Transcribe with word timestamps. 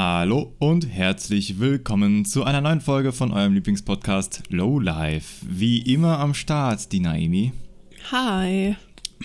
Hallo 0.00 0.54
und 0.60 0.86
herzlich 0.88 1.58
willkommen 1.58 2.24
zu 2.24 2.44
einer 2.44 2.60
neuen 2.60 2.80
Folge 2.80 3.10
von 3.10 3.32
eurem 3.32 3.54
Lieblingspodcast 3.54 4.44
Low 4.48 4.78
Life. 4.78 5.44
Wie 5.50 5.80
immer 5.80 6.20
am 6.20 6.34
Start 6.34 6.92
die 6.92 7.00
Naomi, 7.00 7.52
Hi. 8.12 8.76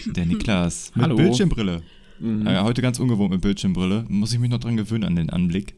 der 0.08 0.26
Niklas 0.26 0.92
mit 0.96 1.04
Hallo. 1.04 1.16
Bildschirmbrille. 1.16 1.84
Äh, 2.20 2.62
heute 2.62 2.82
ganz 2.82 2.98
ungewohnt 2.98 3.30
mit 3.30 3.42
Bildschirmbrille. 3.42 4.06
Muss 4.10 4.34
ich 4.34 4.40
mich 4.40 4.50
noch 4.50 4.58
dran 4.58 4.76
gewöhnen 4.76 5.04
an 5.04 5.16
den 5.16 5.30
Anblick. 5.30 5.76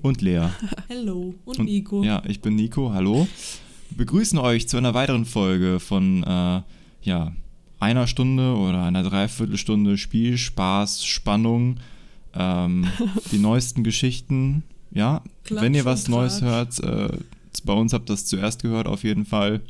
Und 0.00 0.22
Lea. 0.22 0.48
Hello 0.88 1.34
und, 1.44 1.58
Und, 1.58 1.66
Nico. 1.66 2.02
Ja, 2.02 2.22
ich 2.26 2.40
bin 2.40 2.56
Nico, 2.56 2.94
hallo. 2.94 3.28
Wir 3.90 3.98
begrüßen 3.98 4.38
euch 4.38 4.70
zu 4.70 4.78
einer 4.78 4.94
weiteren 4.94 5.26
Folge 5.26 5.80
von 5.80 6.22
äh, 6.22 6.62
ja, 7.02 7.32
einer 7.78 8.06
Stunde 8.06 8.54
oder 8.54 8.84
einer 8.84 9.02
Dreiviertelstunde 9.02 9.98
Spiel, 9.98 10.38
Spaß, 10.38 11.04
Spannung, 11.04 11.76
ähm, 12.34 12.86
die 13.32 13.38
neuesten 13.38 13.84
Geschichten. 13.84 14.62
Ja, 14.92 15.22
Klatsch 15.44 15.62
wenn 15.62 15.74
ihr 15.74 15.84
was 15.84 16.08
Neues 16.08 16.42
hört, 16.42 16.80
äh, 16.80 17.08
bei 17.64 17.72
uns 17.72 17.92
habt 17.92 18.10
ihr 18.10 18.14
das 18.14 18.26
zuerst 18.26 18.62
gehört 18.62 18.86
auf 18.86 19.04
jeden 19.04 19.24
Fall. 19.24 19.60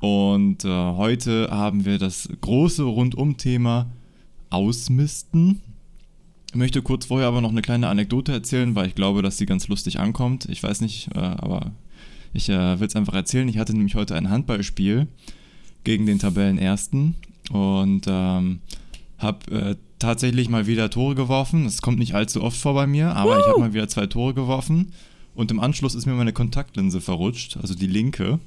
Und 0.00 0.64
äh, 0.64 0.68
heute 0.68 1.48
haben 1.50 1.84
wir 1.84 1.98
das 1.98 2.28
große 2.40 2.82
Rundum-Thema 2.82 3.90
Ausmisten. 4.50 5.62
Ich 6.50 6.54
möchte 6.54 6.82
kurz 6.82 7.06
vorher 7.06 7.28
aber 7.28 7.40
noch 7.40 7.50
eine 7.50 7.62
kleine 7.62 7.88
Anekdote 7.88 8.32
erzählen, 8.32 8.74
weil 8.74 8.86
ich 8.86 8.94
glaube, 8.94 9.22
dass 9.22 9.38
sie 9.38 9.46
ganz 9.46 9.66
lustig 9.68 9.98
ankommt. 9.98 10.46
Ich 10.48 10.62
weiß 10.62 10.82
nicht, 10.82 11.08
äh, 11.14 11.18
aber 11.18 11.72
ich 12.32 12.48
äh, 12.48 12.78
will 12.78 12.86
es 12.86 12.96
einfach 12.96 13.14
erzählen. 13.14 13.48
Ich 13.48 13.58
hatte 13.58 13.72
nämlich 13.72 13.94
heute 13.94 14.14
ein 14.14 14.30
Handballspiel 14.30 15.08
gegen 15.84 16.06
den 16.06 16.18
Tabellenersten 16.18 17.14
und 17.50 18.02
ähm, 18.06 18.60
habe 19.18 19.50
äh, 19.50 19.76
tatsächlich 20.04 20.48
mal 20.48 20.66
wieder 20.66 20.90
Tore 20.90 21.14
geworfen. 21.14 21.64
Das 21.64 21.82
kommt 21.82 21.98
nicht 21.98 22.14
allzu 22.14 22.42
oft 22.42 22.56
vor 22.58 22.74
bei 22.74 22.86
mir, 22.86 23.14
aber 23.16 23.38
ich 23.38 23.46
habe 23.46 23.60
mal 23.60 23.72
wieder 23.74 23.88
zwei 23.88 24.06
Tore 24.06 24.34
geworfen. 24.34 24.92
Und 25.34 25.50
im 25.50 25.58
Anschluss 25.58 25.96
ist 25.96 26.06
mir 26.06 26.12
meine 26.12 26.32
Kontaktlinse 26.32 27.00
verrutscht, 27.00 27.56
also 27.56 27.74
die 27.74 27.88
linke. 27.88 28.38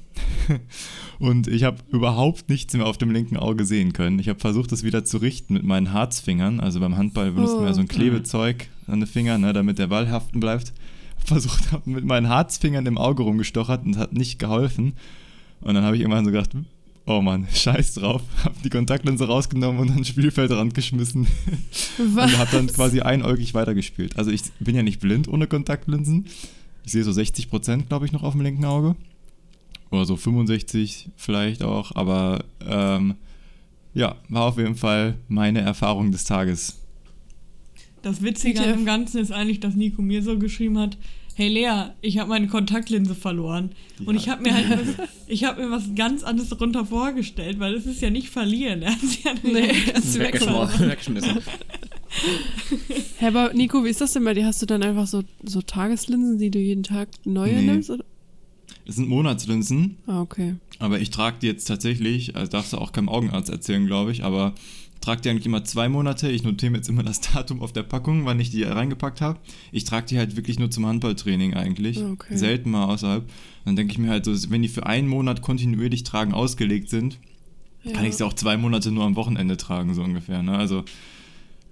Und 1.18 1.46
ich 1.46 1.64
habe 1.64 1.78
überhaupt 1.90 2.48
nichts 2.48 2.72
mehr 2.72 2.86
auf 2.86 2.96
dem 2.96 3.10
linken 3.10 3.36
Auge 3.36 3.66
sehen 3.66 3.92
können. 3.92 4.18
Ich 4.18 4.28
habe 4.30 4.38
versucht, 4.40 4.72
das 4.72 4.84
wieder 4.84 5.04
zu 5.04 5.18
richten 5.18 5.52
mit 5.52 5.64
meinen 5.64 5.92
Harzfingern. 5.92 6.60
Also 6.60 6.80
beim 6.80 6.96
Handball 6.96 7.32
benutzt 7.32 7.56
man 7.56 7.66
ja 7.66 7.74
so 7.74 7.80
ein 7.80 7.88
Oh. 7.90 7.94
Klebezeug 7.94 8.68
an 8.86 9.00
den 9.00 9.06
Fingern, 9.06 9.42
ne, 9.42 9.52
damit 9.52 9.78
der 9.78 9.88
Ball 9.88 10.10
haften 10.10 10.40
bleibt. 10.40 10.72
Versucht 11.24 11.72
habe 11.72 11.90
mit 11.90 12.06
meinen 12.06 12.30
Harzfingern 12.30 12.86
im 12.86 12.96
Auge 12.96 13.22
rumgestochert 13.22 13.84
und 13.84 13.98
hat 13.98 14.14
nicht 14.14 14.38
geholfen. 14.38 14.94
Und 15.60 15.74
dann 15.74 15.84
habe 15.84 15.96
ich 15.96 16.02
irgendwann 16.02 16.24
so 16.24 16.30
gedacht, 16.30 16.50
oh 17.08 17.22
Mann, 17.22 17.48
scheiß 17.52 17.94
drauf. 17.94 18.22
Habe 18.44 18.54
die 18.62 18.68
Kontaktlinse 18.70 19.26
rausgenommen 19.26 19.80
und 19.80 19.88
an 19.90 19.96
den 19.96 20.04
Spielfeldrand 20.04 20.74
geschmissen. 20.74 21.26
Was? 21.98 22.32
Und 22.32 22.38
habe 22.38 22.50
dann 22.52 22.66
quasi 22.68 23.00
einäugig 23.00 23.54
weitergespielt. 23.54 24.16
Also 24.18 24.30
ich 24.30 24.42
bin 24.60 24.76
ja 24.76 24.82
nicht 24.82 25.00
blind 25.00 25.26
ohne 25.26 25.46
Kontaktlinsen. 25.46 26.26
Ich 26.84 26.92
sehe 26.92 27.02
so 27.02 27.12
60 27.12 27.48
Prozent, 27.48 27.88
glaube 27.88 28.06
ich, 28.06 28.12
noch 28.12 28.22
auf 28.22 28.34
dem 28.34 28.42
linken 28.42 28.64
Auge. 28.66 28.94
Oder 29.90 30.04
so 30.04 30.16
65 30.16 31.08
vielleicht 31.16 31.62
auch. 31.62 31.96
Aber 31.96 32.44
ähm, 32.66 33.14
ja, 33.94 34.16
war 34.28 34.44
auf 34.44 34.58
jeden 34.58 34.76
Fall 34.76 35.16
meine 35.28 35.60
Erfahrung 35.60 36.12
des 36.12 36.24
Tages. 36.24 36.78
Das 38.02 38.22
Witzige 38.22 38.60
an 38.62 38.70
dem 38.70 38.84
Ganzen 38.84 39.18
ist 39.18 39.32
eigentlich, 39.32 39.60
dass 39.60 39.74
Nico 39.74 40.02
mir 40.02 40.22
so 40.22 40.38
geschrieben 40.38 40.78
hat, 40.78 40.98
hey 41.38 41.48
Lea, 41.48 41.90
ich 42.00 42.18
habe 42.18 42.28
meine 42.30 42.48
Kontaktlinse 42.48 43.14
verloren. 43.14 43.70
Und 44.04 44.16
Ja. 44.16 44.20
ich 44.20 44.28
habe 44.28 44.42
mir 44.42 44.54
halt 44.54 44.68
was, 44.70 45.08
ich 45.28 45.44
habe 45.44 45.62
mir 45.64 45.70
was 45.70 45.94
ganz 45.94 46.24
anderes 46.24 46.48
darunter 46.50 46.84
vorgestellt, 46.84 47.60
weil 47.60 47.74
es 47.74 47.86
ist 47.86 48.02
ja 48.02 48.10
nicht 48.10 48.28
verlieren. 48.28 48.82
Er 48.88 48.92
hat 48.92 49.00
sie 49.00 49.20
ja 49.24 49.34
Nee, 49.44 49.68
nicht 49.68 49.88
es 49.96 50.04
ist 50.04 50.18
Weggeschmissen. 50.18 51.38
Hä, 53.18 53.26
aber 53.26 53.52
Nico, 53.54 53.84
wie 53.84 53.88
ist 53.90 54.00
das 54.00 54.12
denn 54.14 54.24
bei 54.24 54.34
dir? 54.34 54.46
Hast 54.46 54.60
du 54.62 54.66
dann 54.66 54.82
einfach 54.82 55.06
so, 55.06 55.22
so 55.44 55.62
Tageslinsen, 55.62 56.38
die 56.38 56.50
du 56.50 56.58
jeden 56.58 56.82
Tag 56.82 57.08
neue 57.24 57.54
Nee. 57.54 57.62
nimmst? 57.66 57.90
Oder? 57.90 58.04
Es 58.86 58.96
sind 58.96 59.08
Monatslinsen, 59.08 59.96
Ah, 60.06 60.22
okay. 60.22 60.56
aber 60.78 60.98
ich 60.98 61.10
trage 61.10 61.36
die 61.42 61.46
jetzt 61.46 61.66
tatsächlich, 61.66 62.34
also 62.36 62.50
darfst 62.50 62.72
du 62.72 62.78
auch 62.78 62.90
keinem 62.92 63.08
Augenarzt 63.10 63.50
erzählen, 63.50 63.86
glaube 63.86 64.10
ich, 64.12 64.24
aber 64.24 64.54
ich 64.56 64.87
trage 65.08 65.22
die 65.22 65.30
eigentlich 65.30 65.46
immer 65.46 65.64
zwei 65.64 65.88
Monate. 65.88 66.30
Ich 66.30 66.42
notiere 66.42 66.70
mir 66.70 66.76
jetzt 66.78 66.88
immer 66.90 67.02
das 67.02 67.20
Datum 67.22 67.62
auf 67.62 67.72
der 67.72 67.82
Packung, 67.82 68.26
wann 68.26 68.38
ich 68.40 68.50
die 68.50 68.62
reingepackt 68.64 69.22
habe. 69.22 69.38
Ich 69.72 69.84
trage 69.84 70.04
die 70.06 70.18
halt 70.18 70.36
wirklich 70.36 70.58
nur 70.58 70.70
zum 70.70 70.84
Handballtraining 70.84 71.54
eigentlich. 71.54 72.02
Okay. 72.02 72.36
Selten 72.36 72.70
mal 72.70 72.84
außerhalb. 72.84 73.26
Dann 73.64 73.74
denke 73.74 73.92
ich 73.92 73.98
mir 73.98 74.10
halt 74.10 74.26
so, 74.26 74.32
wenn 74.50 74.60
die 74.60 74.68
für 74.68 74.84
einen 74.84 75.08
Monat 75.08 75.40
kontinuierlich 75.40 76.02
tragen 76.04 76.34
ausgelegt 76.34 76.90
sind, 76.90 77.18
kann 77.94 78.04
ich 78.04 78.16
sie 78.16 78.24
auch 78.26 78.34
zwei 78.34 78.58
Monate 78.58 78.90
nur 78.92 79.04
am 79.04 79.16
Wochenende 79.16 79.56
tragen, 79.56 79.94
so 79.94 80.02
ungefähr. 80.02 80.42
Ne? 80.42 80.58
Also 80.58 80.84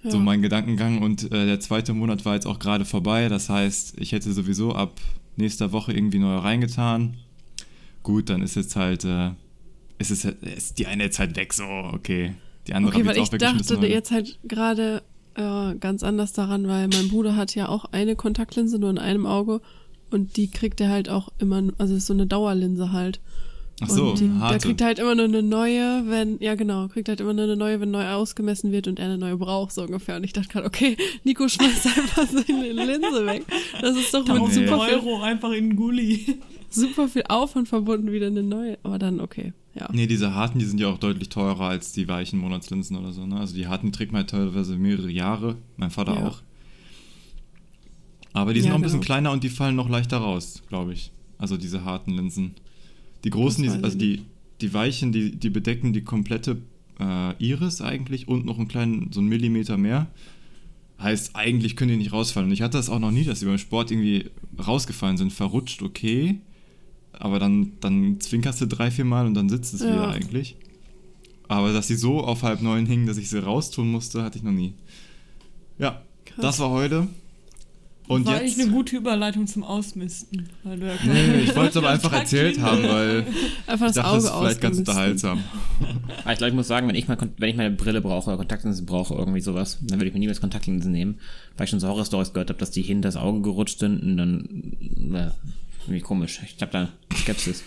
so 0.02 0.16
Ja. 0.16 0.22
mein 0.22 0.40
Gedankengang. 0.40 1.02
Und 1.02 1.30
äh, 1.30 1.44
der 1.44 1.60
zweite 1.60 1.92
Monat 1.92 2.24
war 2.24 2.34
jetzt 2.36 2.46
auch 2.46 2.58
gerade 2.58 2.86
vorbei. 2.86 3.28
Das 3.28 3.50
heißt, 3.50 4.00
ich 4.00 4.12
hätte 4.12 4.32
sowieso 4.32 4.74
ab 4.74 4.98
nächster 5.36 5.72
Woche 5.72 5.92
irgendwie 5.92 6.20
neu 6.20 6.36
reingetan. 6.36 7.18
Gut, 8.02 8.30
dann 8.30 8.40
ist 8.40 8.56
jetzt 8.56 8.76
halt, 8.76 9.04
äh, 9.04 9.32
ist 9.98 10.10
es 10.10 10.24
ist 10.24 10.78
die 10.78 10.86
eine 10.86 11.02
jetzt 11.04 11.18
halt 11.18 11.36
weg, 11.36 11.52
so, 11.52 11.64
okay. 11.64 12.32
Die 12.66 12.74
andere 12.74 12.94
Okay, 12.94 13.06
weil 13.06 13.16
ich 13.16 13.30
dachte 13.30 13.86
jetzt 13.86 14.10
halt 14.10 14.38
gerade 14.44 15.02
äh, 15.34 15.74
ganz 15.76 16.02
anders 16.02 16.32
daran, 16.32 16.66
weil 16.66 16.88
mein 16.88 17.08
Bruder 17.08 17.36
hat 17.36 17.54
ja 17.54 17.68
auch 17.68 17.84
eine 17.92 18.16
Kontaktlinse 18.16 18.78
nur 18.78 18.90
in 18.90 18.98
einem 18.98 19.26
Auge 19.26 19.60
und 20.10 20.36
die 20.36 20.50
kriegt 20.50 20.80
er 20.80 20.88
halt 20.88 21.08
auch 21.08 21.28
immer, 21.38 21.62
also 21.78 21.94
ist 21.94 22.06
so 22.06 22.14
eine 22.14 22.26
Dauerlinse 22.26 22.92
halt. 22.92 23.20
Ach 23.82 23.90
so, 23.90 24.10
und 24.10 24.20
die, 24.20 24.28
da 24.28 24.40
harte. 24.40 24.68
kriegt 24.68 24.80
er 24.80 24.86
halt 24.86 24.98
immer 24.98 25.14
nur 25.14 25.26
eine 25.26 25.42
neue, 25.42 26.04
wenn, 26.08 26.38
ja 26.40 26.54
genau, 26.54 26.88
kriegt 26.88 27.10
halt 27.10 27.20
immer 27.20 27.34
nur 27.34 27.44
eine 27.44 27.56
neue, 27.56 27.78
wenn 27.80 27.90
neu 27.90 28.08
ausgemessen 28.08 28.72
wird 28.72 28.88
und 28.88 28.98
er 28.98 29.04
eine 29.04 29.18
neue 29.18 29.36
braucht, 29.36 29.72
so 29.72 29.82
ungefähr. 29.82 30.16
Und 30.16 30.24
ich 30.24 30.32
dachte 30.32 30.48
gerade, 30.48 30.66
okay, 30.66 30.96
Nico 31.24 31.46
schmeißt 31.46 31.86
einfach 31.98 32.26
seine 32.26 32.72
Linse 32.72 33.26
weg. 33.26 33.44
Das 33.82 33.94
ist 33.96 34.14
doch 34.14 34.20
mit 34.20 34.30
1000 34.30 34.68
super 34.68 34.84
viel, 34.86 34.94
Euro 34.94 35.20
einfach 35.20 35.52
in 35.52 35.70
den 35.70 35.76
Gully. 35.76 36.38
super 36.70 37.08
viel 37.08 37.24
Aufwand 37.28 37.68
verbunden, 37.68 38.10
wieder 38.12 38.28
eine 38.28 38.42
neue. 38.42 38.78
Aber 38.82 38.98
dann, 38.98 39.20
okay, 39.20 39.52
ja. 39.78 39.88
Nee, 39.92 40.06
diese 40.06 40.34
harten, 40.34 40.58
die 40.58 40.64
sind 40.64 40.80
ja 40.80 40.88
auch 40.88 40.98
deutlich 40.98 41.28
teurer 41.28 41.66
als 41.68 41.92
die 41.92 42.08
weichen 42.08 42.38
Monatslinsen 42.38 42.96
oder 42.96 43.12
so. 43.12 43.26
Ne? 43.26 43.38
Also 43.38 43.54
die 43.54 43.66
harten 43.66 43.92
trägt 43.92 44.12
man 44.12 44.20
halt 44.20 44.30
teilweise 44.30 44.76
mehrere 44.76 45.10
Jahre. 45.10 45.56
Mein 45.76 45.90
Vater 45.90 46.14
Ja. 46.14 46.28
auch. 46.28 46.42
Aber 48.32 48.52
die 48.52 48.60
sind 48.60 48.68
Ja, 48.68 48.74
auch 48.74 48.78
ein 48.78 48.82
bisschen 48.82 49.00
genau. 49.00 49.06
kleiner 49.06 49.32
und 49.32 49.44
die 49.44 49.48
fallen 49.48 49.76
noch 49.76 49.88
leichter 49.88 50.18
raus, 50.18 50.62
glaube 50.68 50.92
ich. 50.92 51.10
Also 51.38 51.56
diese 51.56 51.84
harten 51.84 52.12
Linsen. 52.12 52.54
Die 53.24 53.30
großen, 53.30 53.62
die, 53.62 53.70
also 53.70 53.96
die, 53.98 54.22
die 54.60 54.72
weichen, 54.74 55.12
die, 55.12 55.32
die 55.36 55.50
bedecken 55.50 55.92
die 55.92 56.02
komplette 56.02 56.58
äh, 57.00 57.34
Iris 57.42 57.80
eigentlich 57.80 58.28
und 58.28 58.44
noch 58.44 58.58
einen 58.58 58.68
kleinen, 58.68 59.12
so 59.12 59.20
einen 59.20 59.28
Millimeter 59.28 59.76
mehr. 59.76 60.06
Heißt, 61.00 61.34
eigentlich 61.36 61.76
können 61.76 61.90
die 61.90 61.96
nicht 61.98 62.12
rausfallen. 62.12 62.48
Und 62.48 62.52
ich 62.54 62.62
hatte 62.62 62.78
das 62.78 62.88
auch 62.88 62.98
noch 62.98 63.10
nie, 63.10 63.24
dass 63.24 63.40
die 63.40 63.44
beim 63.46 63.58
Sport 63.58 63.90
irgendwie 63.90 64.30
rausgefallen 64.66 65.16
sind. 65.18 65.32
Verrutscht, 65.32 65.82
okay. 65.82 66.40
Aber 67.18 67.38
dann, 67.38 67.72
dann 67.80 68.20
zwinkerst 68.20 68.60
du 68.60 68.66
drei, 68.66 68.90
vier 68.90 69.04
Mal 69.04 69.26
und 69.26 69.34
dann 69.34 69.48
sitzt 69.48 69.72
es 69.74 69.80
Ja. 69.80 69.88
wieder 69.92 70.08
eigentlich. 70.08 70.56
Aber 71.48 71.72
dass 71.72 71.86
sie 71.88 71.94
so 71.96 72.20
auf 72.20 72.42
halb 72.42 72.60
neun 72.62 72.86
hingen, 72.86 73.06
dass 73.06 73.16
ich 73.18 73.30
sie 73.30 73.38
raustun 73.42 73.90
musste, 73.90 74.22
hatte 74.22 74.36
ich 74.38 74.44
noch 74.44 74.52
nie. 74.52 74.74
Ja, 75.78 76.02
Krass. 76.24 76.36
das 76.42 76.58
war 76.58 76.70
heute. 76.70 77.06
Und 78.08 78.24
war 78.24 78.34
jetzt. 78.34 78.42
eigentlich 78.56 78.60
eine 78.66 78.70
gute 78.72 78.96
Überleitung 78.96 79.46
zum 79.48 79.64
Ausmisten. 79.64 80.48
Weil 80.62 80.78
du 80.78 80.86
ja 80.86 80.94
Nee, 81.04 81.40
ich 81.40 81.56
wollte 81.56 81.70
es 81.70 81.76
aber 81.76 81.90
einfach 81.90 82.12
erzählt 82.12 82.60
haben, 82.60 82.82
weil 82.84 83.26
Einfach 83.66 83.88
ich 83.88 83.94
das 83.94 83.94
dachte, 83.96 84.08
Auge 84.10 84.16
das 84.22 84.24
ist 84.24 84.36
vielleicht 84.38 84.60
ganz 84.60 84.78
unterhaltsam. 84.78 85.42
Aber 86.22 86.32
ich 86.32 86.38
glaube, 86.38 86.48
ich 86.50 86.54
muss 86.54 86.68
sagen, 86.68 86.86
wenn 86.86 86.94
ich, 86.94 87.08
mal, 87.08 87.16
Kon- 87.16 87.32
wenn 87.38 87.50
ich 87.50 87.56
meine 87.56 87.72
Brille 87.74 88.00
brauche 88.00 88.28
oder 88.28 88.36
Kontaktlinsen 88.36 88.86
brauche, 88.86 89.14
irgendwie 89.14 89.40
sowas, 89.40 89.78
dann 89.82 89.98
würde 89.98 90.06
ich 90.08 90.14
mir 90.14 90.20
niemals 90.20 90.40
Kontaktlinsen 90.40 90.92
nehmen, 90.92 91.16
weil 91.56 91.64
ich 91.64 91.70
schon 91.70 91.80
so 91.80 91.88
Horror-Stories 91.88 92.32
gehört 92.32 92.50
habe, 92.50 92.60
dass 92.60 92.70
die 92.70 92.82
hinter 92.82 93.08
das 93.08 93.16
Auge 93.16 93.40
gerutscht 93.42 93.80
sind 93.80 94.00
und 94.02 94.16
dann, 94.16 95.14
äh, 95.14 95.30
irgendwie 95.86 96.02
komisch. 96.02 96.40
Ich 96.44 96.60
habe 96.60 96.72
da 96.72 96.88
Skepsis. 97.16 97.64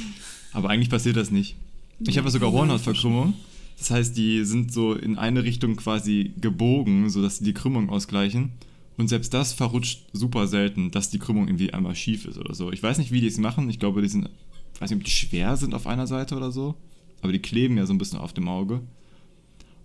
Aber 0.52 0.70
eigentlich 0.70 0.90
passiert 0.90 1.16
das 1.16 1.30
nicht. 1.30 1.56
Ich 2.00 2.16
habe 2.16 2.26
ja 2.26 2.30
sogar 2.30 2.52
Hornhautverkrümmung. 2.52 3.34
Das 3.78 3.90
heißt, 3.90 4.16
die 4.16 4.44
sind 4.44 4.72
so 4.72 4.94
in 4.94 5.16
eine 5.16 5.44
Richtung 5.44 5.76
quasi 5.76 6.32
gebogen, 6.40 7.08
sodass 7.08 7.38
sie 7.38 7.44
die 7.44 7.54
Krümmung 7.54 7.88
ausgleichen. 7.88 8.52
Und 8.96 9.08
selbst 9.08 9.32
das 9.32 9.54
verrutscht 9.54 10.02
super 10.12 10.46
selten, 10.46 10.90
dass 10.90 11.08
die 11.08 11.18
Krümmung 11.18 11.48
irgendwie 11.48 11.72
einmal 11.72 11.94
schief 11.94 12.26
ist 12.26 12.36
oder 12.36 12.54
so. 12.54 12.70
Ich 12.72 12.82
weiß 12.82 12.98
nicht, 12.98 13.12
wie 13.12 13.22
die 13.22 13.26
es 13.26 13.38
machen. 13.38 13.70
Ich 13.70 13.78
glaube, 13.78 14.02
die 14.02 14.08
sind, 14.08 14.28
ich 14.74 14.80
weiß 14.80 14.90
nicht, 14.90 14.98
ob 14.98 15.04
die 15.04 15.10
schwer 15.10 15.56
sind 15.56 15.74
auf 15.74 15.86
einer 15.86 16.06
Seite 16.06 16.36
oder 16.36 16.52
so. 16.52 16.74
Aber 17.22 17.32
die 17.32 17.38
kleben 17.38 17.78
ja 17.78 17.86
so 17.86 17.94
ein 17.94 17.98
bisschen 17.98 18.18
auf 18.18 18.34
dem 18.34 18.48
Auge. 18.48 18.82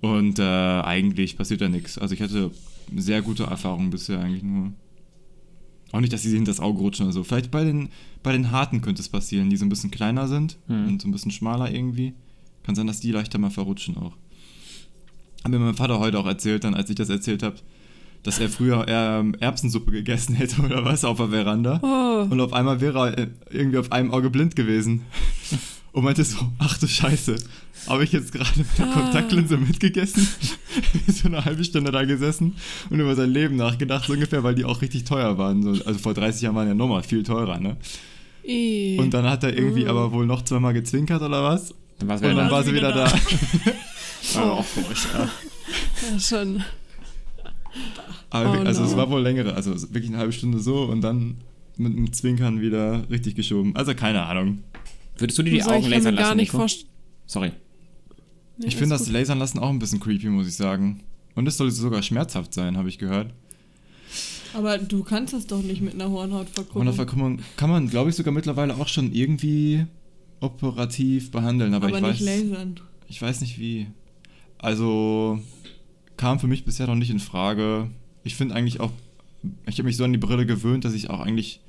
Und 0.02 0.40
äh, 0.40 0.44
eigentlich 0.44 1.38
passiert 1.38 1.62
da 1.62 1.70
nichts. 1.70 1.98
Also 1.98 2.14
ich 2.14 2.22
hatte 2.22 2.52
sehr 2.96 3.22
gute 3.22 3.44
Erfahrungen 3.44 3.90
bisher 3.90 4.20
eigentlich 4.20 4.44
nur. 4.44 4.74
Auch 5.92 6.00
nicht, 6.02 6.12
dass 6.14 6.24
sie 6.24 6.32
hinter 6.36 6.52
das 6.52 6.60
Auge 6.60 6.80
rutschen 6.80 7.06
oder 7.06 7.14
so. 7.14 7.24
Vielleicht 7.24 7.52
bei 7.52 7.64
den, 7.64 7.90
bei 8.24 8.32
den 8.32 8.52
harten 8.52 8.82
könnte 8.82 9.02
es 9.02 9.10
passieren, 9.10 9.50
die 9.50 9.58
so 9.58 9.66
ein 9.66 9.70
bisschen 9.70 9.92
kleiner 9.92 10.28
sind 10.28 10.58
Hm. 10.68 10.88
und 10.88 11.02
so 11.02 11.08
ein 11.08 11.12
bisschen 11.12 11.32
schmaler 11.32 11.72
irgendwie. 11.72 12.14
Kann 12.64 12.76
sein, 12.76 12.88
dass 12.88 13.00
die 13.00 13.12
leichter 13.12 13.38
mal 13.38 13.52
verrutschen 13.52 13.96
auch. 13.98 14.14
Hat 15.44 15.52
mir 15.52 15.60
mein 15.60 15.76
Vater 15.76 16.00
heute 16.00 16.18
auch 16.20 16.26
erzählt, 16.26 16.64
dann 16.64 16.74
als 16.74 16.90
ich 16.90 16.96
das 16.96 17.10
erzählt 17.10 17.44
habe, 17.44 17.56
dass 18.24 18.40
er 18.40 18.50
früher 18.50 18.86
ähm, 18.88 19.36
Erbsensuppe 19.40 19.92
gegessen 19.92 20.34
hätte 20.36 20.62
oder 20.64 20.84
was 20.84 21.06
auf 21.06 21.18
der 21.18 21.30
Veranda. 21.30 21.80
Oh. 21.84 22.32
Und 22.34 22.42
auf 22.42 22.54
einmal 22.54 22.82
wäre 22.82 23.12
er 23.12 23.18
äh, 23.20 23.28
irgendwie 23.52 23.78
auf 23.78 23.92
einem 23.92 24.12
Auge 24.12 24.30
blind 24.32 24.56
gewesen. 24.56 25.02
und 25.96 26.04
meinte 26.04 26.24
so, 26.24 26.38
ach 26.60 26.78
du 26.78 26.88
Scheiße, 26.88 27.36
habe 27.88 28.04
ich 28.04 28.12
jetzt 28.12 28.32
gerade 28.34 28.50
mit 28.58 28.68
der 28.78 28.86
Ah. 28.88 28.92
Kontaktlinse 28.94 29.58
mitgegessen? 29.58 30.28
so 31.08 31.28
eine 31.28 31.44
halbe 31.46 31.64
Stunde 31.64 31.92
da 31.92 32.04
gesessen 32.04 32.56
und 32.90 33.00
über 33.00 33.16
sein 33.16 33.32
Leben 33.32 33.56
nachgedacht, 33.56 34.06
so 34.06 34.14
ungefähr, 34.14 34.44
weil 34.44 34.56
die 34.56 34.66
auch 34.66 34.82
richtig 34.82 35.06
teuer 35.06 35.38
waren. 35.38 35.64
So, 35.64 35.70
also 35.86 36.00
vor 36.00 36.14
30 36.14 36.42
Jahren 36.44 36.56
waren 36.56 36.68
ja 36.68 36.74
nochmal 36.74 37.02
viel 37.04 37.24
teurer, 37.24 37.60
ne? 37.60 37.78
Und 39.00 39.10
dann 39.12 39.26
hat 39.28 39.44
er 39.44 39.58
irgendwie 39.58 39.86
Mm. 39.86 39.90
aber 39.90 40.12
wohl 40.12 40.26
noch 40.28 40.44
zweimal 40.44 40.74
gezwinkert 40.74 41.22
oder 41.22 41.44
was? 41.44 41.74
Dann 41.98 42.10
war's 42.10 42.22
Und 42.22 42.28
wieder 42.28 42.36
dann 42.36 42.50
da. 42.50 42.52
war 42.52 42.64
sie 42.64 42.74
wieder 42.74 42.92
da. 42.92 43.06
Aber 44.36 44.52
auch 44.54 44.66
komisch, 44.74 45.08
ja. 45.14 45.30
ja, 46.12 46.20
schon. 46.20 46.64
Aber 48.30 48.60
Oh 48.60 48.64
also 48.66 48.82
no. 48.82 48.88
es 48.88 48.98
war 48.98 49.10
wohl 49.10 49.22
längere, 49.22 49.54
also 49.54 49.72
wirklich 49.94 50.08
eine 50.08 50.18
halbe 50.18 50.34
Stunde 50.34 50.60
so 50.60 50.84
und 50.84 51.02
dann 51.02 51.38
mit 51.78 51.94
einem 51.94 52.12
Zwinkern 52.12 52.60
wieder 52.62 53.10
richtig 53.10 53.36
geschoben. 53.36 53.76
Also 53.76 53.94
keine 53.96 54.24
Ahnung. 54.26 54.60
Würdest 55.18 55.38
du 55.38 55.44
dir 55.44 55.52
die 55.52 55.58
ich 55.58 55.66
Augen 55.66 55.82
kann 55.82 55.92
lasern 55.92 56.14
mir 56.14 56.20
gar 56.20 56.28
lassen, 56.30 56.38
nicht 56.38 56.48
Nico? 56.50 56.58
vorstellen. 56.58 56.90
Sorry. 57.26 57.52
Nee, 58.58 58.68
ich 58.68 58.76
finde 58.76 58.96
das. 58.98 59.10
Lasern 59.10 59.40
lassen 59.40 59.60
auch 59.60 59.70
ein 59.70 59.80
bisschen 59.80 60.00
creepy, 60.00 60.28
muss 60.28 60.48
ich 60.48 60.56
sagen. 60.56 61.04
Und 61.36 61.48
es 61.48 61.58
soll 61.58 61.72
sogar 61.72 62.02
schmerzhaft 62.02 62.54
sein, 62.54 62.78
habe 62.78 62.90
ich 62.90 62.98
gehört. 62.98 63.34
Aber 64.54 64.78
du 64.78 65.04
kannst 65.04 65.34
das 65.34 65.48
doch 65.48 65.62
nicht 65.62 65.82
mit 65.82 65.94
einer 65.96 66.10
Hornhautverkrümmung. 66.10 66.88
eine 66.88 66.94
Verkrümmung 66.94 67.40
kann 67.58 67.70
man, 67.70 67.90
glaube 67.90 68.10
ich, 68.10 68.16
sogar 68.16 68.34
mittlerweile 68.34 68.76
auch 68.76 68.88
schon 68.88 69.12
irgendwie 69.12 69.86
operativ 70.40 71.32
behandeln, 71.32 71.74
aber, 71.74 71.88
aber 71.88 71.98
ich 71.98 72.22
nicht 72.22 72.26
weiß, 72.26 72.44
lasern. 72.50 72.80
ich 73.10 73.22
weiß 73.22 73.42
nicht 73.42 73.60
wie. 73.60 73.88
Also 74.58 75.40
kam 76.16 76.40
für 76.40 76.48
mich 76.48 76.64
bisher 76.64 76.88
noch 76.88 76.96
nicht 76.96 77.10
in 77.10 77.20
Frage. 77.20 77.90
Ich 78.24 78.36
finde 78.36 78.56
eigentlich 78.56 78.80
auch, 78.80 78.92
ich 79.68 79.78
habe 79.78 79.84
mich 79.84 79.98
so 79.98 80.06
an 80.06 80.14
die 80.14 80.18
Brille 80.18 80.46
gewöhnt, 80.46 80.86
dass 80.86 80.94
ich 80.94 81.10
auch 81.10 81.20
eigentlich 81.20 81.60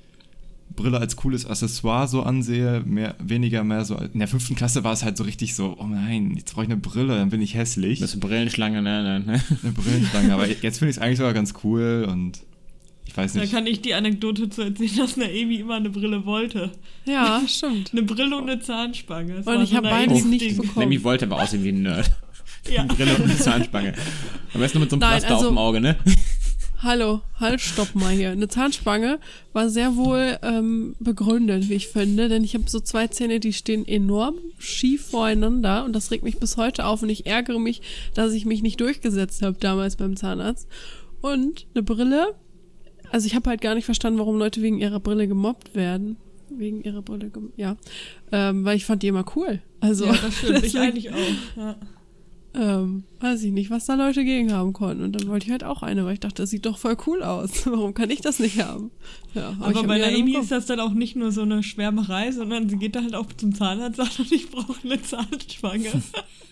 Brille 0.74 0.98
als 0.98 1.16
cooles 1.16 1.46
Accessoire 1.46 2.06
so 2.08 2.22
ansehe, 2.22 2.82
mehr, 2.84 3.14
weniger 3.18 3.64
mehr 3.64 3.84
so. 3.84 3.96
In 3.96 4.18
der 4.18 4.28
fünften 4.28 4.56
Klasse 4.56 4.84
war 4.84 4.92
es 4.92 5.04
halt 5.04 5.16
so 5.16 5.24
richtig 5.24 5.54
so, 5.54 5.76
oh 5.78 5.86
nein, 5.86 6.34
jetzt 6.36 6.52
brauche 6.52 6.64
ich 6.64 6.70
eine 6.70 6.76
Brille, 6.80 7.16
dann 7.16 7.30
bin 7.30 7.40
ich 7.40 7.54
hässlich. 7.54 8.00
Das 8.00 8.10
ist 8.10 8.14
eine 8.16 8.20
Brillenschlange, 8.28 8.82
ne? 8.82 9.02
ne, 9.02 9.20
ne. 9.20 9.42
Eine 9.62 9.72
Brillenstange, 9.72 10.34
aber 10.34 10.46
jetzt 10.48 10.78
finde 10.78 10.90
ich 10.90 10.96
es 10.96 10.98
eigentlich 11.02 11.18
sogar 11.18 11.32
ganz 11.32 11.54
cool 11.64 12.06
und 12.10 12.40
ich 13.06 13.16
weiß 13.16 13.34
Da 13.34 13.40
nicht. 13.40 13.52
kann 13.52 13.66
ich 13.66 13.80
die 13.80 13.94
Anekdote 13.94 14.50
zu 14.50 14.62
erzählen, 14.62 14.96
dass 14.98 15.16
Naemi 15.16 15.56
immer 15.56 15.76
eine 15.76 15.88
Brille 15.90 16.26
wollte. 16.26 16.72
Ja, 17.06 17.40
stimmt. 17.48 17.92
Eine 17.92 18.02
Brille 18.02 18.36
und 18.36 18.50
eine 18.50 18.60
Zahnspange. 18.60 19.34
Das 19.36 19.46
Und 19.46 19.62
ich 19.62 19.70
so 19.70 19.76
habe 19.76 19.88
beides 19.88 20.24
nicht 20.24 20.42
Ding. 20.44 20.56
bekommen. 20.56 20.80
Lemmy 20.90 21.02
wollte 21.04 21.24
aber 21.26 21.40
aussehen 21.42 21.62
wie 21.64 21.68
ein 21.70 21.82
Nerd. 21.82 22.10
Ja. 22.70 22.82
Brille 22.88 23.14
und 23.14 23.24
eine 23.24 23.38
Zahnspange. 23.38 23.94
Am 24.52 24.60
besten 24.60 24.78
nur 24.78 24.84
mit 24.86 24.90
so 24.90 24.96
einem 24.96 25.00
Nein, 25.00 25.10
Pflaster 25.20 25.34
also- 25.36 25.46
auf 25.46 25.52
dem 25.54 25.58
Auge, 25.58 25.80
ne? 25.80 25.96
Hallo, 26.86 27.20
halt, 27.40 27.60
stopp 27.60 27.96
mal 27.96 28.14
hier. 28.14 28.30
Eine 28.30 28.46
Zahnspange 28.46 29.18
war 29.52 29.68
sehr 29.68 29.96
wohl 29.96 30.38
ähm, 30.42 30.94
begründet, 31.00 31.68
wie 31.68 31.74
ich 31.74 31.88
finde, 31.88 32.28
denn 32.28 32.44
ich 32.44 32.54
habe 32.54 32.70
so 32.70 32.78
zwei 32.78 33.08
Zähne, 33.08 33.40
die 33.40 33.52
stehen 33.52 33.88
enorm 33.88 34.36
schief 34.56 35.06
voreinander 35.06 35.84
und 35.84 35.94
das 35.94 36.12
regt 36.12 36.22
mich 36.22 36.38
bis 36.38 36.56
heute 36.56 36.84
auf 36.84 37.02
und 37.02 37.08
ich 37.08 37.26
ärgere 37.26 37.58
mich, 37.58 37.82
dass 38.14 38.32
ich 38.34 38.46
mich 38.46 38.62
nicht 38.62 38.80
durchgesetzt 38.80 39.42
habe 39.42 39.56
damals 39.58 39.96
beim 39.96 40.14
Zahnarzt. 40.14 40.68
Und 41.22 41.66
eine 41.74 41.82
Brille, 41.82 42.36
also 43.10 43.26
ich 43.26 43.34
habe 43.34 43.50
halt 43.50 43.62
gar 43.62 43.74
nicht 43.74 43.84
verstanden, 43.84 44.20
warum 44.20 44.38
Leute 44.38 44.62
wegen 44.62 44.78
ihrer 44.78 45.00
Brille 45.00 45.26
gemobbt 45.26 45.74
werden. 45.74 46.18
Wegen 46.50 46.84
ihrer 46.84 47.02
Brille, 47.02 47.32
ja. 47.56 47.76
Ähm, 48.30 48.64
weil 48.64 48.76
ich 48.76 48.84
fand 48.84 49.02
die 49.02 49.08
immer 49.08 49.24
cool. 49.34 49.60
Also, 49.80 50.04
ja, 50.04 50.12
das 50.12 50.36
stimmt. 50.36 50.62
Ich 50.62 50.78
eigentlich 50.78 51.10
auch. 51.10 51.56
Ja. 51.56 51.76
Ähm, 52.56 53.04
weiß 53.20 53.42
ich 53.42 53.52
nicht, 53.52 53.70
was 53.70 53.86
da 53.86 53.94
Leute 53.94 54.24
gegen 54.24 54.52
haben 54.52 54.72
konnten. 54.72 55.02
Und 55.04 55.12
dann 55.12 55.28
wollte 55.28 55.46
ich 55.46 55.52
halt 55.52 55.62
auch 55.64 55.82
eine, 55.82 56.04
weil 56.04 56.14
ich 56.14 56.20
dachte, 56.20 56.42
das 56.42 56.50
sieht 56.50 56.64
doch 56.66 56.78
voll 56.78 56.96
cool 57.06 57.22
aus. 57.22 57.50
Warum 57.66 57.92
kann 57.94 58.10
ich 58.10 58.20
das 58.20 58.38
nicht 58.38 58.60
haben? 58.62 58.90
Ja, 59.34 59.54
Aber 59.60 59.74
hab 59.74 59.86
bei 59.86 59.98
bekommen. 59.98 60.42
ist 60.42 60.50
das 60.50 60.66
dann 60.66 60.80
auch 60.80 60.92
nicht 60.94 61.16
nur 61.16 61.32
so 61.32 61.42
eine 61.42 61.62
Schwärmerei, 61.62 62.32
sondern 62.32 62.68
sie 62.68 62.76
geht 62.78 62.96
da 62.96 63.02
halt 63.02 63.14
auch 63.14 63.26
zum 63.36 63.54
Zahnarzt 63.54 63.98
und 64.00 64.10
sagt, 64.12 64.32
ich 64.32 64.50
brauche 64.50 64.74
eine 64.84 65.00
Zahnspange. 65.02 65.90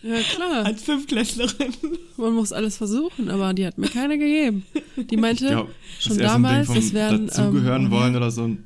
Ja, 0.06 0.18
klar. 0.20 0.66
Als 0.66 0.82
Fünftklässlerin. 0.82 1.72
Man 2.18 2.34
muss 2.34 2.52
alles 2.52 2.76
versuchen, 2.76 3.30
aber 3.30 3.54
die 3.54 3.64
hat 3.64 3.78
mir 3.78 3.88
keine 3.88 4.18
gegeben. 4.18 4.66
Die 5.10 5.16
meinte 5.16 5.46
glaub, 5.46 5.70
schon 5.98 6.18
damals, 6.18 6.68
es 6.68 6.92
wären. 6.92 7.28
dazugehören 7.28 7.84
ähm, 7.86 7.90
wollen 7.90 8.14
oder 8.14 8.30
so. 8.30 8.44
ein- 8.44 8.64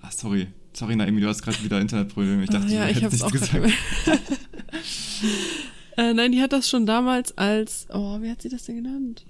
Ah, 0.00 0.10
sorry. 0.10 0.46
Sorry, 0.72 0.96
Naomi, 0.96 1.20
du 1.20 1.28
hast 1.28 1.42
gerade 1.42 1.62
wieder 1.62 1.78
Internetprobleme. 1.82 2.44
Ich 2.44 2.48
dachte, 2.48 2.66
ah, 2.66 2.70
ja, 2.72 2.84
du 2.86 2.92
ich 2.92 3.02
hättest 3.02 3.22
hab's 3.24 3.32
nichts 3.34 3.50
gesagt. 3.52 3.72
Äh, 5.96 6.14
nein, 6.14 6.32
die 6.32 6.40
hat 6.40 6.52
das 6.52 6.68
schon 6.68 6.86
damals 6.86 7.36
als, 7.36 7.86
oh, 7.92 8.20
wie 8.20 8.30
hat 8.30 8.42
sie 8.42 8.48
das 8.48 8.64
denn 8.64 8.76
genannt? 8.76 9.24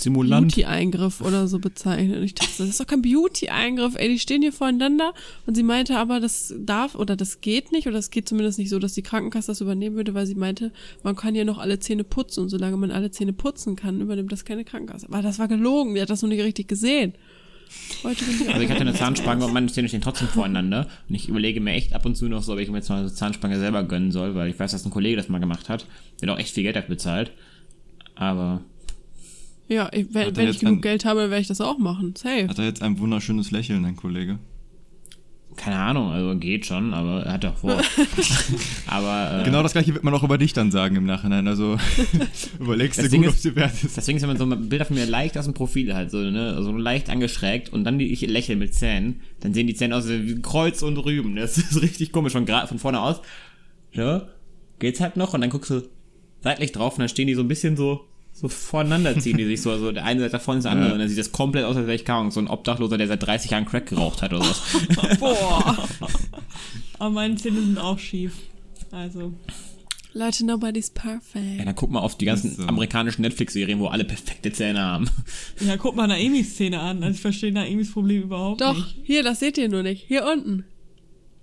Simulant. 0.00 0.54
Beauty-Eingriff 0.54 1.20
oder 1.20 1.48
so 1.48 1.58
bezeichnet. 1.58 2.18
Und 2.18 2.22
ich 2.22 2.34
dachte, 2.34 2.52
das 2.58 2.68
ist 2.68 2.80
doch 2.80 2.86
kein 2.86 3.02
Beauty-Eingriff, 3.02 3.96
ey, 3.96 4.08
die 4.08 4.18
stehen 4.18 4.42
hier 4.42 4.52
voreinander. 4.52 5.12
Und 5.46 5.56
sie 5.56 5.62
meinte 5.62 5.96
aber, 5.96 6.20
das 6.20 6.54
darf 6.58 6.94
oder 6.94 7.16
das 7.16 7.40
geht 7.40 7.72
nicht, 7.72 7.86
oder 7.86 7.98
es 7.98 8.10
geht 8.10 8.28
zumindest 8.28 8.58
nicht 8.58 8.70
so, 8.70 8.78
dass 8.78 8.94
die 8.94 9.02
Krankenkasse 9.02 9.48
das 9.48 9.60
übernehmen 9.60 9.96
würde, 9.96 10.14
weil 10.14 10.26
sie 10.26 10.34
meinte, 10.34 10.72
man 11.02 11.16
kann 11.16 11.34
ja 11.34 11.44
noch 11.44 11.58
alle 11.58 11.78
Zähne 11.78 12.04
putzen 12.04 12.42
und 12.42 12.48
solange 12.48 12.76
man 12.76 12.90
alle 12.90 13.10
Zähne 13.10 13.32
putzen 13.32 13.76
kann, 13.76 14.00
übernimmt 14.00 14.32
das 14.32 14.44
keine 14.44 14.64
Krankenkasse. 14.64 15.06
Aber 15.08 15.22
das 15.22 15.38
war 15.38 15.48
gelogen, 15.48 15.94
die 15.94 16.00
hat 16.00 16.10
das 16.10 16.22
noch 16.22 16.28
nicht 16.28 16.42
richtig 16.42 16.68
gesehen. 16.68 17.14
Heute 18.04 18.24
bin 18.24 18.34
ich 18.42 18.48
Also 18.48 18.60
ich 18.60 18.70
hatte 18.70 18.80
eine 18.82 18.94
Zahnspange 18.94 19.44
und 19.44 19.52
meine 19.52 19.66
Zähne 19.68 19.88
stehen 19.88 20.00
trotzdem 20.00 20.28
voreinander. 20.28 20.86
Und 21.08 21.14
ich 21.14 21.28
überlege 21.28 21.60
mir 21.60 21.72
echt 21.72 21.94
ab 21.94 22.04
und 22.06 22.16
zu 22.16 22.28
noch 22.28 22.42
so, 22.42 22.52
ob 22.52 22.58
ich 22.58 22.70
mir 22.70 22.78
jetzt 22.78 22.88
mal 22.88 23.00
eine 23.00 23.12
Zahnspange 23.12 23.58
selber 23.58 23.82
gönnen 23.84 24.12
soll, 24.12 24.34
weil 24.34 24.50
ich 24.50 24.58
weiß, 24.58 24.70
dass 24.72 24.84
ein 24.84 24.90
Kollege 24.90 25.16
das 25.16 25.28
mal 25.28 25.38
gemacht 25.40 25.68
hat. 25.68 25.86
Der 26.20 26.28
hat 26.28 26.36
auch 26.36 26.40
echt 26.40 26.54
viel 26.54 26.62
Geld 26.62 26.76
dafür 26.76 26.90
bezahlt. 26.90 27.32
Aber 28.14 28.60
Ja, 29.68 29.88
ich, 29.92 30.06
wenn, 30.12 30.34
wenn 30.36 30.48
ich 30.48 30.60
genug 30.60 30.76
ein- 30.78 30.80
Geld 30.82 31.04
habe, 31.04 31.30
werde 31.30 31.40
ich 31.40 31.48
das 31.48 31.60
auch 31.60 31.78
machen. 31.78 32.14
Safe. 32.16 32.48
Hat 32.48 32.58
er 32.58 32.64
jetzt 32.64 32.82
ein 32.82 32.98
wunderschönes 32.98 33.50
Lächeln, 33.50 33.82
dein 33.82 33.96
Kollege? 33.96 34.38
Keine 35.58 35.76
Ahnung, 35.76 36.10
also 36.10 36.38
geht 36.38 36.64
schon, 36.64 36.94
aber 36.94 37.22
er 37.24 37.32
hat 37.34 37.44
doch 37.44 37.56
vor. 37.56 37.78
aber 38.86 39.40
äh, 39.40 39.44
Genau 39.44 39.62
das 39.62 39.72
gleiche 39.72 39.92
wird 39.94 40.04
man 40.04 40.14
auch 40.14 40.22
über 40.22 40.38
dich 40.38 40.52
dann 40.52 40.70
sagen 40.70 40.96
im 40.96 41.04
Nachhinein. 41.04 41.46
Also 41.48 41.76
überlegst 42.60 42.98
du 42.98 43.08
gut, 43.10 43.18
ob 43.28 43.34
ist- 43.34 43.42
sie 43.42 43.54
wert 43.56 43.72
ist. 43.84 43.96
Deswegen 43.96 44.16
ist 44.16 44.22
wenn 44.22 44.28
man 44.36 44.38
so 44.38 44.46
Bilder 44.46 44.84
von 44.84 44.96
mir 44.96 45.06
leicht 45.06 45.36
aus 45.36 45.44
dem 45.44 45.54
Profil 45.54 45.94
halt 45.94 46.10
so, 46.10 46.18
ne, 46.18 46.62
so 46.62 46.72
leicht 46.72 47.10
angeschrägt 47.10 47.72
und 47.72 47.84
dann 47.84 47.98
die, 47.98 48.12
ich 48.12 48.20
lächle 48.22 48.56
mit 48.56 48.74
Zähnen, 48.74 49.20
dann 49.40 49.52
sehen 49.52 49.66
die 49.66 49.74
Zähne 49.74 49.96
aus 49.96 50.08
wie 50.08 50.40
Kreuz 50.40 50.82
und 50.82 50.96
Rüben. 50.98 51.36
Das 51.36 51.58
ist 51.58 51.80
richtig 51.82 52.12
komisch 52.12 52.32
von, 52.32 52.46
von 52.46 52.78
vorne 52.78 53.00
aus. 53.00 53.20
Ja, 53.92 54.28
geht's 54.78 55.00
halt 55.00 55.16
noch 55.16 55.34
und 55.34 55.40
dann 55.40 55.50
guckst 55.50 55.70
du 55.70 55.82
seitlich 56.42 56.72
drauf 56.72 56.94
und 56.94 57.00
dann 57.00 57.08
stehen 57.08 57.26
die 57.26 57.34
so 57.34 57.42
ein 57.42 57.48
bisschen 57.48 57.76
so 57.76 58.04
so 58.40 58.48
voneinander 58.48 59.18
ziehen 59.18 59.36
die 59.36 59.44
sich 59.44 59.60
so, 59.62 59.70
also 59.70 59.90
der 59.92 60.04
eine 60.04 60.20
Seite 60.20 60.32
davon 60.32 60.58
ist 60.58 60.64
der 60.64 60.72
andere 60.72 60.88
Ja. 60.88 60.92
und 60.94 61.00
dann 61.00 61.08
sieht 61.08 61.18
das 61.18 61.32
komplett 61.32 61.64
aus, 61.64 61.76
als 61.76 61.86
wäre 61.86 61.96
ich 61.96 62.08
Ahnung, 62.08 62.30
so 62.30 62.40
ein 62.40 62.48
Obdachloser, 62.48 62.96
der 62.98 63.08
seit 63.08 63.22
30 63.26 63.50
Jahren 63.50 63.64
Crack 63.66 63.86
geraucht 63.86 64.22
hat 64.22 64.32
oder 64.32 64.44
was. 64.44 64.62
Boah. 65.18 65.88
Aber 66.98 67.10
meine 67.10 67.36
Zähne 67.36 67.60
sind 67.60 67.78
auch 67.78 67.98
schief. 67.98 68.32
Also, 68.90 69.32
Leute, 70.14 70.46
nobody's 70.46 70.92
Ja, 70.96 71.02
perfect. 71.02 71.66
dann 71.66 71.74
guck 71.74 71.90
mal 71.90 72.00
auf 72.00 72.16
die 72.16 72.24
ganzen 72.24 72.54
so. 72.56 72.62
amerikanischen 72.62 73.22
Netflix-Serien, 73.22 73.78
wo 73.78 73.88
alle 73.88 74.04
perfekte 74.04 74.52
Zähne 74.52 74.80
haben. 74.80 75.10
ja, 75.60 75.76
guck 75.76 75.94
mal 75.96 76.06
Naemis 76.06 76.56
Zähne 76.56 76.80
an. 76.80 77.02
Also 77.02 77.16
ich 77.16 77.20
verstehe 77.20 77.52
Naemis 77.52 77.92
Problem 77.92 78.22
überhaupt 78.22 78.60
Doch, 78.60 78.74
nicht. 78.76 78.96
hier, 79.04 79.22
das 79.22 79.40
seht 79.40 79.58
ihr 79.58 79.68
nur 79.68 79.82
nicht. 79.82 80.04
Hier 80.08 80.24
unten. 80.26 80.64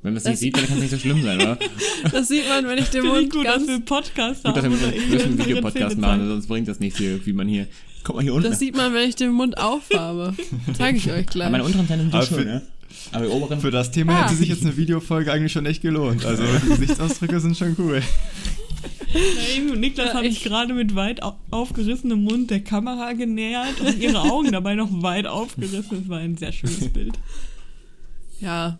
Wenn 0.05 0.13
man 0.13 0.17
es 0.17 0.23
nicht 0.23 0.33
Das- 0.33 0.39
sieht, 0.39 0.55
dann 0.57 0.67
kann 0.67 0.75
es 0.77 0.81
nicht 0.83 0.91
so 0.91 0.97
schlimm 0.99 1.23
sein, 1.23 1.37
oder? 1.41 1.57
Das 2.11 2.27
sieht 2.27 2.47
man, 2.47 2.67
wenn 2.67 2.77
ich 2.77 2.89
den 2.89 3.01
Finde 3.01 3.17
ich 3.17 3.21
Mund 3.23 3.33
gut, 3.33 3.45
dass 3.45 3.55
ganz... 3.55 3.67
wir 3.67 3.73
einen 3.75 3.85
Podcast 3.85 4.43
Gut, 4.43 4.55
dass 4.55 4.63
haben. 4.63 4.79
wir 4.79 4.89
müssen 5.09 5.23
einen 5.29 5.37
Videopodcast 5.39 5.97
machen, 5.97 6.27
sonst 6.27 6.47
bringt 6.47 6.67
das 6.67 6.79
nichts 6.79 6.99
hier, 6.99 7.25
wie 7.25 7.33
man 7.33 7.47
hier. 7.47 7.67
Guck 8.03 8.15
mal 8.15 8.21
hier 8.21 8.35
unten. 8.35 8.49
Das 8.49 8.59
sieht 8.59 8.75
man, 8.77 8.93
wenn 8.93 9.09
ich 9.09 9.15
den 9.15 9.31
Mund 9.31 9.57
aufhabe. 9.57 10.35
Zeige 10.77 10.97
ich 10.99 11.11
euch 11.11 11.25
gleich. 11.25 11.47
Aber 11.47 11.51
meine 11.57 11.63
unteren 11.63 11.87
Zähne 11.87 12.03
sind 12.03 12.11
so 12.13 12.21
für- 12.21 12.35
schön, 12.35 12.45
ne? 12.45 12.61
Aber 13.11 13.25
die 13.25 13.31
oberen. 13.31 13.59
Für 13.59 13.71
das 13.71 13.89
Thema 13.91 14.13
Ah. 14.13 14.23
hätte 14.25 14.35
sich 14.35 14.47
jetzt 14.49 14.61
eine 14.63 14.77
Videofolge 14.77 15.31
eigentlich 15.31 15.51
schon 15.51 15.65
echt 15.65 15.81
gelohnt. 15.81 16.23
Also 16.23 16.43
die 16.63 16.69
Gesichtsausdrücke 16.69 17.39
sind 17.39 17.57
schon 17.57 17.75
cool. 17.79 18.01
Und 19.71 19.79
Niklas 19.79 20.09
Ja, 20.09 20.13
haben 20.13 20.23
sich 20.27 20.37
ich- 20.37 20.43
gerade 20.43 20.73
mit 20.75 20.95
weit 20.95 21.23
au- 21.23 21.35
aufgerissenem 21.49 22.23
Mund 22.23 22.51
der 22.51 22.59
Kamera 22.61 23.13
genähert 23.13 23.81
und 23.81 23.99
ihre 23.99 24.21
Augen 24.21 24.51
dabei 24.51 24.75
noch 24.75 24.89
weit 25.01 25.25
aufgerissen. 25.25 26.01
Das 26.01 26.09
war 26.09 26.19
ein 26.19 26.37
sehr 26.37 26.51
schönes 26.51 26.89
Bild. 26.89 27.17
Ja. 28.39 28.77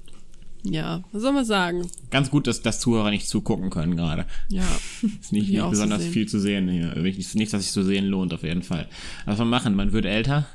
Ja, 0.68 1.04
was 1.12 1.22
soll 1.22 1.32
man 1.32 1.46
sagen? 1.46 1.88
Ganz 2.10 2.32
gut, 2.32 2.48
dass, 2.48 2.62
dass 2.62 2.80
Zuhörer 2.80 3.12
nicht 3.12 3.28
zugucken 3.30 3.70
können 3.70 3.96
gerade. 3.96 4.26
Ja. 4.50 4.64
Ist 5.22 5.32
nicht, 5.32 5.50
nicht 5.50 5.70
besonders 5.70 6.00
zu 6.00 6.04
sehen. 6.06 6.14
viel 6.14 6.28
zu 6.28 6.40
sehen 6.40 6.68
hier. 6.70 6.90
Also 6.90 7.02
nicht, 7.02 7.36
nicht, 7.36 7.54
dass 7.54 7.62
sich 7.64 7.72
zu 7.72 7.84
sehen 7.84 8.06
lohnt, 8.06 8.34
auf 8.34 8.44
jeden 8.44 8.64
Fall. 8.64 8.88
Was 9.26 9.38
man 9.38 9.50
machen, 9.50 9.76
man 9.76 9.92
wird 9.94 10.06
älter. 10.06 10.48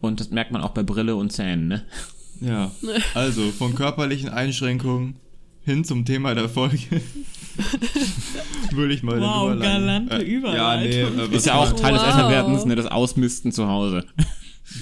Und 0.00 0.20
das 0.20 0.30
merkt 0.30 0.52
man 0.52 0.62
auch 0.62 0.70
bei 0.70 0.82
Brille 0.82 1.16
und 1.16 1.32
Zähnen, 1.32 1.68
ne? 1.68 1.84
Ja. 2.40 2.70
Also 3.14 3.50
von 3.52 3.74
körperlichen 3.74 4.28
Einschränkungen 4.28 5.16
hin 5.64 5.84
zum 5.84 6.04
Thema 6.04 6.34
der 6.34 6.48
Folge. 6.48 6.78
Würde 8.72 8.94
ich 8.94 9.02
mal 9.02 9.14
den 9.14 9.22
Wow, 9.22 9.52
Überleiten- 9.52 9.60
galante 9.60 10.14
Ja, 10.14 10.18
nee, 10.22 10.24
Überleitung. 10.34 11.18
äh, 11.32 11.36
Ist 11.36 11.46
ja 11.46 11.54
auch 11.54 11.72
Teil 11.72 11.92
des 11.94 12.02
Wow. 12.02 12.08
Älterwerdens, 12.08 12.64
ne? 12.64 12.74
Das 12.76 12.86
Ausmisten 12.86 13.52
zu 13.52 13.66
Hause. 13.68 14.04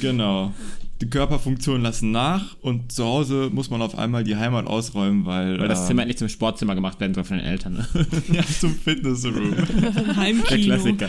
Genau. 0.00 0.52
Die 1.02 1.08
Körperfunktionen 1.08 1.82
lassen 1.82 2.10
nach 2.10 2.56
und 2.60 2.92
zu 2.92 3.04
Hause 3.04 3.48
muss 3.52 3.70
man 3.70 3.80
auf 3.80 3.96
einmal 3.96 4.22
die 4.22 4.36
Heimat 4.36 4.66
ausräumen, 4.66 5.24
weil. 5.24 5.58
Weil 5.58 5.68
das 5.68 5.80
ähm, 5.80 5.86
Zimmer 5.86 6.02
endlich 6.02 6.18
zum 6.18 6.28
Sportzimmer 6.28 6.74
gemacht 6.74 7.00
werden 7.00 7.14
soll 7.14 7.24
von 7.24 7.38
den 7.38 7.46
Eltern, 7.46 7.74
ne? 7.74 7.86
ja, 8.32 8.42
zum 8.60 8.74
Fitnessroom. 8.74 9.54
Der 9.80 10.16
Heimkino. 10.16 10.64
Klassiker. 10.74 11.08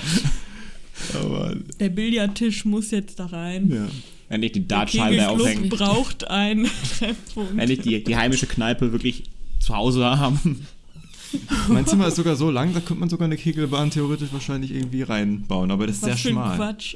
Aber, 1.21 1.55
Der 1.79 1.89
Billardtisch 1.89 2.63
muss 2.65 2.91
jetzt 2.91 3.19
da 3.19 3.25
rein. 3.27 3.69
ja. 3.71 3.87
Endlich 4.29 4.53
die 4.53 4.61
Der 4.61 4.77
Dartscheibe 4.77 5.27
aufhängen. 5.27 5.67
braucht 5.67 6.29
einen 6.29 6.65
Treffpunkt. 6.99 7.59
Endlich 7.59 7.79
die, 7.81 8.01
die 8.01 8.15
heimische 8.15 8.47
Kneipe 8.47 8.93
wirklich 8.93 9.23
zu 9.59 9.75
Hause 9.75 10.05
haben. 10.05 10.65
Mein 11.69 11.85
Zimmer 11.85 12.07
ist 12.07 12.15
sogar 12.15 12.35
so 12.35 12.51
lang, 12.51 12.73
da 12.73 12.79
könnte 12.79 12.99
man 12.99 13.09
sogar 13.09 13.25
eine 13.25 13.37
Kegelbahn 13.37 13.89
theoretisch 13.91 14.29
wahrscheinlich 14.31 14.71
irgendwie 14.71 15.03
reinbauen, 15.03 15.71
aber 15.71 15.87
das 15.87 15.97
ist 15.97 16.01
Was 16.03 16.07
sehr 16.09 16.17
für 16.17 16.29
ein 16.29 16.31
schmal. 16.33 16.57
Quatsch. 16.57 16.95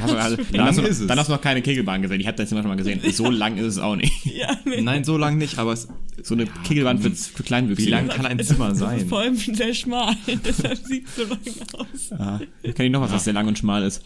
Also, 0.00 0.16
also, 0.18 0.36
dann, 0.52 0.64
hast 0.64 0.76
lang 0.76 0.84
du, 0.84 0.90
ist 0.90 1.00
es? 1.00 1.06
dann 1.06 1.18
hast 1.18 1.28
du 1.28 1.32
noch 1.32 1.40
keine 1.40 1.62
Kegelbahn 1.62 2.02
gesehen. 2.02 2.20
Ich 2.20 2.26
habe 2.26 2.36
dein 2.36 2.46
Zimmer 2.46 2.62
schon 2.62 2.68
mal 2.70 2.76
gesehen. 2.76 3.00
So 3.12 3.30
lang 3.30 3.56
ist 3.56 3.64
es 3.66 3.78
auch 3.78 3.96
nicht. 3.96 4.12
ja, 4.26 4.56
nee. 4.64 4.80
Nein, 4.82 5.04
so 5.04 5.16
lang 5.18 5.38
nicht, 5.38 5.58
aber 5.58 5.72
es, 5.72 5.88
So 6.22 6.34
eine 6.34 6.46
Kegelbahn 6.64 6.98
für, 7.00 7.10
für 7.10 7.42
Kleinwüchsige. 7.42 7.86
wie 7.88 7.90
lang 7.92 8.08
kann 8.08 8.26
ein 8.26 8.38
Zimmer 8.40 8.68
Das 8.68 8.74
ist 8.74 8.80
sein? 8.80 9.08
vor 9.08 9.20
allem 9.20 9.36
sehr 9.36 9.74
schmal, 9.74 10.14
deshalb 10.44 10.78
sieht 10.78 11.06
es 11.08 11.16
so 11.16 11.22
lang 11.24 11.38
aus. 11.72 12.12
Ah, 12.12 12.40
kann 12.74 12.86
ich 12.86 12.92
noch 12.92 13.00
was, 13.00 13.12
was 13.12 13.24
sehr 13.24 13.32
lang 13.32 13.48
und 13.48 13.58
schmal 13.58 13.82
ist? 13.82 14.02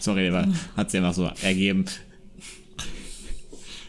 Sorry, 0.00 0.28
aber 0.28 0.46
hat 0.76 0.90
sich 0.90 1.00
einfach 1.00 1.14
so 1.14 1.30
ergeben. 1.42 1.86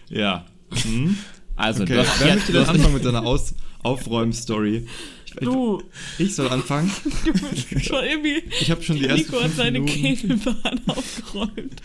Ja. 0.10 0.46
Hm? 0.84 1.18
Also, 1.56 1.84
Okay, 1.84 1.94
du 1.94 2.00
hast, 2.00 2.20
wer 2.20 2.28
ja, 2.28 2.36
möchte 2.36 2.52
denn 2.54 2.64
anfangen 2.66 2.94
mit 2.94 3.06
deiner 3.06 3.24
Aus 3.26 3.54
Aufräumstory? 3.84 4.86
Ich, 5.28 5.34
Du, 5.42 5.82
ich 6.18 6.34
soll 6.34 6.48
anfangen? 6.50 6.90
du 7.26 7.32
bist 7.34 7.86
schon 7.86 8.04
irgendwie. 8.06 8.42
Ich 8.62 8.72
habe 8.72 8.82
schon 8.82 8.96
die 8.98 9.06
ersten 9.06 9.26
Nico 9.26 9.36
hat 9.38 9.44
fünf 9.44 9.56
seine 9.58 9.80
Minuten. 9.82 10.02
Kegelbahn 10.02 10.82
aufgeräumt. 10.88 11.82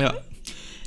Ja. 0.00 0.14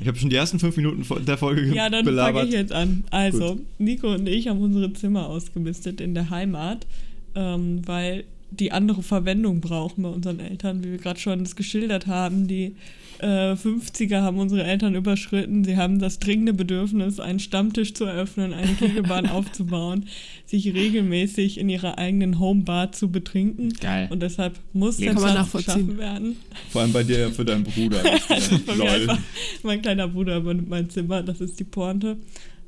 Ich 0.00 0.06
habe 0.06 0.16
schon 0.16 0.30
die 0.30 0.36
ersten 0.36 0.60
fünf 0.60 0.76
Minuten 0.76 1.04
der 1.24 1.36
Folge 1.38 1.64
ge- 1.64 1.74
Ja, 1.74 1.90
dann 1.90 2.04
fange 2.04 2.44
ich 2.44 2.52
jetzt 2.52 2.72
an. 2.72 3.02
Also, 3.10 3.58
Nico 3.78 4.12
und 4.14 4.28
ich 4.28 4.46
haben 4.46 4.60
unsere 4.60 4.92
Zimmer 4.92 5.26
ausgemistet 5.26 6.00
in 6.00 6.14
der 6.14 6.30
Heimat, 6.30 6.86
ähm, 7.34 7.82
weil 7.86 8.24
die 8.50 8.72
andere 8.72 9.02
Verwendung 9.02 9.60
brauchen 9.60 10.02
bei 10.02 10.08
unseren 10.08 10.40
Eltern, 10.40 10.82
wie 10.82 10.92
wir 10.92 10.98
gerade 10.98 11.20
schon 11.20 11.44
das 11.44 11.56
geschildert 11.56 12.06
haben. 12.06 12.48
Die 12.48 12.76
äh, 13.18 13.52
50er 13.52 14.22
haben 14.22 14.38
unsere 14.38 14.64
Eltern 14.64 14.94
überschritten. 14.94 15.64
Sie 15.64 15.76
haben 15.76 15.98
das 15.98 16.18
dringende 16.18 16.52
Bedürfnis, 16.52 17.20
einen 17.20 17.40
Stammtisch 17.40 17.94
zu 17.94 18.04
eröffnen, 18.04 18.52
eine 18.52 18.72
Kegelbahn 18.74 19.26
aufzubauen, 19.30 20.06
sich 20.46 20.72
regelmäßig 20.72 21.58
in 21.58 21.68
ihrer 21.68 21.98
eigenen 21.98 22.38
Homebar 22.38 22.92
zu 22.92 23.10
betrinken. 23.10 23.72
Geil. 23.80 24.08
Und 24.10 24.20
deshalb 24.20 24.58
muss 24.72 24.98
der 24.98 25.12
Platz 25.12 25.34
nachvollziehen. 25.34 25.74
geschaffen 25.74 25.98
werden. 25.98 26.36
Vor 26.70 26.82
allem 26.82 26.92
bei 26.92 27.02
dir 27.02 27.30
für 27.30 27.44
deinen 27.44 27.64
Bruder. 27.64 28.02
Also 28.28 28.58
bei 28.58 28.74
mir 28.74 28.78
Lol. 28.78 28.88
einfach, 28.88 29.18
mein 29.62 29.80
kleiner 29.80 30.08
Bruder 30.08 30.36
übernimmt 30.36 30.68
mein 30.68 30.90
Zimmer, 30.90 31.22
das 31.22 31.40
ist 31.40 31.58
die 31.58 31.64
Pointe. 31.64 32.16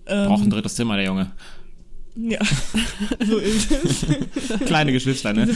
Ähm, 0.07 0.27
braucht 0.27 0.45
ein 0.45 0.51
drittes 0.51 0.75
Zimmer, 0.75 0.97
der 0.97 1.07
Junge. 1.07 1.31
Ja, 2.17 2.41
so 3.27 3.39
ist 3.39 3.71
es. 3.71 4.07
Kleine 4.67 4.93
Geschwister, 4.93 5.33
ne? 5.33 5.49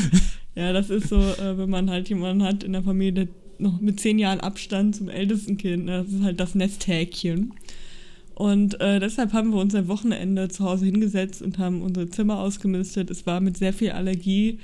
Ja, 0.54 0.72
das 0.72 0.90
ist 0.90 1.08
so, 1.08 1.16
äh, 1.16 1.58
wenn 1.58 1.68
man 1.70 1.90
halt 1.90 2.08
jemanden 2.08 2.42
hat 2.44 2.62
in 2.62 2.72
der 2.72 2.82
Familie, 2.82 3.12
der 3.12 3.28
noch 3.58 3.80
mit 3.80 4.00
zehn 4.00 4.18
Jahren 4.18 4.40
Abstand 4.40 4.96
zum 4.96 5.08
ältesten 5.08 5.56
Kind, 5.56 5.84
ne, 5.86 6.04
das 6.04 6.12
ist 6.12 6.22
halt 6.22 6.40
das 6.40 6.54
Nesthäkchen. 6.54 7.52
Und 8.34 8.80
äh, 8.80 8.98
deshalb 8.98 9.32
haben 9.32 9.50
wir 9.50 9.60
uns 9.60 9.74
am 9.74 9.86
Wochenende 9.88 10.48
zu 10.48 10.64
Hause 10.64 10.86
hingesetzt 10.86 11.40
und 11.40 11.58
haben 11.58 11.82
unsere 11.82 12.08
Zimmer 12.08 12.38
ausgemistet. 12.40 13.10
Es 13.10 13.26
war 13.26 13.40
mit 13.40 13.56
sehr 13.56 13.72
viel 13.72 13.90
Allergie 13.92 14.58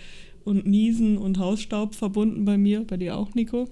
und 0.45 0.67
Niesen 0.67 1.19
und 1.19 1.39
Hausstaub 1.39 1.95
verbunden 1.95 2.45
bei 2.45 2.59
mir, 2.59 2.83
bei 2.85 2.97
dir 2.97 3.17
auch, 3.17 3.35
Nico. 3.35 3.69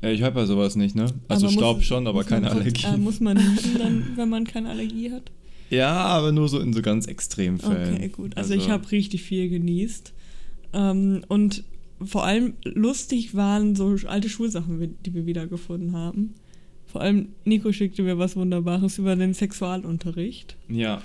Ja, 0.00 0.10
ich 0.10 0.22
habe 0.22 0.40
ja 0.40 0.46
sowas 0.46 0.76
nicht, 0.76 0.94
ne? 0.94 1.06
Also 1.28 1.46
Aber 1.46 1.52
Staub 1.52 1.76
muss- 1.78 1.84
schon, 1.86 2.06
aber 2.06 2.20
man 2.20 2.26
keine 2.26 2.50
Allergie. 2.50 2.86
Äh, 2.86 2.96
muss 2.96 3.20
man 3.20 3.36
niesen 3.36 3.76
dann, 3.78 4.06
wenn 4.16 4.28
man 4.28 4.44
keine 4.44 4.70
Allergie 4.70 5.10
hat? 5.12 5.30
Ja, 5.70 5.92
aber 5.92 6.32
nur 6.32 6.48
so 6.48 6.60
in 6.60 6.72
so 6.72 6.82
ganz 6.82 7.06
extremen 7.06 7.58
Fällen. 7.58 7.94
Okay, 7.94 8.08
gut. 8.08 8.36
Also, 8.36 8.54
ich 8.54 8.70
habe 8.70 8.90
richtig 8.90 9.22
viel 9.22 9.48
genießt. 9.48 10.12
Ähm, 10.72 11.24
und 11.28 11.64
vor 12.04 12.24
allem 12.24 12.54
lustig 12.64 13.34
waren 13.34 13.74
so 13.74 13.96
alte 14.06 14.28
Schulsachen, 14.28 14.96
die 15.04 15.14
wir 15.14 15.26
wiedergefunden 15.26 15.96
haben. 15.96 16.34
Vor 16.86 17.02
allem 17.02 17.30
Nico 17.44 17.72
schickte 17.72 18.02
mir 18.02 18.18
was 18.18 18.36
Wunderbares 18.36 18.98
über 18.98 19.14
den 19.14 19.34
Sexualunterricht. 19.34 20.56
Ja. 20.68 21.02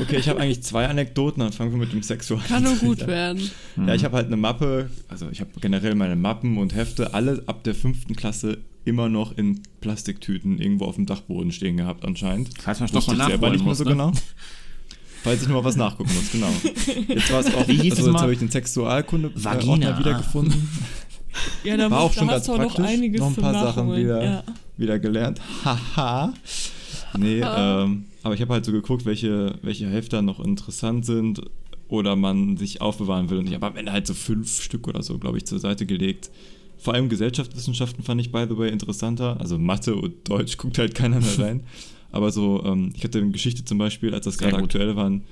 Okay, 0.00 0.16
ich 0.18 0.28
habe 0.28 0.40
eigentlich 0.40 0.62
zwei 0.62 0.86
Anekdoten, 0.86 1.40
dann 1.40 1.52
fangen 1.52 1.72
wir 1.72 1.78
mit 1.78 1.92
dem 1.92 2.02
Sexual 2.02 2.40
Kann 2.46 2.62
nur 2.62 2.76
gut 2.76 3.06
werden. 3.06 3.50
Ja, 3.76 3.94
ich 3.94 4.04
habe 4.04 4.16
halt 4.16 4.26
eine 4.26 4.36
Mappe, 4.36 4.90
also 5.08 5.28
ich 5.30 5.40
habe 5.40 5.50
generell 5.60 5.94
meine 5.94 6.16
Mappen 6.16 6.58
und 6.58 6.74
Hefte, 6.74 7.14
alle 7.14 7.42
ab 7.46 7.64
der 7.64 7.74
fünften 7.74 8.14
Klasse 8.14 8.58
immer 8.84 9.08
noch 9.08 9.36
in 9.36 9.62
Plastiktüten 9.80 10.58
irgendwo 10.58 10.86
auf 10.86 10.96
dem 10.96 11.06
Dachboden 11.06 11.52
stehen 11.52 11.76
gehabt 11.76 12.04
anscheinend. 12.04 12.50
Falls 12.60 12.80
man 12.80 12.88
Stoff 12.88 13.06
mal 13.06 13.16
selber 13.16 13.32
nachholen 13.32 13.52
nicht 13.52 13.64
mehr 13.64 13.74
so 13.74 13.84
ne? 13.84 13.90
genau. 13.90 14.12
Falls 15.22 15.42
ich 15.42 15.48
noch 15.48 15.56
mal 15.56 15.64
was 15.64 15.76
nachgucken 15.76 16.10
muss, 16.14 16.32
genau. 16.32 16.48
Jetzt 17.08 17.30
war 17.32 17.40
es 17.40 17.54
auch, 17.54 17.68
Wie 17.68 17.76
hieß 17.76 17.98
also 17.98 18.10
jetzt 18.10 18.20
habe 18.22 18.32
ich 18.32 18.38
den 18.38 18.50
Sexualkunde-Ordner 18.50 19.44
Vagina. 19.44 19.98
wiedergefunden. 19.98 20.68
Ja, 21.62 21.76
da, 21.76 21.88
War 21.88 22.00
auch 22.00 22.12
schon 22.12 22.26
ganz 22.26 22.48
auch 22.48 22.58
noch 22.58 22.74
praktisch. 22.74 22.86
einiges 22.86 23.20
Noch 23.20 23.28
ein 23.28 23.36
paar 23.36 23.52
Sachen 23.54 23.94
wieder. 23.96 24.24
Ja. 24.24 24.44
wieder 24.76 24.98
gelernt. 24.98 25.40
Haha. 25.64 26.34
nee, 27.16 27.40
ähm, 27.40 28.06
aber 28.24 28.34
ich 28.34 28.40
habe 28.40 28.52
halt 28.52 28.64
so 28.64 28.72
geguckt, 28.72 29.04
welche, 29.04 29.54
welche 29.62 29.88
Hefte 29.88 30.22
noch 30.22 30.40
interessant 30.40 31.06
sind 31.06 31.40
oder 31.86 32.16
man 32.16 32.56
sich 32.56 32.80
aufbewahren 32.80 33.30
will. 33.30 33.38
Und 33.38 33.46
ich 33.46 33.54
habe 33.54 33.66
am 33.66 33.76
Ende 33.76 33.92
halt 33.92 34.08
so 34.08 34.14
fünf 34.14 34.60
Stück 34.60 34.88
oder 34.88 35.04
so, 35.04 35.18
glaube 35.18 35.38
ich, 35.38 35.46
zur 35.46 35.60
Seite 35.60 35.86
gelegt. 35.86 36.30
Vor 36.80 36.94
allem 36.94 37.08
Gesellschaftswissenschaften 37.08 38.02
fand 38.02 38.20
ich, 38.20 38.32
by 38.32 38.46
the 38.48 38.56
way, 38.56 38.70
interessanter. 38.70 39.38
Also 39.38 39.58
Mathe 39.58 39.94
und 39.94 40.28
Deutsch 40.28 40.56
guckt 40.56 40.78
halt 40.78 40.94
keiner 40.94 41.20
mehr 41.20 41.38
rein. 41.38 41.60
Aber 42.12 42.32
so, 42.32 42.64
ähm, 42.64 42.92
ich 42.96 43.04
hatte 43.04 43.20
in 43.20 43.32
Geschichte 43.32 43.64
zum 43.64 43.78
Beispiel, 43.78 44.12
als 44.14 44.24
das 44.24 44.38
gerade 44.38 44.56
aktuell 44.56 44.96
war, 44.96 45.08
ein 45.08 45.22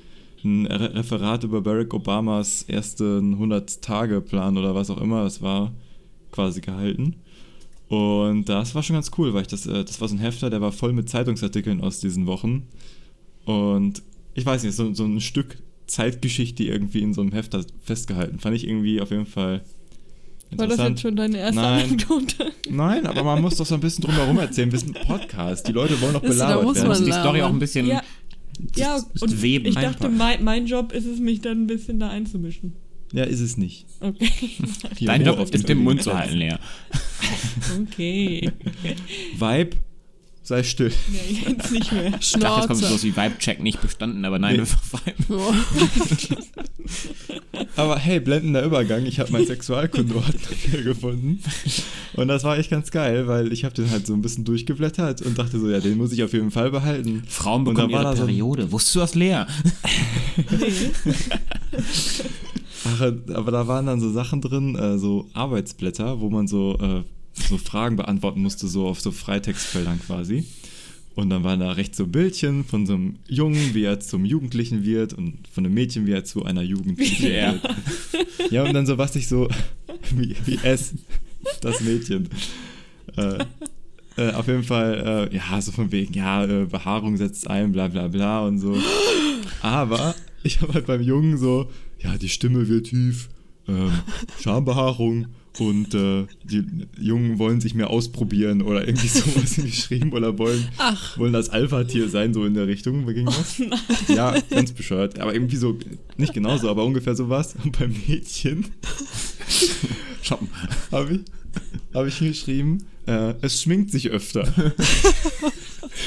ein 0.44 0.66
Re 0.66 0.94
Referat 0.94 1.44
über 1.44 1.60
Barack 1.60 1.94
Obamas 1.94 2.62
ersten 2.62 3.36
100-Tage-Plan 3.36 4.56
oder 4.56 4.74
was 4.74 4.90
auch 4.90 5.00
immer 5.00 5.24
es 5.24 5.42
war, 5.42 5.72
quasi 6.30 6.60
gehalten. 6.60 7.16
Und 7.88 8.48
das 8.48 8.74
war 8.74 8.82
schon 8.82 8.94
ganz 8.94 9.10
cool, 9.16 9.32
weil 9.32 9.42
ich 9.42 9.48
das, 9.48 9.66
äh, 9.66 9.84
das 9.84 10.00
war 10.00 10.08
so 10.08 10.14
ein 10.14 10.20
Hefter, 10.20 10.50
der 10.50 10.60
war 10.60 10.72
voll 10.72 10.92
mit 10.92 11.08
Zeitungsartikeln 11.08 11.80
aus 11.80 12.00
diesen 12.00 12.26
Wochen. 12.26 12.66
Und 13.46 14.02
ich 14.34 14.44
weiß 14.44 14.62
nicht, 14.62 14.74
so, 14.74 14.92
so 14.92 15.04
ein 15.04 15.20
Stück 15.20 15.58
Zeitgeschichte 15.86 16.64
irgendwie 16.64 17.00
in 17.00 17.14
so 17.14 17.22
einem 17.22 17.32
Hefter 17.32 17.64
festgehalten. 17.82 18.38
Fand 18.38 18.54
ich 18.54 18.68
irgendwie 18.68 19.00
auf 19.00 19.10
jeden 19.10 19.26
Fall 19.26 19.62
War 20.56 20.66
das 20.66 20.78
jetzt 20.78 21.00
schon 21.02 21.14
deine 21.16 21.38
erste 21.38 21.60
Nein. 21.60 21.84
Anekdote? 21.84 22.52
Nein, 22.70 23.06
aber 23.06 23.22
man 23.22 23.40
muss 23.42 23.56
doch 23.56 23.66
so 23.66 23.74
ein 23.74 23.80
bisschen 23.80 24.02
drumherum 24.04 24.38
erzählen. 24.38 24.72
Wir 24.72 24.78
sind 24.78 24.96
ein 24.96 25.06
Podcast. 25.06 25.68
Die 25.68 25.72
Leute 25.72 26.00
wollen 26.00 26.14
doch 26.14 26.22
Wisst 26.22 26.34
ihr, 26.34 26.38
da 26.38 26.46
belabert 26.46 26.64
muss 26.64 26.76
werden. 26.76 26.88
man- 26.88 27.04
die 27.04 27.12
Story 27.12 27.42
auch 27.42 27.50
ein 27.50 27.58
bisschen 27.58 27.86
Ja, 27.86 28.02
ja 28.76 28.98
und 29.20 29.42
weben. 29.42 29.66
ich 29.66 29.74
dachte, 29.74 30.08
mein, 30.08 30.42
mein 30.42 30.66
Job 30.66 30.92
ist 30.92 31.04
es, 31.06 31.18
mich 31.20 31.40
dann 31.42 31.62
ein 31.64 31.66
bisschen 31.66 32.00
da 32.00 32.08
einzumischen. 32.08 32.72
Ja, 33.12 33.24
ist 33.24 33.40
es 33.40 33.56
nicht. 33.56 33.86
Okay. 34.00 34.28
Dein 35.00 35.24
Job 35.24 35.38
auf 35.38 35.44
ist, 35.44 35.52
den 35.54 35.62
dem 35.78 35.84
Mund 35.84 36.02
zu 36.02 36.16
halten, 36.16 36.36
Lea. 36.36 36.56
Okay. 37.82 38.50
Vibe, 39.38 39.76
sei 40.48 40.62
still. 40.62 40.92
Nee, 41.10 41.44
jetzt 41.50 41.70
nicht 41.70 41.92
mehr. 41.92 42.12
Ich 42.20 42.32
dachte, 42.32 42.46
jetzt 42.60 42.66
kommt 42.66 42.78
Schnauze. 42.80 42.86
sowas 42.86 43.02
wie 43.04 43.16
Vibe-Check 43.16 43.62
nicht 43.62 43.80
bestanden, 43.80 44.24
aber 44.24 44.38
nein, 44.38 44.54
Nee. 44.54 44.60
einfach 44.60 44.82
Vibe. 44.92 45.42
Aber 47.76 47.98
hey, 47.98 48.18
blendender 48.20 48.62
Übergang. 48.64 49.04
Ich 49.04 49.20
habe 49.20 49.30
meinen 49.32 49.46
Sexualkundeordner 49.46 50.32
wieder 50.64 50.82
gefunden. 50.82 51.40
Und 52.14 52.28
das 52.28 52.44
war 52.44 52.56
echt 52.56 52.70
ganz 52.70 52.90
geil, 52.90 53.26
weil 53.26 53.52
ich 53.52 53.64
habe 53.64 53.74
den 53.74 53.90
halt 53.90 54.06
so 54.06 54.14
ein 54.14 54.22
bisschen 54.22 54.44
durchgeblättert 54.44 55.22
und 55.22 55.38
dachte 55.38 55.58
so, 55.58 55.68
ja, 55.68 55.80
den 55.80 55.96
muss 55.98 56.12
ich 56.12 56.22
auf 56.22 56.32
jeden 56.32 56.50
Fall 56.50 56.70
behalten. 56.70 57.24
Frauen 57.28 57.64
bekommen 57.64 57.90
ihre 57.90 58.16
so 58.16 58.24
Periode. 58.24 58.72
Wusstest 58.72 58.94
du 58.96 59.00
das, 59.00 59.14
Lea? 59.14 59.42
Nee. 60.50 60.90
Ach, 62.86 63.00
aber 63.34 63.50
da 63.50 63.66
waren 63.66 63.86
dann 63.86 64.00
so 64.00 64.10
Sachen 64.10 64.40
drin, 64.40 64.76
äh, 64.76 64.98
so 64.98 65.28
Arbeitsblätter, 65.34 66.20
wo 66.20 66.30
man 66.30 66.46
so, 66.46 66.78
äh, 66.80 67.02
so 67.48 67.58
Fragen 67.58 67.96
beantworten 67.96 68.42
musste, 68.42 68.68
so 68.68 68.86
auf 68.86 69.00
so 69.00 69.10
Freitextfeldern 69.10 70.00
quasi. 70.00 70.44
Und 71.14 71.30
dann 71.30 71.42
waren 71.42 71.58
da 71.58 71.72
rechts 71.72 71.96
so 71.96 72.06
Bildchen 72.06 72.64
von 72.64 72.86
so 72.86 72.94
einem 72.94 73.16
Jungen, 73.26 73.74
wie 73.74 73.82
er 73.82 73.98
zum 73.98 74.24
Jugendlichen 74.24 74.84
wird 74.84 75.14
und 75.14 75.48
von 75.50 75.64
einem 75.64 75.74
Mädchen, 75.74 76.06
wie 76.06 76.12
er 76.12 76.24
zu 76.24 76.44
einer 76.44 76.62
Jugendlichen 76.62 77.26
er. 77.26 77.54
wird. 77.54 78.52
Ja, 78.52 78.62
und 78.62 78.72
dann 78.72 78.86
so, 78.86 78.98
was 78.98 79.16
ich 79.16 79.26
so, 79.26 79.48
wie, 80.14 80.36
wie 80.46 80.60
es, 80.62 80.94
das 81.60 81.80
Mädchen. 81.80 82.28
Äh, 83.16 83.44
äh, 84.16 84.32
auf 84.32 84.46
jeden 84.46 84.62
Fall, 84.62 85.28
äh, 85.32 85.36
ja, 85.36 85.60
so 85.60 85.72
von 85.72 85.90
wegen, 85.90 86.14
ja, 86.14 86.44
äh, 86.44 86.66
Behaarung 86.66 87.16
setzt 87.16 87.48
ein, 87.48 87.72
bla 87.72 87.88
bla 87.88 88.08
bla 88.08 88.46
und 88.46 88.58
so. 88.58 88.76
Aber 89.60 90.14
ich 90.42 90.60
habe 90.60 90.74
halt 90.74 90.86
beim 90.86 91.02
Jungen 91.02 91.36
so, 91.36 91.70
ja, 92.00 92.16
die 92.16 92.28
Stimme 92.28 92.68
wird 92.68 92.86
tief, 92.86 93.28
ähm, 93.66 93.90
Schambehaarung 94.40 95.26
und 95.58 95.94
äh, 95.94 96.26
die 96.44 96.64
Jungen 96.98 97.38
wollen 97.38 97.60
sich 97.60 97.74
mehr 97.74 97.90
ausprobieren 97.90 98.62
oder 98.62 98.86
irgendwie 98.86 99.08
sowas 99.08 99.56
geschrieben 99.56 100.12
oder 100.12 100.38
wollen, 100.38 100.68
Ach. 100.78 101.18
wollen 101.18 101.32
das 101.32 101.50
Alpha-Tier 101.50 102.08
sein, 102.08 102.32
so 102.34 102.44
in 102.44 102.54
der 102.54 102.66
Richtung. 102.66 103.06
Wo 103.06 103.12
ging 103.12 103.26
das? 103.26 103.60
ja, 104.08 104.34
ganz 104.50 104.72
bescheuert. 104.72 105.18
Aber 105.18 105.34
irgendwie 105.34 105.56
so, 105.56 105.78
nicht 106.16 106.32
genauso, 106.34 106.68
aber 106.70 106.84
ungefähr 106.84 107.14
sowas. 107.14 107.54
Und 107.62 107.72
beim 107.78 107.94
Mädchen 108.06 108.66
Shoppen. 110.22 110.48
habe 110.92 111.14
ich, 111.14 111.20
hab 111.94 112.06
ich 112.06 112.16
hingeschrieben, 112.18 112.84
äh, 113.06 113.34
es 113.40 113.62
schminkt 113.62 113.90
sich 113.90 114.10
öfter. 114.10 114.52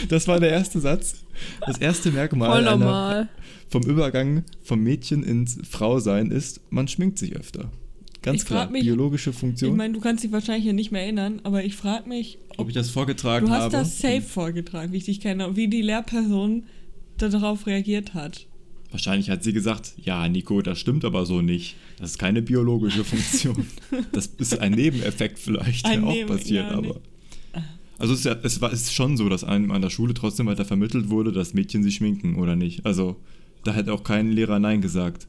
das 0.10 0.28
war 0.28 0.40
der 0.40 0.52
erste 0.52 0.80
Satz. 0.80 1.16
Das 1.66 1.78
erste 1.78 2.12
Merkmal 2.12 2.52
Voll 2.52 2.68
einer, 2.68 2.78
normal. 2.78 3.30
vom 3.68 3.82
Übergang 3.84 4.44
vom 4.64 4.82
Mädchen 4.84 5.24
ins 5.24 5.58
Frausein 5.68 6.30
ist, 6.30 6.62
man 6.70 6.88
schminkt 6.88 7.18
sich 7.18 7.36
öfter. 7.36 7.72
Ganz 8.22 8.42
Ich 8.42 8.48
klar, 8.48 8.70
mich- 8.70 8.84
biologische 8.84 9.32
Ich 9.32 9.36
Funktion. 9.36 9.76
meine, 9.76 9.94
du 9.94 10.00
kannst 10.00 10.24
dich 10.24 10.32
wahrscheinlich 10.32 10.66
ja 10.66 10.74
nicht 10.74 10.92
mehr 10.92 11.02
erinnern, 11.04 11.40
aber 11.44 11.64
ich 11.64 11.76
frage 11.76 12.08
mich, 12.08 12.38
Ob 12.58 12.68
ich 12.68 12.76
das 12.76 12.90
vorgetragen 12.92 13.48
Du 13.48 13.52
hast 13.52 13.64
habe? 13.64 13.72
das 13.72 13.98
safe 14.00 14.22
vorgetragen, 14.22 14.92
wie 14.94 14.98
ich 14.98 15.06
dich 15.06 15.20
kenne, 15.20 15.56
wie 15.56 15.68
die 15.68 15.82
Lehrperson 15.82 16.64
darauf 17.18 17.66
reagiert 17.66 18.14
hat. 18.14 18.46
Wahrscheinlich 18.92 19.30
hat 19.30 19.44
sie 19.44 19.54
gesagt, 19.54 19.94
ja, 20.04 20.28
Nico, 20.28 20.62
das 20.62 20.78
stimmt 20.78 21.06
aber 21.06 21.26
so 21.26 21.42
nicht. 21.42 21.76
Das 21.98 22.12
ist 22.12 22.18
keine 22.20 22.42
biologische 22.42 23.04
Funktion. 23.04 23.66
das 24.12 24.28
ist 24.38 24.60
ein 24.60 24.74
Nebeneffekt 24.74 25.40
vielleicht, 25.40 25.86
Ein 25.86 26.02
der 26.02 26.10
auch 26.10 26.14
Neben- 26.14 26.28
passiert, 26.30 26.70
ja, 26.72 26.78
aber. 26.78 27.00
Also 27.98 28.14
es 28.14 28.20
ist, 28.22 28.26
ja, 28.26 28.36
es 28.44 28.60
war 28.62 28.74
es 28.74 28.82
ist 28.82 28.94
schon 28.96 29.16
so, 29.16 29.30
dass 29.30 29.44
einem 29.44 29.72
an 29.72 29.82
der 29.84 29.92
Schule 29.92 30.14
trotzdem 30.16 30.48
weiter 30.48 30.66
vermittelt 30.66 31.10
wurde, 31.10 31.32
dass 31.32 31.54
Mädchen 31.54 31.84
sich 31.84 31.96
schminken 31.96 32.36
oder 32.36 32.56
nicht. 32.56 32.84
Also 32.86 33.16
da 33.64 33.74
hätte 33.74 33.94
auch 33.94 34.04
kein 34.04 34.32
Lehrer 34.32 34.58
Nein 34.60 34.82
gesagt. 34.82 35.28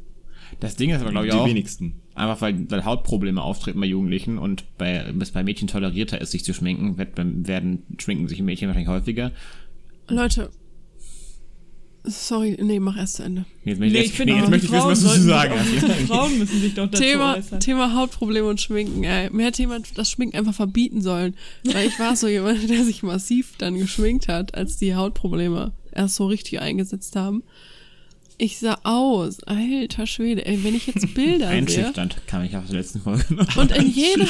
Das 0.60 0.76
Ding 0.76 0.90
ist 0.90 1.00
aber, 1.00 1.10
glaube 1.10 1.26
ich, 1.26 1.32
Die 1.32 1.38
auch, 1.38 1.46
wenigsten. 1.46 2.00
einfach 2.14 2.40
weil, 2.40 2.70
weil 2.70 2.84
Hautprobleme 2.84 3.42
auftreten 3.42 3.80
bei 3.80 3.86
Jugendlichen 3.86 4.38
und 4.38 4.64
bei, 4.78 5.10
bis 5.12 5.30
bei 5.32 5.42
Mädchen 5.42 5.68
tolerierter 5.68 6.20
ist, 6.20 6.30
sich 6.32 6.44
zu 6.44 6.52
schminken, 6.54 6.98
wird, 6.98 7.14
beim- 7.14 7.46
werden, 7.46 7.82
schminken 7.98 8.28
sich 8.28 8.40
Mädchen 8.42 8.68
wahrscheinlich 8.68 8.88
häufiger. 8.90 9.32
Leute. 10.08 10.50
Sorry, 12.04 12.56
nee, 12.60 12.80
mach 12.80 12.96
erst 12.96 13.14
zu 13.16 13.22
Ende. 13.22 13.44
Jetzt, 13.64 13.78
Nee, 13.78 13.86
jetzt, 13.86 14.06
ich 14.06 14.12
finde, 14.14 14.34
jetzt 14.34 14.46
die 14.46 14.50
möchte 14.50 14.66
ich 14.66 14.72
wissen, 14.72 14.80
Frauen 14.82 14.90
was 14.90 15.00
du 15.02 15.08
zu 15.08 15.20
sagen 15.22 15.54
hast. 15.56 15.70
Die 15.72 16.06
Frauen 16.06 16.38
müssen 16.38 16.60
sich 16.60 16.74
doch 16.74 16.88
dazu 16.90 17.00
Thema, 17.00 17.36
äußern. 17.36 17.60
Thema 17.60 17.94
Hautprobleme 17.94 18.48
und 18.48 18.60
Schminken. 18.60 19.04
Ey. 19.04 19.30
Mir 19.30 19.46
hätte 19.46 19.62
jemand 19.62 19.96
das 19.96 20.10
Schminken 20.10 20.36
einfach 20.36 20.54
verbieten 20.54 21.00
sollen. 21.00 21.36
Weil 21.64 21.86
ich 21.86 21.96
war 22.00 22.16
so 22.16 22.26
jemand, 22.26 22.68
der 22.70 22.84
sich 22.84 23.04
massiv 23.04 23.54
dann 23.58 23.78
geschminkt 23.78 24.26
hat, 24.26 24.56
als 24.56 24.78
die 24.78 24.96
Hautprobleme 24.96 25.72
erst 25.92 26.16
so 26.16 26.26
richtig 26.26 26.60
eingesetzt 26.60 27.14
haben. 27.14 27.44
Ich 28.42 28.58
sah 28.58 28.76
aus, 28.82 29.40
alter 29.44 30.04
Schwede, 30.08 30.44
ey, 30.44 30.64
wenn 30.64 30.74
ich 30.74 30.88
jetzt 30.88 31.14
Bilder 31.14 31.46
sehe. 31.46 31.58
Einschüchternd, 31.58 32.26
kam 32.26 32.42
ich 32.42 32.56
aus 32.56 32.66
der 32.66 32.78
letzten 32.78 33.00
Folge 33.00 33.34
noch. 33.34 33.56
Und 33.56 33.70
in 33.70 33.86
jeder, 33.88 34.26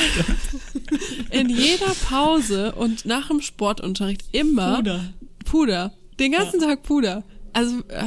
in 1.31 1.49
jeder 1.49 1.95
Pause 2.07 2.75
und 2.75 3.07
nach 3.07 3.29
dem 3.29 3.41
Sportunterricht 3.41 4.25
immer 4.33 4.77
Puder. 4.77 5.15
Puder. 5.47 5.93
Den 6.21 6.33
ganzen 6.33 6.61
Tag 6.61 6.83
Puder. 6.83 7.25
Also, 7.55 7.79
äh, 7.89 8.05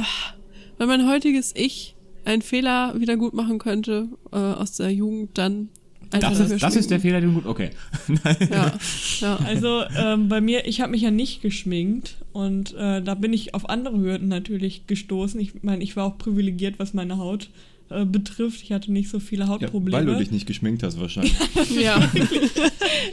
wenn 0.78 0.86
mein 0.86 1.08
heutiges 1.08 1.52
Ich 1.56 1.96
einen 2.24 2.42
Fehler 2.42 2.94
wieder 3.00 3.16
gut 3.16 3.34
machen 3.34 3.58
könnte 3.58 4.08
äh, 4.30 4.36
aus 4.36 4.76
der 4.76 4.92
Jugend, 4.92 5.36
dann 5.36 5.70
einfach 6.12 6.30
Das 6.30 6.50
ist, 6.50 6.62
das 6.62 6.76
ist 6.76 6.90
der. 6.90 7.00
Fehler, 7.00 7.20
den 7.20 7.34
du 7.34 7.40
gut. 7.42 7.46
Okay. 7.46 7.70
Ja, 8.50 8.72
ja. 9.20 9.36
Also 9.44 9.82
ähm, 9.96 10.28
bei 10.28 10.40
mir, 10.40 10.66
ich 10.66 10.80
habe 10.80 10.92
mich 10.92 11.02
ja 11.02 11.10
nicht 11.10 11.42
geschminkt 11.42 12.16
und 12.32 12.74
äh, 12.74 13.02
da 13.02 13.14
bin 13.14 13.32
ich 13.32 13.54
auf 13.54 13.68
andere 13.68 13.98
Hürden 13.98 14.28
natürlich 14.28 14.86
gestoßen. 14.86 15.40
Ich 15.40 15.62
meine, 15.62 15.82
ich 15.82 15.96
war 15.96 16.04
auch 16.04 16.18
privilegiert, 16.18 16.78
was 16.78 16.94
meine 16.94 17.18
Haut 17.18 17.50
äh, 17.90 18.04
betrifft. 18.04 18.62
Ich 18.62 18.72
hatte 18.72 18.92
nicht 18.92 19.08
so 19.08 19.20
viele 19.20 19.44
Ja, 19.44 19.48
Hautprobleme. 19.48 19.96
weil 19.96 20.06
du 20.06 20.16
dich 20.16 20.30
nicht 20.30 20.46
geschminkt 20.46 20.82
hast 20.82 20.98
wahrscheinlich. 21.00 21.34
ja. 21.80 22.00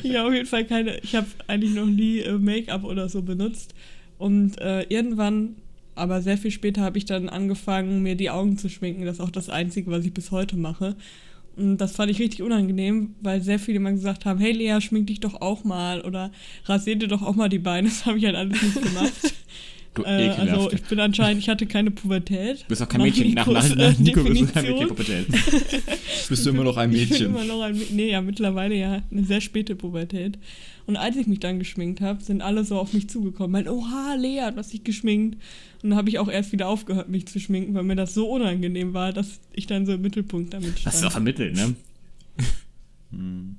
Ich 0.02 0.16
habe 0.16 0.28
auf 0.30 0.34
jeden 0.34 0.48
Fall 0.48 0.66
keine, 0.66 0.98
ich 1.00 1.16
habe 1.16 1.28
eigentlich 1.48 1.74
noch 1.74 1.86
nie 1.86 2.20
äh, 2.20 2.38
Make-up 2.38 2.84
oder 2.84 3.08
so 3.10 3.22
benutzt. 3.22 3.74
Und 4.18 4.60
äh, 4.60 4.84
irgendwann, 4.90 5.56
aber 5.96 6.22
sehr 6.22 6.38
viel 6.38 6.52
später, 6.52 6.82
habe 6.82 6.98
ich 6.98 7.06
dann 7.06 7.30
angefangen, 7.30 8.02
mir 8.04 8.16
die 8.16 8.30
Augen 8.30 8.58
zu 8.58 8.70
schminken. 8.70 9.06
Das 9.06 9.16
ist 9.16 9.22
auch 9.22 9.30
das 9.32 9.50
Einzige, 9.50 9.92
was 9.92 10.06
ich 10.06 10.14
bis 10.14 10.32
heute 10.32 10.58
mache. 10.58 10.96
Und 11.56 11.78
das 11.78 11.96
fand 11.96 12.10
ich 12.12 12.20
richtig 12.20 12.42
unangenehm, 12.42 13.16
weil 13.22 13.42
sehr 13.42 13.60
viele 13.60 13.78
immer 13.78 13.92
gesagt 13.92 14.26
haben, 14.26 14.40
hey 14.40 14.52
Lea, 14.52 14.80
schmink 14.82 15.08
dich 15.08 15.20
doch 15.20 15.40
auch 15.42 15.64
mal 15.64 16.02
oder 16.02 16.32
rasier 16.66 16.96
dir 16.96 17.08
doch 17.08 17.22
auch 17.22 17.36
mal 17.36 17.50
die 17.50 17.60
Beine. 17.60 17.90
Das 17.94 18.06
habe 18.06 18.18
ich 18.18 18.26
halt 18.26 18.36
alles 18.36 18.62
nicht 18.62 18.82
gemacht. 18.82 19.14
Du 19.94 20.04
äh, 20.04 20.30
also 20.30 20.72
ich 20.72 20.82
bin 20.84 21.00
anscheinend, 21.00 21.44
ich 21.44 21.50
hatte 21.50 21.68
keine 21.68 21.92
Pubertät. 21.92 22.64
Du 22.64 22.68
bist 22.70 22.82
auch 22.82 22.90
kein 22.90 23.02
Nach 23.02 23.06
Mädchen. 23.06 23.34
Nach, 23.36 23.46
nach, 23.46 23.70
Nikos, 23.70 23.76
nach 23.76 24.00
äh, 24.00 24.02
Nico 24.02 24.24
bist 24.24 24.42
du 24.42 24.48
kein 24.48 24.66
Definition. 24.66 24.80
Mädchen 24.80 24.88
kompetent. 24.88 25.28
Bist 26.30 26.46
du 26.46 26.50
immer 26.50 26.64
noch 26.64 26.78
ein 26.78 26.92
Ich 26.92 27.00
bin 27.00 27.10
Mädchen? 27.10 27.28
immer 27.28 27.44
noch 27.44 27.62
ein, 27.62 27.80
nee, 27.92 28.10
ja, 28.10 28.22
mittlerweile 28.22 28.76
ja 28.76 29.04
eine 29.12 29.24
sehr 29.24 29.42
späte 29.42 29.76
Pubertät. 29.76 30.40
Und 30.86 30.98
als 30.98 31.16
ich 31.16 31.28
mich 31.28 31.40
dann 31.40 31.60
geschminkt 31.60 32.02
habe, 32.02 32.22
sind 32.22 32.42
alle 32.42 32.66
so 32.66 32.78
auf 32.78 32.94
mich 32.94 33.10
zugekommen. 33.10 33.52
Meinen, 33.52 33.70
oha, 33.70 34.16
Lea, 34.16 34.50
du 34.52 34.58
hast 34.58 34.74
dich 34.74 34.84
geschminkt. 34.84 35.38
Und 35.82 35.92
dann 35.92 35.98
habe 35.98 36.10
ich 36.10 36.20
auch 36.20 36.30
erst 36.30 36.52
wieder 36.52 36.68
aufgehört, 36.68 37.08
mich 37.10 37.26
zu 37.28 37.40
schminken, 37.40 37.74
weil 37.74 37.84
mir 37.84 37.96
das 37.96 38.14
so 38.14 38.30
unangenehm 38.30 38.94
war, 38.94 39.14
dass 39.14 39.40
ich 39.54 39.66
dann 39.68 39.86
so 39.86 39.94
im 39.94 40.02
Mittelpunkt 40.02 40.54
damit 40.54 40.86
Das 40.86 40.96
ist 40.96 41.00
auch 41.06 41.12
stand. 41.12 41.14
vermittelt, 41.14 41.56
ne? 41.56 41.76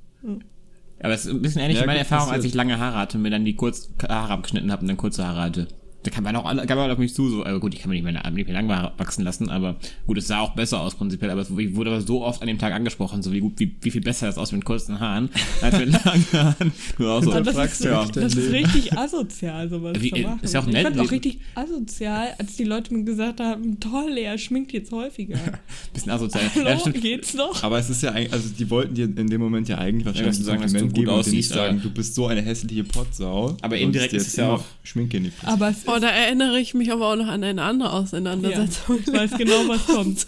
Aber 1.01 1.13
es 1.13 1.27
ist 1.27 1.33
ein 1.33 1.43
bisschen 1.43 1.61
ähnlich 1.61 1.77
Ja, 1.79 1.83
wie 1.83 1.87
meine 1.87 1.99
Erfahrung, 1.99 2.31
als 2.31 2.45
ich 2.45 2.55
lange 2.55 2.79
Haare 2.79 2.97
hatte 2.97 3.19
und 3.19 3.23
mir 3.23 3.31
dann 3.31 3.45
die 3.45 3.57
kurz 3.57 3.91
Haare 4.03 4.33
abgeschnitten 4.33 4.71
habe 4.73 4.83
und 4.83 4.89
dann 4.89 4.97
kurze 4.97 5.27
Haare 5.27 5.41
hatte. 5.43 5.69
Da 6.05 6.11
kam 6.11 6.23
man 6.25 6.37
auch 6.37 6.45
alle, 6.45 6.65
kam 6.67 6.79
man 6.79 6.91
auf 6.91 6.99
mich 6.99 7.15
zu, 7.15 7.29
so, 7.29 7.45
äh, 7.45 7.59
gut, 7.59 7.75
ich 7.75 7.81
kann 7.81 7.89
mir 7.91 7.95
nicht 8.01 8.05
mehr, 8.05 8.31
nicht 8.31 8.47
mehr 8.49 8.63
lang 8.63 8.69
wachsen 8.99 9.25
lassen, 9.25 9.49
aber 9.51 9.77
gut, 10.07 10.19
es 10.19 10.27
sah 10.29 10.41
auch 10.41 10.55
besser 10.55 10.81
aus 10.81 10.95
prinzipiell, 10.95 11.31
aber 11.31 11.41
es, 11.41 11.51
ich 11.51 11.75
wurde 11.75 11.91
aber 11.91 12.01
so 12.03 12.23
oft 12.23 12.41
an 12.43 12.47
dem 12.49 12.59
Tag 12.59 12.73
angesprochen, 12.73 13.23
so 13.23 13.33
wie 13.33 13.41
gut, 13.41 13.55
wie, 13.57 13.75
wie 13.81 13.91
viel 13.91 14.03
besser 14.03 14.29
es 14.29 14.37
aus 14.39 14.53
mit 14.53 14.65
kurzen 14.65 15.01
Haaren, 15.01 15.31
als 15.63 15.79
mit 15.79 15.89
langen 16.05 16.27
Haaren. 16.33 16.73
Du 16.99 17.09
auch 17.09 17.23
so, 17.23 17.33
das, 17.33 17.55
fragst 17.55 17.81
ist, 17.81 17.87
ja 17.87 18.05
das 18.07 18.35
ist 18.35 18.53
richtig 18.53 18.97
asozial, 18.97 19.69
sowas 19.69 19.97
Wie- 20.01 20.11
zu 20.11 20.19
machen. 20.21 20.41
ist 20.43 20.55
ja 20.55 20.61
auch 20.61 20.67
ich 20.67 20.73
nett, 20.75 20.83
fand 20.85 21.01
auch 21.01 21.11
richtig 21.11 21.41
asozial, 21.55 22.29
als 22.39 22.57
die 22.57 22.65
Leute 22.65 22.93
mir 22.95 23.05
gesagt 23.05 23.41
haben, 23.41 23.81
toll, 23.81 24.11
Lea, 24.13 24.37
schminkt 24.39 24.73
jetzt 24.73 24.93
häufiger. 24.93 25.39
bisschen 25.95 26.13
asozial. 26.13 26.45
Hallo, 26.55 26.69
Ja, 26.69 26.79
stimmt. 26.79 27.01
geht's 27.01 27.35
noch? 27.35 27.63
Aber 27.63 27.79
es 27.79 27.89
ist 27.91 28.03
ja 28.03 28.11
eigentlich, 28.13 28.33
also 28.33 28.49
die 28.51 28.69
wollten 28.71 28.95
dir 28.95 29.05
in 29.05 29.29
dem 29.29 29.41
Moment 29.41 29.69
ja 29.69 29.79
eigentlich 29.79 30.05
wahrscheinlich 30.07 30.39
ein 30.39 30.45
sagen, 30.45 30.63
dass 30.63 30.73
du 30.73 30.89
gut 30.89 31.09
aussiehst, 31.09 31.51
sagen, 31.53 31.81
du 31.83 31.91
bist 31.91 32.15
so 32.15 32.27
eine 32.27 32.43
hässliche 32.43 32.85
Potsau. 32.85 33.57
Aber 33.63 33.77
indirekt 33.79 34.13
dir 34.13 34.17
ist 34.19 34.25
jetzt 34.25 34.33
es 34.33 34.37
ja 34.37 34.53
auch- 34.53 34.65
Schminke 34.83 35.17
in 35.17 35.25
die 35.25 35.31
Fresse. 35.31 35.53
Aber 35.53 35.69
es 35.71 35.87
Oh, 35.95 35.99
da 36.01 36.09
erinnere 36.09 36.59
ich 36.59 36.75
mich 36.75 36.93
aber 36.93 37.09
auch 37.13 37.17
noch 37.17 37.29
an 37.29 37.43
eine 37.45 37.63
andere 37.63 37.89
ja, 37.91 37.95
Auseinandersetzung. 37.95 38.99
ich 39.01 39.13
weiß 39.13 39.33
genau, 39.39 39.69
was 39.69 39.87
kommt. 39.95 40.27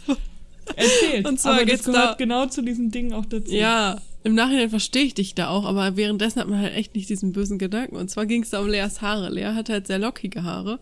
Erzählt. 0.74 1.26
Und 1.28 1.38
zwar 1.40 1.54
aber 1.54 1.64
das 1.66 1.84
gehört 1.84 2.04
da- 2.04 2.14
genau 2.14 2.46
zu 2.46 2.62
diesen 2.62 2.90
Dingen 2.90 3.12
auch 3.12 3.26
dazu. 3.26 3.52
Ja, 3.54 3.96
im 4.24 4.34
Nachhinein 4.34 4.70
verstehe 4.70 5.04
ich 5.04 5.14
dich 5.14 5.34
da 5.34 5.48
auch, 5.48 5.64
aber 5.64 5.96
währenddessen 5.96 6.40
hat 6.40 6.48
man 6.48 6.60
halt 6.60 6.74
echt 6.74 6.94
nicht 6.96 7.08
diesen 7.08 7.32
bösen 7.32 7.58
Gedanken. 7.58 7.96
Und 7.96 8.10
zwar 8.10 8.26
ging 8.26 8.42
es 8.42 8.50
da 8.50 8.60
um 8.60 8.68
Leas 8.68 9.00
Haare. 9.00 9.30
Lea 9.30 9.52
hat 9.54 9.68
halt 9.68 9.86
sehr 9.86 9.98
lockige 10.00 10.42
Haare 10.42 10.80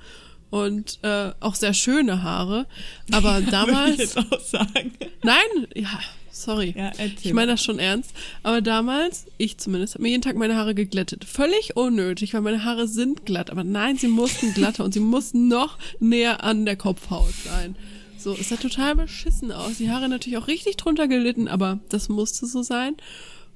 und 0.51 0.99
äh, 1.03 1.33
auch 1.41 1.55
sehr 1.55 1.75
schöne 1.75 2.23
Haare. 2.23 2.67
Aber 3.13 3.35
Würde 3.35 3.45
ich 3.45 3.51
damals. 3.51 3.97
jetzt 3.99 4.19
auch 4.19 4.41
sagen. 4.41 4.93
Nein, 5.23 5.67
ja, 5.75 5.99
sorry. 6.31 6.75
Ja. 6.77 6.93
Ich 7.23 7.33
meine 7.33 7.53
das 7.53 7.63
schon 7.63 7.79
ernst. 7.79 8.13
Aber 8.43 8.61
damals, 8.61 9.27
ich 9.39 9.59
zumindest, 9.59 9.95
habe 9.95 10.03
mir 10.03 10.11
jeden 10.11 10.23
Tag 10.23 10.37
meine 10.37 10.57
Haare 10.57 10.75
geglättet. 10.75 11.25
Völlig 11.25 11.77
unnötig, 11.77 12.35
weil 12.35 12.43
meine 12.43 12.65
Haare 12.65 12.87
sind 12.87 13.27
glatt. 13.27 13.51
Aber 13.51 13.65
nein, 13.65 13.97
sie 13.97 14.09
mussten 14.09 14.55
glatter 14.55 14.85
und 14.85 14.95
sie 14.95 15.01
mussten 15.01 15.49
noch 15.49 15.79
näher 16.01 16.45
an 16.45 16.65
der 16.65 16.77
Kopfhaut 16.77 17.35
sein. 17.45 17.77
So, 18.19 18.33
es 18.33 18.49
sah 18.49 18.57
total 18.57 18.95
beschissen 18.95 19.53
aus. 19.53 19.77
Die 19.77 19.91
Haare 19.91 20.09
natürlich 20.09 20.39
auch 20.39 20.49
richtig 20.49 20.77
drunter 20.77 21.09
gelitten, 21.09 21.47
aber 21.47 21.81
das 21.91 22.09
musste 22.09 22.47
so 22.47 22.63
sein. 22.63 22.97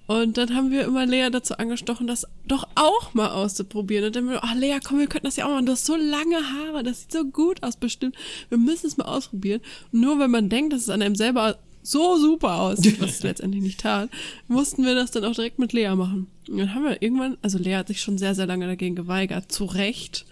Und 0.09 0.39
dann 0.39 0.55
haben 0.55 0.71
wir 0.71 0.87
immer 0.87 1.05
Lea 1.05 1.29
dazu 1.31 1.59
angestochen, 1.59 2.07
das 2.07 2.27
doch 2.47 2.67
auch 2.75 3.13
mal 3.13 3.29
auszuprobieren. 3.29 4.07
Und 4.07 4.17
dann 4.17 4.25
haben 4.25 4.33
wir, 4.33 4.43
ach 4.43 4.55
Lea, 4.55 4.79
komm, 4.83 5.01
wir 5.01 5.07
könnten 5.07 5.27
das 5.27 5.37
ja 5.37 5.45
auch 5.45 5.51
machen. 5.51 5.67
Du 5.67 5.73
hast 5.73 5.85
so 5.85 5.97
lange 5.97 6.37
Haare, 6.37 6.83
das 6.83 7.03
sieht 7.03 7.13
so 7.13 7.27
gut 7.27 7.63
aus, 7.63 7.77
bestimmt. 7.77 8.17
Wir 8.49 8.57
müssen 8.57 8.87
es 8.87 8.97
mal 8.97 9.05
ausprobieren. 9.05 9.61
Und 9.93 10.01
nur 10.01 10.19
wenn 10.19 10.31
man 10.31 10.49
denkt, 10.49 10.73
dass 10.73 10.81
es 10.81 10.89
an 10.89 11.03
einem 11.03 11.15
selber 11.15 11.59
so 11.83 12.17
super 12.17 12.55
aussieht, 12.55 13.03
was 13.03 13.11
es 13.11 13.23
letztendlich 13.23 13.63
nicht 13.63 13.81
tat, 13.81 14.09
mussten 14.47 14.83
wir 14.83 14.95
das 14.95 15.11
dann 15.11 15.27
auch 15.27 15.35
direkt 15.35 15.59
mit 15.59 15.75
Lea 15.75 15.95
machen. 15.95 16.27
Und 16.49 16.57
dann 16.57 16.75
haben 16.75 16.85
wir 16.85 17.03
irgendwann, 17.03 17.37
also 17.43 17.59
Lea 17.59 17.77
hat 17.77 17.89
sich 17.89 18.01
schon 18.01 18.17
sehr, 18.17 18.35
sehr 18.35 18.47
lange 18.47 18.67
dagegen 18.67 18.97
geweigert, 18.97 19.53
zu 19.53 19.67
Recht. 19.67 20.25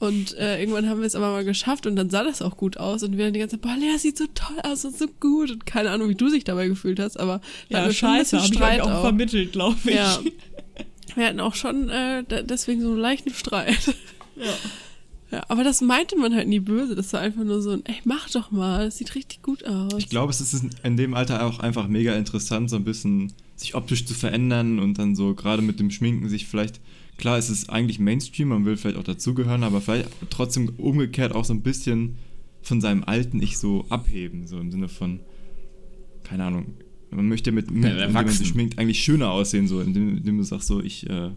Und 0.00 0.34
äh, 0.38 0.58
irgendwann 0.60 0.88
haben 0.88 1.00
wir 1.00 1.06
es 1.06 1.14
aber 1.14 1.30
mal 1.30 1.44
geschafft 1.44 1.86
und 1.86 1.94
dann 1.94 2.08
sah 2.10 2.24
das 2.24 2.40
auch 2.42 2.56
gut 2.56 2.78
aus. 2.78 3.02
Und 3.02 3.16
wir 3.18 3.24
dann 3.26 3.34
die 3.34 3.38
ganze 3.40 3.56
Zeit, 3.56 3.62
boah, 3.62 3.76
Lea 3.78 3.96
sieht 3.98 4.16
so 4.18 4.24
toll 4.34 4.56
aus 4.64 4.84
und 4.84 4.96
so 4.96 5.06
gut. 5.20 5.50
Und 5.50 5.66
keine 5.66 5.90
Ahnung, 5.90 6.08
wie 6.08 6.14
du 6.14 6.28
dich 6.30 6.42
dabei 6.42 6.68
gefühlt 6.68 6.98
hast, 6.98 7.20
aber 7.20 7.40
Ja, 7.68 7.92
scheiße, 7.92 8.38
habe 8.40 8.52
ich 8.52 8.60
euch 8.60 8.80
auch, 8.80 8.90
auch. 8.90 9.00
vermittelt, 9.02 9.52
glaube 9.52 9.76
ich. 9.84 9.94
Ja. 9.94 10.18
Wir 11.14 11.26
hatten 11.26 11.40
auch 11.40 11.54
schon 11.54 11.90
äh, 11.90 12.24
deswegen 12.44 12.80
so 12.80 12.88
einen 12.88 12.98
leichten 12.98 13.34
Streit. 13.34 13.94
Ja. 14.36 14.52
Ja, 15.32 15.44
aber 15.48 15.62
das 15.62 15.80
meinte 15.80 16.16
man 16.16 16.34
halt 16.34 16.48
nie 16.48 16.58
böse. 16.58 16.96
Das 16.96 17.12
war 17.12 17.20
einfach 17.20 17.44
nur 17.44 17.62
so 17.62 17.70
ein, 17.70 17.84
ey, 17.84 17.96
mach 18.04 18.28
doch 18.30 18.50
mal, 18.50 18.86
das 18.86 18.98
sieht 18.98 19.14
richtig 19.14 19.42
gut 19.42 19.64
aus. 19.64 19.92
Ich 19.98 20.08
glaube, 20.08 20.30
es 20.30 20.40
ist 20.40 20.64
in 20.82 20.96
dem 20.96 21.14
Alter 21.14 21.46
auch 21.46 21.60
einfach 21.60 21.86
mega 21.86 22.14
interessant, 22.14 22.68
so 22.68 22.76
ein 22.76 22.84
bisschen 22.84 23.32
sich 23.60 23.74
optisch 23.74 24.06
zu 24.06 24.14
verändern 24.14 24.78
und 24.78 24.98
dann 24.98 25.14
so 25.14 25.34
gerade 25.34 25.62
mit 25.62 25.80
dem 25.80 25.90
Schminken 25.90 26.28
sich 26.28 26.46
vielleicht, 26.46 26.80
klar, 27.18 27.36
es 27.38 27.50
ist 27.50 27.68
eigentlich 27.68 27.98
Mainstream, 27.98 28.48
man 28.48 28.64
will 28.64 28.76
vielleicht 28.76 28.96
auch 28.96 29.04
dazugehören, 29.04 29.64
aber 29.64 29.80
vielleicht 29.80 30.08
trotzdem 30.30 30.70
umgekehrt 30.78 31.34
auch 31.34 31.44
so 31.44 31.52
ein 31.52 31.62
bisschen 31.62 32.16
von 32.62 32.80
seinem 32.80 33.04
alten 33.04 33.42
Ich 33.42 33.58
so 33.58 33.84
abheben, 33.88 34.46
so 34.46 34.58
im 34.58 34.70
Sinne 34.70 34.88
von, 34.88 35.20
keine 36.24 36.44
Ahnung, 36.44 36.74
man 37.10 37.28
möchte 37.28 37.52
mit, 37.52 37.70
mit 37.70 37.92
indem 37.92 38.12
man 38.12 38.28
sich 38.28 38.48
schminkt, 38.48 38.78
eigentlich 38.78 39.02
schöner 39.02 39.30
aussehen, 39.30 39.66
so 39.68 39.80
indem, 39.80 40.16
indem 40.16 40.38
du 40.38 40.44
sagst 40.44 40.68
so, 40.68 40.80
ich, 40.80 41.08
äh, 41.10 41.30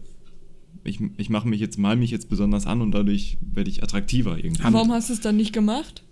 ich, 0.84 1.00
ich 1.16 1.30
mache 1.30 1.48
mich 1.48 1.60
jetzt, 1.60 1.78
mal 1.78 1.96
mich 1.96 2.10
jetzt 2.10 2.28
besonders 2.28 2.66
an 2.66 2.80
und 2.80 2.92
dadurch 2.92 3.38
werde 3.40 3.70
ich 3.70 3.82
attraktiver 3.82 4.38
irgendwie. 4.38 4.62
Warum 4.62 4.92
hast 4.92 5.08
du 5.08 5.14
es 5.14 5.20
dann 5.20 5.36
nicht 5.36 5.52
gemacht? 5.52 6.04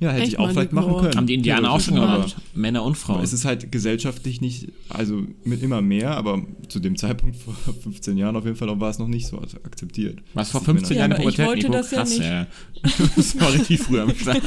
Ja, 0.00 0.10
hätte 0.10 0.22
Echt 0.22 0.32
ich 0.32 0.38
auch 0.40 0.50
vielleicht 0.50 0.72
machen 0.72 0.96
können. 0.96 1.14
Haben 1.16 1.26
die 1.28 1.34
Indianer 1.34 1.70
auch 1.70 1.80
schon 1.80 1.94
gemacht. 1.94 2.34
Männer 2.54 2.82
und 2.82 2.96
Frauen. 2.96 3.16
aber 3.16 3.24
es 3.24 3.32
ist 3.32 3.44
halt 3.44 3.70
gesellschaftlich 3.70 4.40
nicht, 4.40 4.68
also 4.88 5.22
mit 5.44 5.62
immer 5.62 5.80
mehr, 5.80 6.16
aber 6.16 6.42
zu 6.68 6.80
dem 6.80 6.96
Zeitpunkt 6.96 7.36
vor 7.36 7.54
15 7.82 8.16
Jahren 8.16 8.34
auf 8.34 8.44
jeden 8.44 8.56
Fall 8.56 8.80
war 8.80 8.90
es 8.90 8.98
noch 8.98 9.06
nicht 9.06 9.28
so 9.28 9.38
akzeptiert. 9.38 10.18
Was 10.34 10.50
vor 10.50 10.60
Dass 10.60 10.66
die 10.66 10.72
15 10.74 10.96
Männer- 10.96 10.96
Ja, 10.96 11.00
Jahren 11.02 11.12
aber 11.12 11.30
ich 11.30 11.36
Pubertät, 11.36 11.46
wollte 11.46 11.66
Nico? 11.68 11.72
das 11.78 11.90
ja 11.92 11.98
Krass, 11.98 12.10
nicht. 12.10 12.22
ja. 12.24 12.46
Das 13.16 13.40
war 13.40 13.52
richtig 13.52 13.78
früh 13.80 14.00
am 14.00 14.12
Start. 14.14 14.42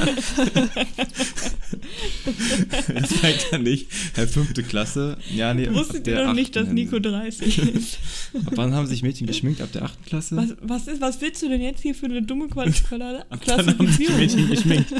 das 2.94 3.12
fängt 3.14 3.46
ja 3.52 3.58
nicht. 3.58 3.88
Hey, 4.14 4.26
fünfte 4.26 4.62
Klasse. 4.62 5.16
Ja, 5.34 5.54
nee, 5.54 5.68
ab 5.68 5.74
Wusstet 5.74 6.06
ihr 6.06 6.22
doch 6.24 6.32
nicht, 6.34 6.54
dass 6.56 6.68
Nico 6.68 6.96
hin. 6.96 7.02
30 7.04 7.58
ist? 7.58 7.98
Ab 8.44 8.52
wann 8.56 8.74
haben 8.74 8.86
sich 8.86 9.02
Mädchen 9.02 9.26
geschminkt? 9.26 9.60
Ab 9.60 9.72
der 9.72 9.84
achten 9.84 10.04
Klasse? 10.04 10.36
Was, 10.36 10.54
was, 10.60 10.86
ist, 10.88 11.00
was 11.00 11.20
willst 11.20 11.42
du 11.42 11.48
denn 11.48 11.60
jetzt 11.60 11.80
hier 11.82 11.94
für 11.94 12.06
eine 12.06 12.22
dumme 12.22 12.48
Qual- 12.48 12.72
Dann 12.90 13.66
haben 13.66 13.88
sich? 13.88 14.08
Mädchen 14.10 14.48
geschminkt. 14.50 14.92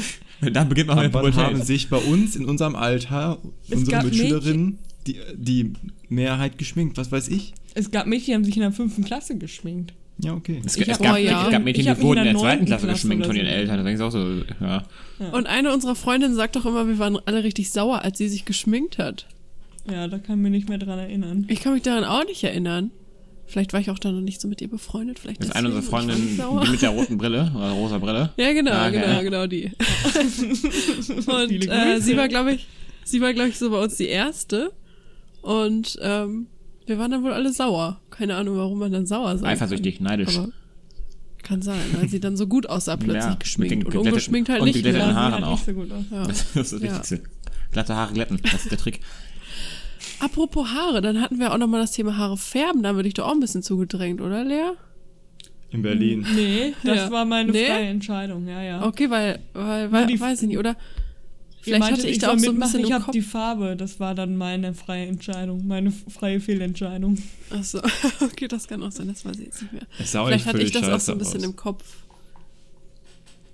Da 0.53 0.63
beginnt 0.63 0.89
eine 0.89 1.05
Ab 1.05 1.13
wann 1.13 1.35
haben 1.35 1.61
sich 1.61 1.89
bei 1.89 1.97
uns 1.97 2.35
in 2.35 2.45
unserem 2.45 2.75
Alter 2.75 3.37
Es 3.69 3.77
unsere 3.77 4.03
Mitschülerinnen 4.03 4.79
die, 5.05 5.17
die 5.35 5.73
Mehrheit 6.09 6.57
geschminkt? 6.57 6.97
Was 6.97 7.11
weiß 7.11 7.29
ich? 7.29 7.53
Es 7.73 7.91
gab 7.91 8.07
Mädchen, 8.07 8.25
die 8.27 8.33
haben 8.35 8.43
sich 8.43 8.55
in 8.57 8.61
der 8.61 8.71
fünften 8.71 9.03
Klasse 9.03 9.37
geschminkt. 9.37 9.93
Ja, 10.19 10.33
okay. 10.33 10.61
Es, 10.65 10.75
Ich 10.75 10.87
es, 10.87 10.95
hab- 10.95 11.03
gab, 11.03 11.15
oh 11.15 11.17
ja. 11.17 11.45
es 11.45 11.51
gab 11.51 11.63
Mädchen, 11.63 11.85
die 11.95 12.01
wurden 12.01 12.19
in 12.19 12.25
der 12.25 12.35
zweiten 12.37 12.65
Klasse 12.65 12.87
Klasse 12.87 13.01
geschminkt 13.01 13.25
von 13.27 13.35
ihren. 13.35 13.45
Eltern. 13.45 13.77
Da 13.77 13.83
denkst 13.83 13.99
du 13.99 14.05
auch 14.05 14.11
so, 14.11 14.41
ja. 14.59 14.83
Und 15.31 15.45
eine 15.47 15.73
unserer 15.73 15.95
Freundinnen 15.95 16.35
sagt 16.35 16.55
doch 16.55 16.65
immer, 16.65 16.87
wir 16.87 16.97
waren 16.97 17.17
alle 17.25 17.43
richtig 17.43 17.69
sauer, 17.71 18.01
als 18.01 18.17
sie 18.17 18.27
sich 18.27 18.45
geschminkt 18.45 18.97
hat. 18.97 19.27
Ja, 19.89 20.07
da 20.07 20.17
kann 20.17 20.37
ich 20.39 20.41
mich 20.43 20.51
nicht 20.51 20.69
mehr 20.69 20.79
dran 20.79 20.99
erinnern. 20.99 21.45
Ich 21.49 21.61
kann 21.61 21.73
mich 21.73 21.83
daran 21.83 22.03
auch 22.03 22.25
nicht 22.25 22.43
erinnern. 22.43 22.91
Vielleicht 23.49 23.71
war 23.73 23.79
ich 23.79 23.89
auch 23.89 23.97
da 23.99 24.11
noch 24.11 24.19
nicht 24.21 24.41
so 24.41 24.47
mit 24.49 24.61
ihr 24.61 24.67
befreundet. 24.69 25.19
Vielleicht 25.19 25.39
Das 25.41 25.47
ist 25.49 25.55
eine 25.55 25.69
unserer 25.69 25.83
Freundinnen, 25.83 26.37
die 26.65 26.69
mit 26.71 26.81
der 26.81 26.89
roten 26.89 27.17
Brille, 27.17 27.51
oder 27.55 27.71
rosa 27.71 27.97
Brille. 27.97 28.31
Ja, 28.37 28.51
genau, 28.53 28.71
Ah, 28.71 28.87
okay. 28.89 29.01
genau, 29.01 29.21
genau 29.21 29.47
die. 29.47 29.71
Und 31.25 31.67
äh, 31.69 31.99
sie 32.01 32.17
war, 32.17 32.27
glaube 32.27 32.53
ich, 32.53 32.67
sie 33.05 33.21
war, 33.21 33.33
glaube 33.33 33.49
ich, 33.49 33.57
so 33.57 33.69
bei 33.69 33.81
uns 33.81 33.95
die 33.95 34.07
erste. 34.07 34.71
Und 35.41 35.97
ähm, 36.01 36.47
wir 36.85 36.99
waren 36.99 37.11
dann 37.11 37.23
wohl 37.23 37.31
alle 37.33 37.51
sauer. 37.53 38.01
Keine 38.09 38.35
Ahnung, 38.35 38.57
warum 38.57 38.79
man 38.79 38.91
dann 38.91 39.05
sauer 39.05 39.37
sein 39.37 39.47
Eifersüchtig, 39.49 39.99
neidisch. 40.01 40.33
kann. 40.35 40.43
Aber 40.43 40.51
kann 41.43 41.61
sein, 41.61 41.79
weil 41.93 42.09
sie 42.09 42.19
dann 42.19 42.35
so 42.35 42.47
gut 42.47 42.67
aussah 42.67 42.97
plötzlich 42.97 43.23
Ja, 43.23 43.35
geschminkt. 43.35 43.85
Und 43.85 43.95
ungeschminkt 43.95 44.49
halt 44.49 44.59
und 44.59 44.65
nicht 44.67 44.75
geglätteten 44.75 45.07
mehr. 45.07 45.15
Haaren 45.15 45.55
sieht 45.57 45.77
halt 45.77 45.91
auch. 45.91 46.09
so. 46.09 46.15
Ja. 46.15 46.27
Das 46.53 46.73
ist 46.73 46.83
das 46.83 47.09
Ja. 47.11 47.17
Glatte 47.71 47.95
Haare 47.95 48.13
glätten, 48.13 48.39
das 48.43 48.63
ist 48.63 48.71
der 48.71 48.77
Trick. 48.77 48.99
Apropos 50.19 50.67
Haare, 50.69 51.01
dann 51.01 51.21
hatten 51.21 51.39
wir 51.39 51.53
auch 51.53 51.57
nochmal 51.57 51.81
das 51.81 51.91
Thema 51.91 52.17
Haare 52.17 52.37
färben. 52.37 52.83
Da 52.83 52.95
würde 52.95 53.07
ich 53.07 53.13
doch 53.13 53.27
auch 53.27 53.31
ein 53.33 53.39
bisschen 53.39 53.63
zugedrängt, 53.63 54.19
oder 54.21 54.43
Lea? 54.43 54.71
In 55.69 55.81
Berlin. 55.81 56.25
Nee, 56.35 56.73
das 56.83 56.95
Ja. 56.97 57.11
war 57.11 57.25
meine 57.25 57.51
Nee? 57.51 57.65
freie 57.67 57.87
Entscheidung, 57.87 58.47
ja, 58.47 58.61
ja. 58.61 58.85
Okay, 58.85 59.09
weil, 59.09 59.39
weil, 59.53 59.91
weil 59.91 60.07
die- 60.07 60.19
weiß 60.19 60.41
ich 60.41 60.47
nicht, 60.47 60.57
oder? 60.57 60.75
Vielleicht 61.61 61.81
meintet, 61.81 61.97
hatte 61.99 62.07
ich 62.07 62.13
ich 62.15 62.21
da 62.21 62.27
auch 62.31 62.37
so 62.39 62.45
ein 62.45 62.51
mitmachen, 62.53 62.71
bisschen 62.71 62.85
ich 62.85 62.91
habe 62.93 63.11
die 63.11 63.21
Farbe, 63.21 63.75
das 63.75 63.99
war 63.99 64.15
dann 64.15 64.37
meine 64.37 64.73
freie 64.73 65.05
Entscheidung, 65.07 65.67
meine 65.67 65.91
freie 65.91 66.39
Fehlentscheidung. 66.39 67.17
Achso, 67.49 67.79
okay, 68.21 68.47
das 68.47 68.69
kann 68.69 68.81
auch 68.83 68.91
sein, 68.93 69.09
das 69.09 69.25
weiß 69.25 69.37
ich 69.39 69.45
jetzt 69.47 69.61
nicht 69.63 69.73
mehr. 69.73 69.81
Es 69.99 70.13
sah 70.13 70.21
auch 70.21 70.27
Vielleicht 70.27 70.45
hatte 70.45 70.61
ich 70.61 70.71
das 70.71 70.87
auch 70.87 70.99
so 71.01 71.11
ein 71.11 71.17
bisschen 71.17 71.39
aus. 71.39 71.45
im 71.45 71.55
Kopf. 71.57 71.83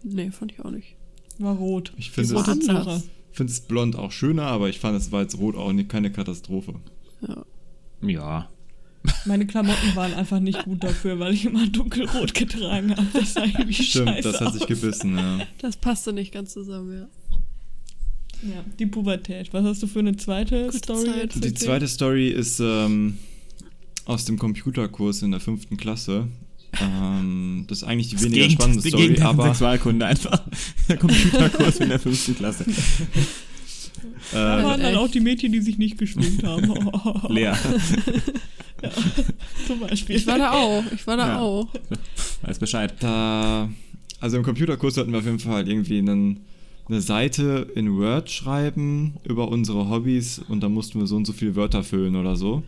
Nee, 0.04 0.30
fand 0.32 0.52
ich 0.52 0.64
auch 0.64 0.70
nicht. 0.70 0.96
War 1.40 1.56
rot. 1.56 1.92
Ich 1.98 2.12
finde 2.12 2.36
es, 2.38 2.46
Zora. 2.46 2.60
Zora. 2.60 3.02
Find 3.34 3.50
es 3.50 3.62
blond 3.62 3.96
auch 3.98 4.12
schöner, 4.12 4.44
aber 4.44 4.70
ich 4.70 4.80
fand 4.80 4.96
es 4.98 5.12
war 5.12 5.22
jetzt 5.22 5.38
rot 5.38 5.56
auch 5.56 5.74
nicht, 5.74 5.90
keine 5.90 6.12
Katastrophe. 6.12 6.76
Ja. 7.28 7.46
Ja. 8.02 8.50
Meine 9.26 9.46
Klamotten 9.46 9.96
waren 9.96 10.14
einfach 10.14 10.40
nicht 10.40 10.64
gut 10.64 10.82
dafür, 10.84 11.20
weil 11.20 11.34
ich 11.34 11.46
immer 11.46 11.68
dunkelrot 11.68 12.34
getragen 12.34 12.92
habe. 12.96 13.08
Das 13.14 13.34
sah 13.34 13.44
irgendwie 13.44 13.74
Stimmt, 13.74 14.10
scheiße 14.10 14.32
das 14.32 14.40
hat 14.42 14.54
sich 14.54 14.62
aus. 14.62 14.68
gebissen, 14.68 15.18
ja. 15.18 15.40
Das 15.60 15.76
passte 15.76 16.14
nicht 16.14 16.32
ganz 16.32 16.54
zusammen, 16.54 16.94
ja. 16.94 17.08
Ja, 18.50 18.64
die 18.80 18.86
Pubertät. 18.86 19.54
Was 19.54 19.64
hast 19.66 19.84
du 19.84 19.88
für 19.88 20.00
eine 20.00 20.16
zweite 20.18 20.66
Gute 20.66 20.78
Story 20.78 21.06
Zeit. 21.06 21.16
jetzt? 21.36 21.44
Die 21.44 21.54
zweite 21.54 21.88
Story 21.88 22.28
ist 22.30 22.60
ähm, 22.60 23.18
aus 24.06 24.26
dem 24.26 24.38
Computerkurs 24.38 25.22
in 25.22 25.32
der 25.32 25.40
fünften 25.40 25.78
Klasse. 25.78 26.28
Ähm, 26.82 27.66
das 27.68 27.80
ist 27.80 27.84
eigentlich 27.84 28.10
die 28.10 28.20
weniger 28.22 28.42
Gegend- 28.48 28.52
spannende 28.54 28.82
die 28.82 28.90
Story, 28.90 29.16
von 29.16 29.26
aber 29.26 29.44
Sexualkunde 29.46 30.06
einfach. 30.06 30.42
Der 30.90 30.98
Computerkurs 30.98 31.78
in 31.78 31.90
der 31.90 32.00
fünften 32.00 32.36
Klasse. 32.36 32.66
Da 34.32 34.60
äh, 34.60 34.64
waren 34.64 34.82
dann 34.82 34.96
auch 34.96 35.10
die 35.10 35.20
Mädchen, 35.20 35.52
die 35.52 35.62
sich 35.62 35.78
nicht 35.78 35.98
geschminkt 35.98 36.44
haben. 36.44 36.74
Lea. 37.30 37.52
Zum 39.68 39.80
Beispiel. 39.80 40.16
Ich 40.18 40.28
war 40.28 40.38
da 40.38 40.52
auch, 40.52 40.84
ich 40.94 41.06
war 41.08 41.18
da 41.18 41.28
Ja. 41.28 41.40
auch. 41.40 41.68
Weiß 42.42 42.60
Bescheid. 42.60 42.94
da, 43.00 43.70
also 44.20 44.38
im 44.38 44.44
Computerkurs 44.44 44.98
hatten 44.98 45.12
wir 45.12 45.20
auf 45.20 45.26
jeden 45.26 45.40
Fall 45.40 45.68
irgendwie 45.68 46.00
einen, 46.00 46.42
eine 46.90 47.02
Seite 47.02 47.68
in 47.76 47.98
Word 47.98 48.30
schreiben 48.30 49.14
über 49.24 49.48
unsere 49.48 49.90
Hobbys 49.90 50.40
und 50.50 50.62
da 50.62 50.70
mussten 50.70 51.00
wir 51.00 51.08
so 51.08 51.16
und 51.16 51.26
so 51.26 51.34
viele 51.34 51.56
Wörter 51.56 51.84
füllen 51.84 52.16
oder 52.16 52.36
so. 52.36 52.64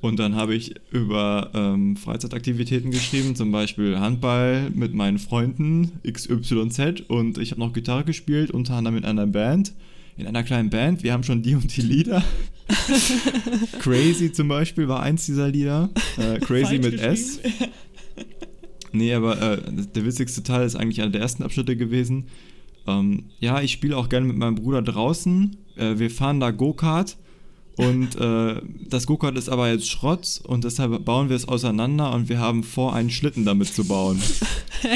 Und 0.00 0.18
dann 0.18 0.34
habe 0.34 0.54
ich 0.54 0.74
über 0.92 1.50
ähm, 1.54 1.96
Freizeitaktivitäten 1.96 2.90
geschrieben, 2.90 3.36
zum 3.36 3.52
Beispiel 3.52 3.98
Handball 3.98 4.70
mit 4.70 4.94
meinen 4.94 5.18
Freunden 5.18 5.92
XYZ 6.10 7.02
und 7.08 7.36
ich 7.36 7.50
habe 7.50 7.60
noch 7.60 7.72
Gitarre 7.74 8.04
gespielt, 8.04 8.50
unter 8.50 8.74
anderem 8.74 8.96
in 8.96 9.04
einer 9.04 9.26
Band, 9.26 9.74
in 10.16 10.26
einer 10.26 10.42
kleinen 10.42 10.70
Band. 10.70 11.02
Wir 11.02 11.12
haben 11.12 11.22
schon 11.22 11.42
die 11.42 11.54
und 11.54 11.76
die 11.76 11.82
Lieder. 11.82 12.24
Crazy 13.80 14.32
zum 14.32 14.48
Beispiel 14.48 14.88
war 14.88 15.02
eins 15.02 15.26
dieser 15.26 15.48
Lieder. 15.48 15.90
Äh, 16.16 16.38
Crazy 16.40 16.78
mit 16.78 16.98
S. 16.98 17.40
Nee, 18.92 19.12
aber 19.12 19.40
äh, 19.40 19.58
der 19.94 20.04
witzigste 20.04 20.42
Teil 20.42 20.64
ist 20.64 20.76
eigentlich 20.76 21.02
einer 21.02 21.12
der 21.12 21.20
ersten 21.20 21.42
Abschnitte 21.42 21.76
gewesen. 21.76 22.26
Ähm, 22.86 23.24
ja, 23.38 23.60
ich 23.60 23.72
spiele 23.72 23.96
auch 23.96 24.08
gerne 24.08 24.26
mit 24.26 24.36
meinem 24.36 24.54
Bruder 24.54 24.82
draußen. 24.82 25.56
Äh, 25.76 25.98
wir 25.98 26.10
fahren 26.10 26.40
da 26.40 26.50
Go-Kart. 26.50 27.16
Und 27.80 28.16
äh, 28.16 28.60
das 28.88 29.06
Go-Kart 29.06 29.38
ist 29.38 29.48
aber 29.48 29.70
jetzt 29.70 29.88
Schrott 29.88 30.40
und 30.44 30.64
deshalb 30.64 31.02
bauen 31.04 31.30
wir 31.30 31.36
es 31.36 31.48
auseinander 31.48 32.12
und 32.12 32.28
wir 32.28 32.38
haben 32.38 32.62
vor, 32.62 32.94
einen 32.94 33.08
Schlitten 33.08 33.46
damit 33.46 33.68
zu 33.68 33.84
bauen. 33.84 34.20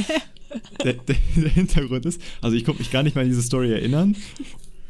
der, 0.85 0.93
der, 0.93 1.17
der 1.35 1.51
Hintergrund 1.51 2.05
ist, 2.05 2.21
also 2.43 2.57
ich 2.57 2.65
konnte 2.65 2.83
mich 2.83 2.91
gar 2.91 3.03
nicht 3.03 3.15
mehr 3.15 3.23
an 3.23 3.31
diese 3.31 3.43
Story 3.43 3.73
erinnern. 3.73 4.17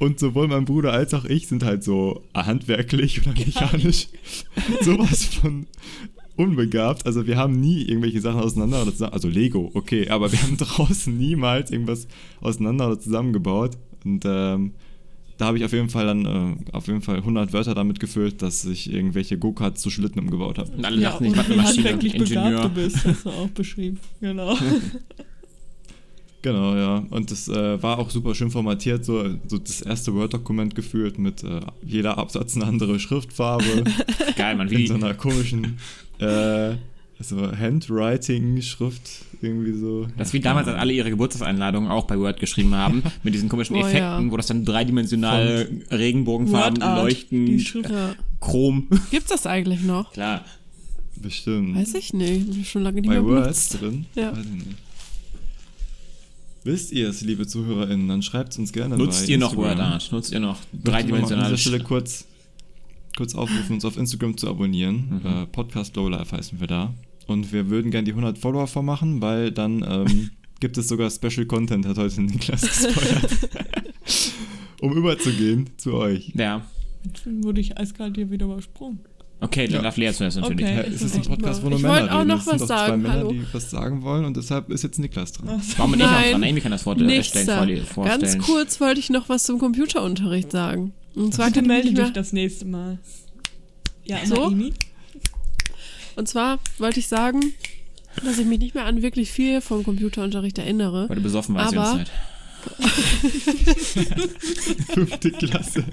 Und 0.01 0.19
sowohl 0.19 0.49
mein 0.49 0.65
Bruder 0.65 0.93
als 0.93 1.15
auch 1.15 1.25
ich 1.25 1.47
sind 1.47 1.63
halt 1.63 1.85
so 1.85 2.25
handwerklich 2.35 3.21
oder 3.23 3.33
mechanisch 3.33 4.09
sowas 4.81 5.25
von 5.27 5.67
unbegabt. 6.37 7.07
Also 7.07 7.29
wir 7.29 7.37
haben 7.37 7.61
nie 7.61 7.83
irgendwelche 7.83 8.21
Sachen 8.21 8.41
auseinander 8.41 8.83
oder 8.83 8.91
zusammen, 8.91 9.13
also 9.13 9.29
Lego, 9.29 9.71
okay, 9.75 10.09
aber 10.09 10.33
wir 10.33 10.43
haben 10.43 10.57
draußen 10.59 11.17
niemals 11.17 11.71
irgendwas 11.71 12.09
auseinander 12.41 12.89
oder 12.89 12.99
zusammengebaut. 12.99 13.79
Und 14.05 14.25
ähm, 14.27 14.73
da 15.39 15.47
habe 15.47 15.59
ich 15.59 15.65
auf 15.65 15.73
jeden 15.73 15.89
Fall 15.89 16.07
dann 16.07 16.25
äh, 16.25 16.73
auf 16.73 16.87
jeden 16.87 17.03
Fall 17.03 17.17
100 17.17 17.53
Wörter 17.53 17.75
damit 17.75 17.99
gefüllt, 18.01 18.41
dass 18.43 18.65
ich 18.65 18.93
irgendwelche 18.93 19.37
Go-Karts 19.39 19.81
zu 19.83 19.91
Schlitten 19.91 20.21
umgebaut 20.21 20.59
habe. 20.59 20.71
Alle 20.83 21.01
Ja, 21.01 21.11
dachten, 21.11 21.25
ich 21.25 21.31
und 21.31 21.37
mache 21.37 21.49
wie 21.49 21.53
eine 21.55 21.63
Maschine, 21.63 21.89
handwerklich 21.91 22.13
begabt 22.13 22.31
Ingenieur. 22.31 22.63
du 22.63 22.69
bist, 22.71 23.05
hast 23.05 23.25
du 23.27 23.31
auch 23.31 23.49
beschrieben. 23.49 24.01
Genau. 24.21 24.57
Genau, 26.43 26.77
ja. 26.77 27.03
Und 27.09 27.31
das 27.31 27.49
äh, 27.49 27.83
war 27.83 27.99
auch 27.99 28.11
super 28.11 28.35
schön 28.35 28.51
formatiert, 28.51 29.03
so, 29.03 29.25
so 29.49 29.57
das 29.57 29.81
erste 29.81 30.13
Word-Dokument 30.13 30.75
gefühlt 30.75 31.19
mit 31.19 31.43
äh, 31.43 31.61
jeder 31.83 32.19
Absatz 32.19 32.55
eine 32.55 32.67
andere 32.67 32.99
Schriftfarbe. 33.01 33.65
Geil, 34.37 34.55
man. 34.55 34.69
in 34.69 34.77
Wie, 34.77 34.87
so 34.87 34.93
einer 34.93 35.15
komischen 35.15 35.79
äh, 36.19 36.75
so 37.29 37.51
Handwriting-Schrift 37.57 39.11
irgendwie 39.43 39.73
so. 39.73 40.07
das 40.17 40.33
wie 40.33 40.41
damals, 40.41 40.69
als 40.69 40.79
alle 40.79 40.93
ihre 40.93 41.11
Geburtstagseinladungen 41.11 41.91
auch 41.91 42.07
bei 42.07 42.19
Word 42.19 42.41
geschrieben 42.41 42.75
haben, 42.75 43.03
mit 43.23 43.35
diesen 43.35 43.49
komischen 43.49 43.77
Oh, 43.77 43.81
Effekten, 43.81 44.27
ja. 44.27 44.31
wo 44.31 44.37
das 44.37 44.47
dann 44.47 44.65
dreidimensional 44.65 45.69
Regenbogenfarben 45.91 46.81
Wordart, 46.81 47.03
leuchten, 47.05 47.47
Die 47.47 47.61
Schrift. 47.61 47.91
Ja. 47.91 48.15
Chrom. 48.41 48.89
Gibt's 49.11 49.29
das 49.31 49.47
eigentlich 49.47 49.83
noch? 49.83 50.13
Klar. 50.13 50.45
Bestimmt. 51.17 51.77
Weiß 51.77 51.95
ich 51.95 52.13
nicht. 52.13 52.57
Ich 52.57 52.71
Schon 52.71 52.83
lange 52.83 53.01
nicht 53.01 53.09
Bei 53.09 53.15
mehr 53.21 53.25
Words 53.25 53.69
benutzt. 53.69 53.81
drin? 53.81 54.07
Ja. 54.15 54.33
Weiß 54.37 54.45
ich 54.45 54.67
nicht. 54.67 54.77
Wisst 56.65 56.93
ihr 56.93 57.11
es, 57.11 57.21
liebe 57.21 57.47
ZuhörerInnen, 57.47 58.09
dann 58.09 58.23
schreibt 58.23 58.53
es 58.53 58.59
uns 58.59 58.73
gerne 58.73 58.97
Nutzt 58.97 59.29
ihr 59.29 59.37
noch 59.39 59.53
Instagram. 59.53 59.79
WordArt? 59.79 60.13
Nutzt 60.13 60.33
ihr 60.33 60.41
noch 60.41 60.49
noch 60.49 60.57
mal 60.73 60.79
An 60.79 60.83
dreidimensionale 60.85 61.49
dieser 61.51 61.59
Stelle 61.59 61.81
kurz, 61.85 62.25
kurz 63.17 63.35
aufrufen, 63.35 63.75
uns 63.75 63.85
auf 63.85 63.99
Instagram 63.99 64.37
zu 64.39 64.49
abonnieren. 64.49 65.21
Mhm. 65.23 65.27
Äh, 65.43 65.47
Podcast 65.47 65.95
Lowlife 65.97 66.35
heißen 66.35 66.59
wir 66.61 66.67
da. 66.67 66.95
Und 67.27 67.53
wir 67.53 67.71
würden 67.71 67.91
gerne 67.91 68.05
die 68.05 68.13
100 68.13 68.37
Follower 68.39 68.67
vormachen, 68.67 69.21
weil 69.23 69.51
dann 69.51 69.85
ähm, 69.89 70.31
gibt 70.61 70.77
es 70.79 70.89
sogar 70.89 71.11
Special 71.11 71.47
Content, 71.47 71.87
hat 71.87 71.97
heute 71.99 72.21
Niklas 72.23 72.61
gespoilert. 72.63 73.31
um 74.81 74.93
überzugehen 74.97 75.71
zu 75.77 75.95
euch. 75.95 76.33
Ja. 76.35 76.63
Jetzt 77.05 77.27
wurde 77.45 77.61
ich 77.61 77.77
eiskalt 77.79 78.17
hier 78.17 78.31
wieder 78.31 78.47
übersprungen. 78.47 79.01
Okay, 79.41 79.67
dann 79.67 79.77
Ja. 79.77 79.83
darf 79.83 79.97
Lea 79.99 80.11
zuerst 80.13 80.39
natürlich. 80.39 80.65
Okay. 80.65 80.75
Ja, 80.77 80.81
es 80.83 81.03
ist 81.03 81.17
ein 81.17 81.23
Podcast, 81.23 81.63
wo 81.63 81.69
nur 81.69 81.77
Ich 81.79 81.83
Männer 81.83 81.95
wollte 82.01 82.15
auch 82.15 82.19
reden. 82.21 82.29
noch 82.29 82.39
es 82.39 82.45
sind 82.45 82.53
was 82.55 82.61
doch 82.61 82.67
zwei 82.69 82.77
sagen, 82.89 83.03
Männer, 83.03 83.15
hallo. 83.15 83.33
die 83.33 83.43
was 83.53 83.71
sagen 83.71 84.03
wollen 84.03 84.25
und 84.25 84.37
deshalb 84.37 84.71
ist 84.71 84.85
jetzt 84.85 84.99
Niklas 84.99 85.33
dran. 85.33 85.61
Warum 85.77 85.91
bin 85.93 86.01
ich 86.01 86.07
dran? 86.07 86.45
Amy 86.45 86.61
kann 86.61 86.71
das 86.73 86.87
Wort 86.87 87.01
erstellen, 87.01 87.47
da. 87.47 87.59
vorle- 87.63 87.83
vorstellen. 87.85 88.21
Ganz 88.21 88.39
kurz 88.39 88.81
wollte 88.81 89.01
ich 89.01 89.11
noch 89.11 89.29
was 89.29 89.45
zum 89.45 89.59
Computerunterricht 89.59 90.51
sagen. 90.51 90.93
Und 91.15 91.35
zwar, 91.35 91.49
ich 91.49 91.61
melde 91.63 91.93
dich 91.93 92.11
das 92.13 92.33
nächste 92.33 92.65
Mal. 92.65 92.99
Ja, 94.05 94.19
So? 94.25 94.49
Naimi? 94.51 94.73
Und 96.17 96.29
zwar 96.29 96.59
wollte 96.79 97.01
ich 97.01 97.09
sagen, 97.09 97.55
dass 98.25 98.39
ich 98.39 98.47
mich 98.47 98.59
nicht 98.61 98.75
mehr 98.75 98.85
an 98.85 99.03
wirklich 99.03 99.31
viel 99.31 99.61
vom 99.61 99.83
Computerunterricht 99.85 100.59
erinnere. 100.59 101.09
Weil 101.09 101.17
du 101.17 101.23
besoffen 101.23 101.55
warst 101.55 101.73
die 101.73 101.79
Aber- 101.79 101.89
ganze 101.97 102.05
Zeit. 102.05 102.13
Fünfte 104.95 105.31
Klasse. 105.33 105.85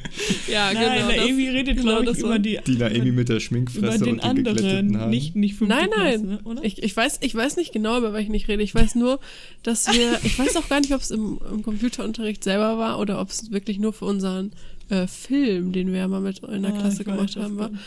Ja, 0.49 0.71
Nein, 0.73 0.83
genau. 0.95 1.07
der 1.09 1.17
das- 1.17 1.29
Amy 1.29 1.49
redet, 1.49 1.77
genau 1.77 1.91
glaube 1.97 2.03
ich, 2.03 2.09
das 2.11 2.19
über 2.19 2.39
die 2.39 2.59
Die 2.65 2.75
Naomi 2.77 3.11
mit 3.11 3.29
der 3.29 3.35
über 3.37 3.41
Schminkfresse 3.41 4.03
den 4.05 4.19
und 4.19 4.23
den 4.23 4.35
geglätteten 4.43 4.69
anderen, 4.77 4.97
Haaren. 4.99 5.09
nicht, 5.09 5.35
nicht 5.35 5.55
fünfte 5.55 5.75
Nein, 5.75 5.89
Klasse, 5.91 6.17
nein. 6.19 6.27
ne, 6.27 6.39
oder? 6.45 6.63
Ich, 6.63 6.81
ich, 6.81 6.95
weiß, 6.95 7.19
ich 7.21 7.35
weiß 7.35 7.57
nicht 7.57 7.73
genau, 7.73 7.97
über 7.97 8.13
welchen 8.13 8.33
ich 8.33 8.47
rede. 8.47 8.63
Ich 8.63 8.73
weiß 8.73 8.95
nur, 8.95 9.19
dass 9.63 9.87
wir, 9.93 10.19
ich 10.23 10.37
weiß 10.39 10.55
auch 10.57 10.69
gar 10.69 10.79
nicht, 10.79 10.93
ob 10.93 11.01
es 11.01 11.11
im, 11.11 11.39
im 11.51 11.61
Computerunterricht 11.63 12.43
selber 12.43 12.77
war 12.77 12.99
oder 12.99 13.19
ob 13.19 13.29
es 13.29 13.51
wirklich 13.51 13.79
nur 13.79 13.93
für 13.93 14.05
unseren 14.05 14.51
äh, 14.89 15.07
Film, 15.07 15.71
den 15.73 15.91
wir 15.91 15.99
ja 15.99 16.07
mal 16.07 16.21
mit 16.21 16.39
in 16.39 16.61
der 16.63 16.73
Ah, 16.73 16.77
Klasse 16.79 17.03
gemacht 17.03 17.35
haben, 17.35 17.57
war. 17.57 17.67
kommt. 17.67 17.79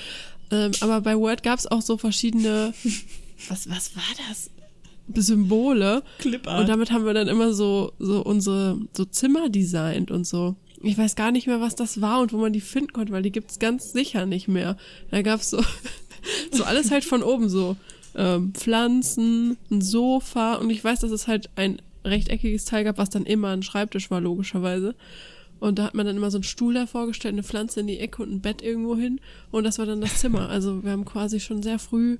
Ähm, 0.54 0.72
aber 0.80 1.00
bei 1.00 1.16
Word 1.16 1.42
gab 1.42 1.58
es 1.58 1.66
auch 1.66 1.82
so 1.82 1.96
verschiedene, 1.96 2.72
was, 3.48 3.68
was 3.68 3.96
war 3.96 4.02
das? 4.28 4.50
Symbole. 5.16 6.02
Clipart. 6.18 6.60
Und 6.60 6.68
damit 6.68 6.90
haben 6.90 7.04
wir 7.04 7.12
dann 7.12 7.28
immer 7.28 7.52
so, 7.52 7.92
so 7.98 8.22
unsere 8.22 8.78
so 8.96 9.04
Zimmer 9.04 9.50
designt 9.50 10.10
und 10.10 10.26
so. 10.26 10.56
Ich 10.82 10.96
weiß 10.96 11.16
gar 11.16 11.32
nicht 11.32 11.46
mehr, 11.46 11.60
was 11.60 11.74
das 11.74 12.00
war 12.00 12.20
und 12.20 12.32
wo 12.32 12.38
man 12.38 12.52
die 12.52 12.60
finden 12.60 12.92
konnte, 12.92 13.12
weil 13.12 13.22
die 13.22 13.32
gibt's 13.32 13.58
ganz 13.58 13.92
sicher 13.92 14.26
nicht 14.26 14.48
mehr. 14.48 14.76
Da 15.10 15.22
gab's 15.22 15.50
so, 15.50 15.62
so 16.52 16.64
alles 16.64 16.90
halt 16.90 17.04
von 17.04 17.22
oben 17.22 17.48
so. 17.48 17.76
Ähm, 18.14 18.54
Pflanzen, 18.54 19.56
ein 19.70 19.82
Sofa 19.82 20.54
und 20.54 20.70
ich 20.70 20.84
weiß, 20.84 21.00
dass 21.00 21.10
es 21.10 21.26
halt 21.26 21.50
ein 21.56 21.82
rechteckiges 22.04 22.64
Teil 22.64 22.84
gab, 22.84 22.98
was 22.98 23.10
dann 23.10 23.26
immer 23.26 23.48
ein 23.48 23.62
Schreibtisch 23.62 24.10
war, 24.10 24.20
logischerweise. 24.20 24.94
Und 25.60 25.78
da 25.78 25.84
hat 25.84 25.94
man 25.94 26.04
dann 26.06 26.16
immer 26.16 26.30
so 26.30 26.36
einen 26.38 26.44
Stuhl 26.44 26.74
davor 26.74 27.06
gestellt, 27.06 27.34
eine 27.34 27.42
Pflanze 27.42 27.80
in 27.80 27.86
die 27.86 27.98
Ecke 27.98 28.22
und 28.22 28.30
ein 28.32 28.40
Bett 28.40 28.60
irgendwo 28.62 28.96
hin. 28.96 29.20
Und 29.50 29.64
das 29.64 29.78
war 29.78 29.86
dann 29.86 30.00
das 30.00 30.18
Zimmer. 30.18 30.48
Also 30.48 30.82
wir 30.84 30.90
haben 30.90 31.04
quasi 31.04 31.40
schon 31.40 31.62
sehr 31.62 31.78
früh 31.78 32.18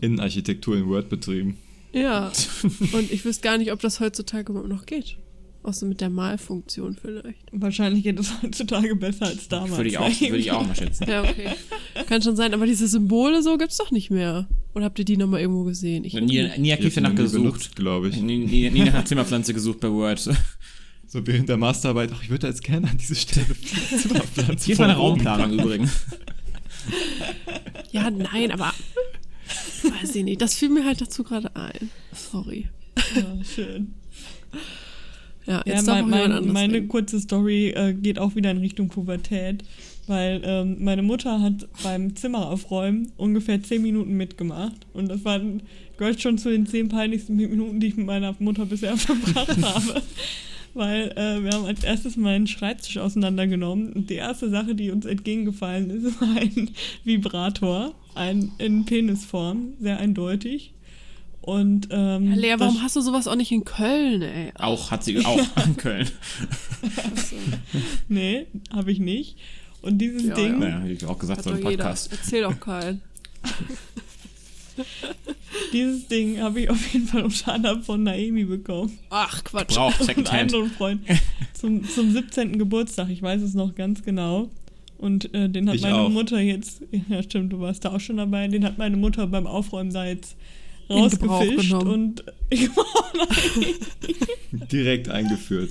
Innenarchitektur 0.00 0.76
in 0.76 0.88
Word 0.88 1.08
betrieben. 1.08 1.56
ja, 1.92 2.30
und 2.92 3.10
ich 3.10 3.24
wüsste 3.24 3.42
gar 3.42 3.58
nicht, 3.58 3.72
ob 3.72 3.80
das 3.80 4.00
heutzutage 4.00 4.52
überhaupt 4.52 4.68
noch 4.70 4.86
geht. 4.86 5.16
Außer 5.62 5.84
mit 5.86 6.00
der 6.00 6.10
Malfunktion 6.10 6.96
vielleicht. 7.00 7.40
Wahrscheinlich 7.50 8.04
geht 8.04 8.20
es 8.20 8.40
heutzutage 8.40 8.94
besser 8.94 9.26
als 9.26 9.48
damals. 9.48 9.76
Würde 9.76 9.88
ich, 9.88 9.98
auch, 9.98 10.08
würde 10.20 10.36
ich 10.36 10.52
auch 10.52 10.64
mal 10.64 10.76
schätzen. 10.76 11.06
Ja, 11.10 11.22
okay. 11.24 11.48
Kann 12.06 12.22
schon 12.22 12.36
sein, 12.36 12.54
aber 12.54 12.66
diese 12.66 12.86
Symbole 12.86 13.42
so 13.42 13.56
gibt's 13.58 13.76
doch 13.78 13.90
nicht 13.90 14.10
mehr. 14.10 14.46
Oder 14.74 14.84
habt 14.84 14.98
ihr 15.00 15.04
die 15.04 15.16
nochmal 15.16 15.40
irgendwo 15.40 15.64
gesehen? 15.64 16.04
Ich 16.04 16.14
Nie, 16.14 16.48
nie 16.58 16.72
aktiv 16.72 16.84
Jetzt 16.94 16.96
danach 16.98 17.16
gesucht. 17.16 17.74
glaube 17.74 18.10
ich. 18.10 18.22
Nie, 18.22 18.38
nie, 18.38 18.70
nie 18.70 18.84
nach 18.84 18.94
einer 18.94 19.04
Zimmerpflanze 19.06 19.54
gesucht 19.54 19.80
bei 19.80 19.90
Word. 19.90 20.28
So 21.08 21.26
während 21.26 21.48
der 21.48 21.56
Masterarbeit, 21.56 22.10
ach, 22.14 22.22
ich 22.22 22.30
würde 22.30 22.42
da 22.42 22.48
jetzt 22.48 22.64
gerne 22.64 22.90
an 22.90 22.98
diese 22.98 23.14
Stelle 23.14 23.46
Zimmerpflanze 23.98 24.64
Hier 24.64 24.72
ist 24.74 24.78
meine. 24.78 24.94
Raumplanung 24.94 25.52
übrigens. 25.52 25.92
ja, 27.92 28.10
nein, 28.10 28.50
aber 28.50 28.72
weiß 30.00 30.14
ich 30.16 30.24
nicht. 30.24 30.40
Das 30.40 30.54
fiel 30.54 30.68
mir 30.68 30.84
halt 30.84 31.00
dazu 31.00 31.22
gerade 31.22 31.54
ein. 31.54 31.90
Sorry. 32.12 32.68
Ja, 33.14 33.44
schön. 33.44 33.94
Ja, 35.46 35.62
Ja, 35.64 35.74
jetzt 35.74 35.86
darf 35.86 36.00
mein, 36.00 36.10
mein, 36.10 36.32
anderes 36.32 36.52
meine 36.52 36.74
reden. 36.74 36.88
kurze 36.88 37.20
Story 37.20 37.68
äh, 37.70 37.94
geht 37.94 38.18
auch 38.18 38.34
wieder 38.34 38.50
in 38.50 38.58
Richtung 38.58 38.88
Pubertät, 38.88 39.62
weil 40.08 40.40
ähm, 40.44 40.76
meine 40.82 41.02
Mutter 41.02 41.40
hat 41.40 41.68
beim 41.84 42.16
Zimmeraufräumen 42.16 43.12
ungefähr 43.16 43.62
10 43.62 43.80
Minuten 43.80 44.16
mitgemacht 44.16 44.86
und 44.92 45.08
das 45.08 45.24
waren, 45.24 45.62
gehört 45.98 46.20
schon 46.20 46.36
zu 46.38 46.50
den 46.50 46.66
10 46.66 46.88
peinlichsten 46.88 47.36
Minuten, 47.36 47.78
die 47.78 47.86
ich 47.88 47.96
mit 47.96 48.06
meiner 48.06 48.34
Mutter 48.40 48.66
bisher 48.66 48.96
verbracht 48.96 49.56
habe. 49.62 50.02
Weil 50.76 51.10
äh, 51.16 51.42
wir 51.42 51.52
haben 51.52 51.64
als 51.64 51.82
erstes 51.82 52.16
meinen 52.18 52.46
Schreibtisch 52.46 52.98
auseinandergenommen 52.98 53.94
und 53.94 54.10
die 54.10 54.14
erste 54.16 54.50
Sache, 54.50 54.74
die 54.74 54.90
uns 54.90 55.06
entgegengefallen 55.06 55.88
ist, 55.90 56.20
war 56.20 56.36
ein 56.36 56.70
Vibrator, 57.02 57.94
ein 58.14 58.52
in 58.58 58.84
Penisform, 58.84 59.72
sehr 59.80 59.98
eindeutig. 59.98 60.74
Und 61.40 61.88
ähm, 61.92 62.30
Ja, 62.32 62.34
Lea, 62.36 62.54
warum 62.58 62.82
hast 62.82 62.96
du 62.96 63.00
sowas 63.00 63.26
auch 63.28 63.36
nicht 63.36 63.52
in 63.52 63.64
Köln, 63.64 64.20
ey? 64.20 64.52
Auch 64.56 64.90
hat 64.90 65.04
sie 65.04 65.24
auch 65.24 65.38
in 65.64 65.76
Köln. 65.76 66.10
Nee, 68.08 68.46
habe 68.72 68.92
ich 68.92 68.98
nicht. 68.98 69.36
Und 69.82 69.98
dieses 69.98 70.24
Ja, 70.24 70.34
Ding, 70.34 70.58
Naja, 70.58 70.80
hätte 70.80 70.92
ich 70.92 71.04
auch 71.06 71.18
gesagt, 71.18 71.38
Hat 71.38 71.44
so 71.44 71.50
doch 71.50 71.58
im 71.58 71.70
jeder. 71.70 71.84
Podcast. 71.84 72.10
Erzähl 72.12 72.42
doch 72.42 72.58
keinen. 72.60 73.00
dieses 75.72 76.08
Ding 76.08 76.40
habe 76.40 76.60
ich 76.60 76.70
auf 76.70 76.92
jeden 76.92 77.06
Fall 77.06 77.22
unter 77.24 77.52
anderem 77.54 77.82
von 77.82 78.02
Naomi 78.02 78.44
bekommen. 78.44 78.98
Ach, 79.10 79.42
Quatsch. 79.44 79.74
Braucht 79.74 80.00
Und 80.00 80.06
Secondhand. 80.06 80.40
anderen 80.54 80.70
Freund. 80.70 81.02
Zum, 81.54 81.88
zum 81.88 82.12
17. 82.12 82.58
Geburtstag, 82.58 83.08
ich 83.10 83.22
weiß 83.22 83.40
es 83.42 83.54
noch 83.54 83.74
ganz 83.74 84.02
genau. 84.02 84.50
Und 84.98 85.32
äh, 85.34 85.48
den 85.48 85.68
hat 85.68 85.76
Ich 85.76 85.82
meine 85.82 85.96
auch. 85.96 86.08
Mutter 86.10 86.40
jetzt, 86.40 86.82
ja 87.08 87.22
stimmt, 87.22 87.52
du 87.52 87.60
warst 87.60 87.84
da 87.84 87.92
auch 87.94 88.00
schon 88.00 88.16
dabei, 88.18 88.48
den 88.48 88.64
hat 88.64 88.78
meine 88.78 88.96
Mutter 88.96 89.26
beim 89.26 89.46
Aufräumen 89.46 89.92
da 89.92 90.06
jetzt 90.06 90.36
rausgefischt 90.88 91.72
und 91.72 92.24
Direkt 94.72 95.08
eingeführt. 95.08 95.70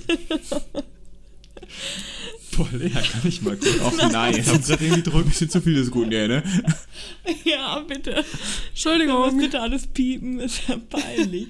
Boah, 2.56 2.68
Lea, 2.72 2.88
kann 2.90 3.20
ich 3.24 3.42
mal 3.42 3.56
kurz. 3.56 3.80
Och 3.80 4.10
nein, 4.12 4.34
jetzt 4.34 4.52
haben 4.52 4.62
gerade 4.62 4.84
irgendwie 4.84 5.10
ein 5.10 5.24
bisschen 5.26 5.50
zu 5.50 5.60
viel 5.60 5.74
des 5.74 5.90
Guten, 5.90 6.12
ja, 6.12 6.26
ne? 6.28 6.42
ja, 7.44 7.80
bitte. 7.80 8.10
Du 8.12 8.20
Entschuldigung. 8.70 9.18
musst 9.18 9.38
bitte 9.38 9.60
alles 9.60 9.86
piepen, 9.86 10.40
ist 10.40 10.62
ja 10.68 10.76
peinlich. 10.88 11.48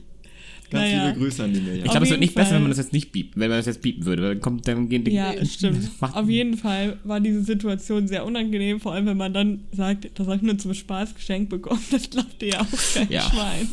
Ganz 0.69 0.83
Naja. 0.91 1.07
liebe 1.07 1.19
Grüße 1.21 1.45
an 1.45 1.53
die 1.53 1.61
Lea. 1.61 1.77
Ich 1.79 1.85
Auf 1.85 1.91
glaube, 1.93 2.05
es 2.07 2.11
wird 2.11 2.19
nicht 2.21 2.35
besser, 2.35 2.55
wenn 2.57 2.63
man 2.63 2.73
Fall. 2.73 2.77
das 2.77 2.87
jetzt 2.87 2.93
nicht 2.93 3.13
piept. 3.13 3.37
Wenn 3.37 3.51
man 3.51 3.59
das 3.59 3.67
jetzt 3.67 3.83
piepen 3.83 4.05
würde, 4.05 4.23
weil 4.23 4.31
dann 4.35 4.41
kommt, 4.41 4.67
dann 4.67 4.89
gehen 4.89 5.05
die. 5.05 5.13
Ja, 5.13 5.33
stimmt. 5.45 5.89
Macht- 6.01 6.17
Auf 6.17 6.29
jeden 6.29 6.57
Fall 6.57 6.99
war 7.05 7.21
diese 7.21 7.45
Situation 7.45 8.09
sehr 8.09 8.27
unangenehm, 8.27 8.81
vor 8.81 8.93
allem 8.93 9.07
wenn 9.07 9.17
man 9.17 9.33
dann 9.33 9.61
sagt, 9.71 10.11
das 10.19 10.27
habe 10.27 10.37
ich 10.37 10.43
nur 10.43 10.59
zum 10.59 10.75
Spaß 10.75 11.15
geschenkt 11.15 11.51
bekommen. 11.51 11.81
Das 11.93 12.11
glaubt 12.11 12.43
ihr 12.43 12.49
ja 12.49 12.61
auch 12.63 12.95
kein 12.95 13.09
Ja. 13.13 13.23
Schwein. 13.31 13.69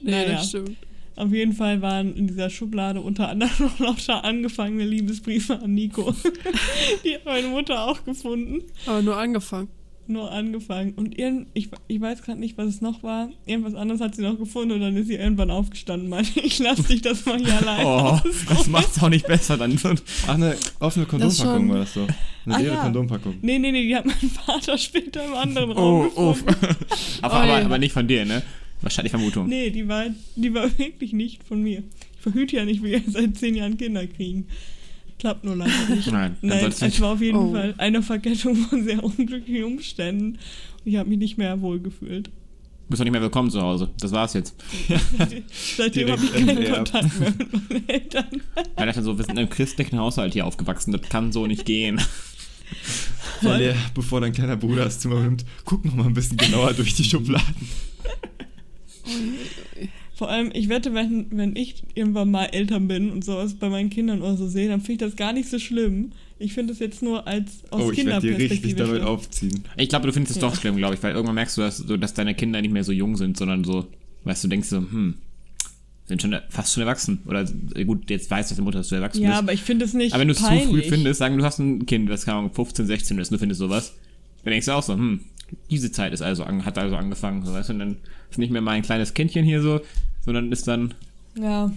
Nee, 0.00 0.10
Naja. 0.12 0.32
das 0.32 0.48
stimmt. 0.48 0.76
Auf 1.16 1.32
jeden 1.32 1.52
Fall 1.52 1.82
waren 1.82 2.14
in 2.14 2.26
dieser 2.26 2.48
Schublade 2.50 3.00
unter 3.00 3.28
anderem 3.28 3.52
noch 3.58 3.78
lauter 3.78 4.24
angefangene 4.24 4.84
Liebesbriefe 4.84 5.60
an 5.60 5.74
Nico. 5.74 6.14
Die 7.04 7.14
hat 7.14 7.24
meine 7.24 7.48
Mutter 7.48 7.86
auch 7.86 8.04
gefunden. 8.04 8.62
Aber 8.86 9.02
nur 9.02 9.16
angefangen. 9.16 9.68
Nur 10.08 10.32
angefangen. 10.32 10.94
Und 10.94 11.16
irgend, 11.16 11.46
ich, 11.54 11.68
ich 11.86 12.00
weiß 12.00 12.22
gerade 12.22 12.40
nicht, 12.40 12.58
was 12.58 12.66
es 12.66 12.80
noch 12.80 13.04
war. 13.04 13.28
Irgendwas 13.46 13.74
anderes 13.76 14.00
hat 14.00 14.16
sie 14.16 14.22
noch 14.22 14.36
gefunden 14.36 14.72
und 14.72 14.80
dann 14.80 14.96
ist 14.96 15.06
sie 15.06 15.14
irgendwann 15.14 15.50
aufgestanden 15.50 16.06
und 16.06 16.10
meinte, 16.10 16.40
ich 16.40 16.58
lass 16.58 16.82
dich 16.82 17.02
das 17.02 17.24
mal 17.24 17.38
hier 17.38 17.54
allein 17.56 17.86
Oh, 17.86 18.18
das 18.48 18.66
macht's 18.66 19.00
auch 19.00 19.08
nicht 19.10 19.26
besser 19.28 19.56
dann. 19.56 19.78
Ach, 19.84 20.28
eine 20.34 20.56
offene 20.80 21.06
Kondompackung 21.06 21.68
war 21.70 21.78
das 21.78 21.94
so. 21.94 22.06
Eine 22.46 22.54
Ah, 22.56 22.58
leere 22.58 22.74
ja. 22.74 22.82
Kondompackung. 22.82 23.36
Nee, 23.42 23.60
nee, 23.60 23.70
nee, 23.70 23.82
die 23.86 23.94
hat 23.94 24.04
mein 24.04 24.16
Vater 24.46 24.76
später 24.76 25.24
im 25.24 25.34
anderen 25.34 25.70
Raum 25.70 26.06
Oh, 26.08 26.12
oh. 26.16 26.32
gefunden. 26.32 26.56
aber, 27.22 27.34
Oh, 27.34 27.38
aber, 27.38 27.46
ja. 27.60 27.64
aber 27.64 27.78
nicht 27.78 27.92
von 27.92 28.08
dir, 28.08 28.24
ne? 28.24 28.42
Wahrscheinlich 28.82 29.10
Vermutung. 29.10 29.48
Nee, 29.48 29.70
die 29.70 29.86
war, 29.88 30.06
die 30.36 30.52
war 30.54 30.66
wirklich 30.78 31.12
nicht 31.12 31.42
von 31.44 31.62
mir. 31.62 31.82
Ich 32.16 32.20
verhüte 32.20 32.56
ja 32.56 32.64
nicht, 32.64 32.82
wie 32.82 32.90
wir 32.90 33.02
seit 33.08 33.36
zehn 33.36 33.54
Jahren 33.54 33.76
Kinder 33.78 34.06
kriegen. 34.06 34.46
Klappt 35.18 35.44
nur 35.44 35.54
leider 35.56 35.72
nicht. 35.94 36.10
Nein, 36.10 36.36
dann 36.40 36.50
Nein, 36.50 36.66
es 36.66 36.80
nicht. 36.80 37.00
war 37.00 37.12
auf 37.12 37.20
jeden 37.22 37.36
Oh. 37.38 37.52
Fall 37.52 37.74
eine 37.78 38.02
Verkettung 38.02 38.56
von 38.56 38.82
sehr 38.84 39.02
unglücklichen 39.04 39.64
Umständen. 39.64 40.32
Und 40.32 40.38
ich 40.84 40.96
habe 40.96 41.08
mich 41.08 41.18
nicht 41.18 41.38
mehr 41.38 41.60
wohl 41.60 41.78
gefühlt. 41.78 42.26
Du 42.26 42.32
bist 42.88 43.00
doch 43.00 43.04
nicht 43.04 43.12
mehr 43.12 43.22
willkommen 43.22 43.48
zu 43.50 43.62
Hause. 43.62 43.88
Das 44.00 44.10
war's 44.10 44.34
jetzt. 44.34 44.54
Seitdem 45.76 46.10
habe 46.10 46.22
ich 46.24 46.32
keinen. 46.32 46.64
Kontakt 46.72 47.20
mehr 47.20 47.32
mit 47.38 47.52
meinen 47.70 47.88
Eltern. 47.88 48.42
Er 48.74 48.86
dachte 48.86 49.02
so, 49.02 49.16
wir 49.16 49.24
sind 49.24 49.34
in 49.34 49.38
einem 49.38 49.48
christlichen 49.50 49.98
Haushalt 49.98 50.32
hier 50.32 50.44
aufgewachsen. 50.44 50.90
Das 50.92 51.02
kann 51.02 51.30
so 51.32 51.46
nicht 51.46 51.64
gehen. 51.64 52.00
Ja, 53.42 53.56
Lea, 53.56 53.74
bevor 53.94 54.20
dein 54.20 54.32
kleiner 54.32 54.56
Bruder 54.56 54.84
das 54.84 54.98
Zimmer 54.98 55.20
nimmt, 55.20 55.44
guck 55.64 55.84
noch 55.84 55.94
mal 55.94 56.06
ein 56.06 56.14
bisschen 56.14 56.36
genauer 56.36 56.72
durch 56.74 56.94
die 56.94 57.04
Schubladen. 57.04 57.54
Vor 60.14 60.30
allem, 60.30 60.50
ich 60.54 60.68
wette, 60.68 60.94
wenn, 60.94 61.26
wenn 61.30 61.56
ich 61.56 61.82
irgendwann 61.94 62.30
mal 62.30 62.44
Eltern 62.46 62.86
bin 62.86 63.10
und 63.10 63.24
sowas 63.24 63.54
bei 63.54 63.68
meinen 63.68 63.90
Kindern 63.90 64.20
oder 64.22 64.36
so 64.36 64.46
sehe, 64.46 64.68
dann 64.68 64.80
finde 64.80 64.92
ich 64.92 64.98
das 65.10 65.16
gar 65.16 65.32
nicht 65.32 65.48
so 65.48 65.58
schlimm. 65.58 66.12
Ich 66.38 66.52
finde 66.52 66.72
das 66.72 66.80
jetzt 66.80 67.02
nur 67.02 67.26
als 67.26 67.62
aus 67.70 67.82
Oh, 67.86 67.90
ich 67.92 68.04
werde 68.04 68.20
dir 68.26 68.38
richtig 68.38 68.62
Kinderperspektive 68.62 68.76
damit 68.76 68.96
schlimm. 68.96 69.06
aufziehen. 69.08 69.64
Ich 69.76 69.88
glaube, 69.88 70.06
du 70.06 70.12
findest 70.12 70.36
es 70.36 70.42
Ja. 70.42 70.48
doch 70.48 70.56
schlimm, 70.60 70.76
glaube 70.76 70.94
ich, 70.94 71.02
weil 71.02 71.12
irgendwann 71.14 71.34
merkst 71.36 71.56
du, 71.56 71.62
dass, 71.62 71.78
so, 71.78 71.96
dass 71.96 72.14
deine 72.14 72.34
Kinder 72.34 72.60
nicht 72.60 72.72
mehr 72.72 72.84
so 72.84 72.92
jung 72.92 73.16
sind, 73.16 73.36
sondern 73.36 73.64
so, 73.64 73.86
weißt 74.24 74.44
du, 74.44 74.48
denkst 74.48 74.68
so, 74.68 74.78
hm, 74.78 75.14
sind 76.06 76.20
schon 76.20 76.36
fast 76.50 76.74
schon 76.74 76.82
erwachsen. 76.82 77.20
Oder 77.26 77.48
äh, 77.74 77.84
gut, 77.84 78.10
jetzt 78.10 78.30
weiß 78.30 78.50
deine 78.50 78.62
Mutter, 78.62 78.78
dass 78.78 78.88
du 78.88 78.96
erwachsen 78.96 79.22
Ja, 79.22 79.30
bist. 79.30 79.38
aber 79.38 79.52
ich 79.54 79.62
finde 79.62 79.84
es 79.84 79.94
nicht 79.94 80.12
Aber 80.12 80.20
wenn 80.20 80.28
du 80.28 80.34
es 80.34 80.40
zu 80.40 80.58
früh 80.68 80.82
findest, 80.82 81.18
sagen 81.18 81.38
du 81.38 81.44
hast 81.44 81.58
ein 81.58 81.86
Kind, 81.86 82.08
was 82.10 82.24
keine 82.26 82.38
Ahnung, 82.38 82.52
15, 82.52 82.86
16 82.86 83.18
ist, 83.18 83.30
und 83.30 83.34
du 83.36 83.38
findest 83.38 83.58
sowas, 83.60 83.94
dann 84.44 84.50
denkst 84.50 84.66
du 84.66 84.72
auch 84.72 84.82
so, 84.82 84.94
hm, 84.94 85.20
diese 85.70 85.92
Zeit 85.92 86.12
ist 86.12 86.22
also 86.22 86.44
an, 86.44 86.64
hat 86.64 86.78
also 86.78 86.96
angefangen, 86.96 87.44
so 87.44 87.52
weißt 87.52 87.68
du, 87.70 87.72
und 87.74 87.78
dann 87.80 87.96
ist 88.30 88.38
nicht 88.38 88.50
mehr 88.50 88.62
mein 88.62 88.82
kleines 88.82 89.14
Kindchen 89.14 89.44
hier 89.44 89.62
so, 89.62 89.80
sondern 90.24 90.50
ist 90.52 90.66
dann, 90.68 90.94
Ja, 91.34 91.70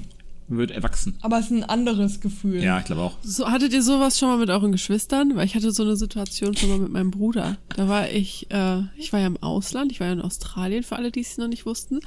wird 0.47 0.69
erwachsen. 0.71 1.15
aber 1.21 1.39
es 1.39 1.45
ist 1.45 1.51
ein 1.51 1.63
anderes 1.63 2.21
Gefühl. 2.21 2.61
Ja, 2.63 2.77
ich 2.79 2.85
glaube 2.85 3.01
auch. 3.01 3.17
So, 3.23 3.49
hattet 3.49 3.73
ihr 3.73 3.81
sowas 3.81 4.19
schon 4.19 4.29
mal 4.29 4.37
mit 4.37 4.49
euren 4.51 4.71
Geschwistern? 4.71 5.35
Weil 5.35 5.45
ich 5.45 5.55
hatte 5.55 5.71
so 5.71 5.81
eine 5.83 5.95
Situation 5.95 6.55
schon 6.55 6.69
mal 6.69 6.77
mit 6.77 6.91
meinem 6.91 7.09
Bruder. 7.11 7.57
Da 7.75 7.87
war 7.87 8.09
ich, 8.11 8.45
äh, 8.51 8.81
ich 8.95 9.11
war 9.11 9.19
ja 9.21 9.27
im 9.27 9.37
Ausland, 9.37 9.91
ich 9.91 9.99
war 9.99 10.07
ja 10.07 10.13
in 10.13 10.21
Australien, 10.21 10.83
für 10.83 10.97
alle, 10.97 11.11
die 11.11 11.21
es 11.21 11.37
noch 11.39 11.47
nicht 11.47 11.65
wussten. 11.65 11.99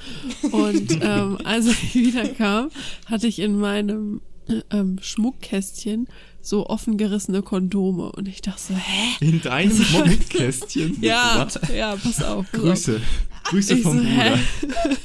Und 0.52 0.98
ähm, 1.02 1.38
als 1.44 1.66
ich 1.66 1.94
wiederkam, 1.94 2.70
hatte 3.06 3.26
ich 3.26 3.40
in 3.40 3.58
meinem 3.58 4.20
äh, 4.48 4.60
ähm, 4.70 4.98
Schmuckkästchen 5.02 6.06
so 6.40 6.66
offen 6.66 6.96
gerissene 6.96 7.42
Kondome. 7.42 8.12
Und 8.12 8.28
ich 8.28 8.40
dachte 8.40 8.60
so, 8.60 8.74
hä? 8.74 9.16
In 9.20 9.42
deinem 9.42 9.82
Schmuckkästchen. 9.82 10.96
Ja, 11.00 11.40
What? 11.40 11.68
ja, 11.74 11.96
pass 11.96 12.22
auf. 12.22 12.46
Pass 12.50 12.52
auf. 12.52 12.52
Grüße. 12.52 13.00
Grüße 13.44 13.74
Ich 13.74 13.82
vom 13.82 13.98
so? 13.98 14.04
Bruder. 14.04 14.38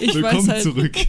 Ich 0.00 0.14
Willkommen 0.14 0.48
halt, 0.48 0.62
zurück. 0.62 0.96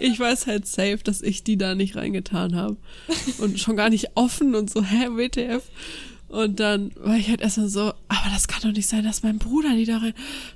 ich 0.00 0.18
weiß 0.18 0.46
halt 0.46 0.66
safe, 0.66 0.98
dass 1.04 1.22
ich 1.22 1.44
die 1.44 1.56
da 1.56 1.74
nicht 1.74 1.96
reingetan 1.96 2.56
habe. 2.56 2.76
Und 3.38 3.60
schon 3.60 3.76
gar 3.76 3.90
nicht 3.90 4.16
offen 4.16 4.54
und 4.54 4.70
so, 4.70 4.82
hä, 4.82 5.08
WTF? 5.10 5.62
Und 6.28 6.60
dann 6.60 6.90
war 6.96 7.16
ich 7.16 7.28
halt 7.28 7.40
erstmal 7.40 7.68
so, 7.68 7.92
aber 8.08 8.30
das 8.32 8.48
kann 8.48 8.60
doch 8.62 8.72
nicht 8.72 8.88
sein, 8.88 9.04
dass 9.04 9.22
mein 9.22 9.38
Bruder 9.38 9.74
die 9.74 9.86
da 9.86 9.98
rein. 9.98 10.12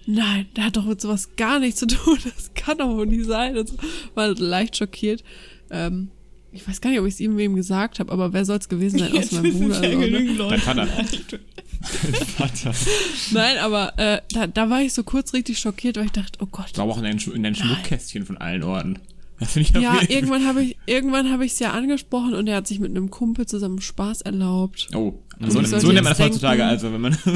Nein, 0.07 0.47
der 0.57 0.65
hat 0.65 0.77
doch 0.77 0.85
mit 0.85 1.01
sowas 1.01 1.31
gar 1.37 1.59
nichts 1.61 1.81
zu 1.81 1.87
tun. 1.87 2.19
Das 2.25 2.53
kann 2.55 2.79
doch 2.79 2.89
wohl 2.89 3.07
nicht 3.07 3.27
sein. 3.27 3.57
Und 3.57 3.69
so. 3.69 3.77
War 4.15 4.29
leicht 4.35 4.77
schockiert. 4.77 5.23
Ähm, 5.71 6.11
ich 6.53 6.67
weiß 6.69 6.81
gar 6.81 6.91
nicht, 6.91 7.01
ob 7.01 7.07
ich 7.07 7.15
es 7.15 7.21
ihm 7.21 7.37
wem 7.37 7.55
gesagt 7.57 7.99
habe, 7.99 8.13
aber 8.13 8.33
wer 8.33 8.45
soll 8.45 8.59
es 8.59 8.69
gewesen 8.69 8.99
sein, 8.99 9.13
außer 9.17 9.43
meinem 9.43 9.53
Bruder? 9.59 9.83
ja 9.85 9.91
So, 9.93 9.99
ne? 9.99 10.07
genügend 10.11 10.39
Leute. 10.39 10.51
Dein 10.51 10.61
Vater. 10.61 10.87
Vater. 12.37 12.73
Nein, 13.33 13.59
aber 13.59 13.99
äh, 13.99 14.21
da, 14.33 14.47
da 14.47 14.71
war 14.71 14.83
ich 14.83 14.93
so 14.93 15.03
kurz 15.03 15.33
richtig 15.35 15.59
schockiert, 15.59 15.97
weil 15.97 16.07
ich 16.07 16.13
dachte, 16.13 16.39
oh 16.43 16.47
Gott. 16.51 16.67
Ich 16.73 16.79
war 16.79 16.85
auch 16.85 16.99
in 16.99 17.05
dein, 17.05 17.19
Sch- 17.19 17.33
in 17.33 17.43
dein 17.43 17.55
Schmuckkästchen 17.55 18.25
von 18.27 18.37
allen 18.37 18.63
Orten. 18.63 18.99
Das 19.41 19.55
finde 19.55 19.71
ich 19.71 19.75
Ja, 19.83 19.99
irgendwann 20.09 20.47
habe 20.47 20.63
ich 20.63 20.77
irgendwann 20.87 21.33
habe 21.33 21.45
ich 21.45 21.53
es 21.53 21.59
ja 21.59 21.73
angesprochen 21.73 22.35
und 22.35 22.47
er 22.47 22.57
hat 22.57 22.69
sich 22.69 22.79
mit 22.79 22.91
einem 22.91 23.11
Kumpel 23.11 23.47
zusammen 23.47 23.81
Spaß 23.81 24.21
erlaubt. 24.23 24.89
Oh, 24.95 25.15
Und 25.41 25.51
so, 25.51 25.59
nennt 25.61 25.71
man 25.73 26.05
das 26.05 26.19
jetzt 26.19 26.21
heutzutage, 26.21 26.65
also 26.65 26.93
wenn 26.93 27.01
man. 27.01 27.19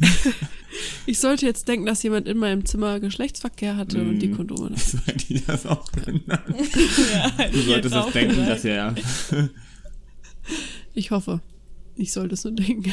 Ich 1.06 1.20
sollte 1.20 1.46
jetzt 1.46 1.68
denken, 1.68 1.86
dass 1.86 2.02
jemand 2.02 2.26
in 2.26 2.36
meinem 2.38 2.64
Zimmer 2.64 2.98
Geschlechtsverkehr 2.98 3.76
hatte 3.76 4.00
und 4.00 4.18
die 4.18 4.28
Mm. 4.28 4.36
Kondome. 4.36 4.70
da- 4.70 4.76
so 4.76 4.98
hätte 5.06 5.24
ich 5.32 5.44
das 5.44 5.66
auch 5.66 5.84
genannt. 5.92 6.24
Ja, 7.38 7.48
Du 7.48 7.60
solltest 7.60 7.94
das 7.94 8.12
denken, 8.12 8.44
dass 8.46 8.64
er. 8.64 8.94
Ich 10.94 11.10
hoffe. 11.12 11.40
Ich 11.96 12.12
sollte 12.12 12.34
es 12.34 12.42
nur 12.44 12.54
denken. 12.54 12.92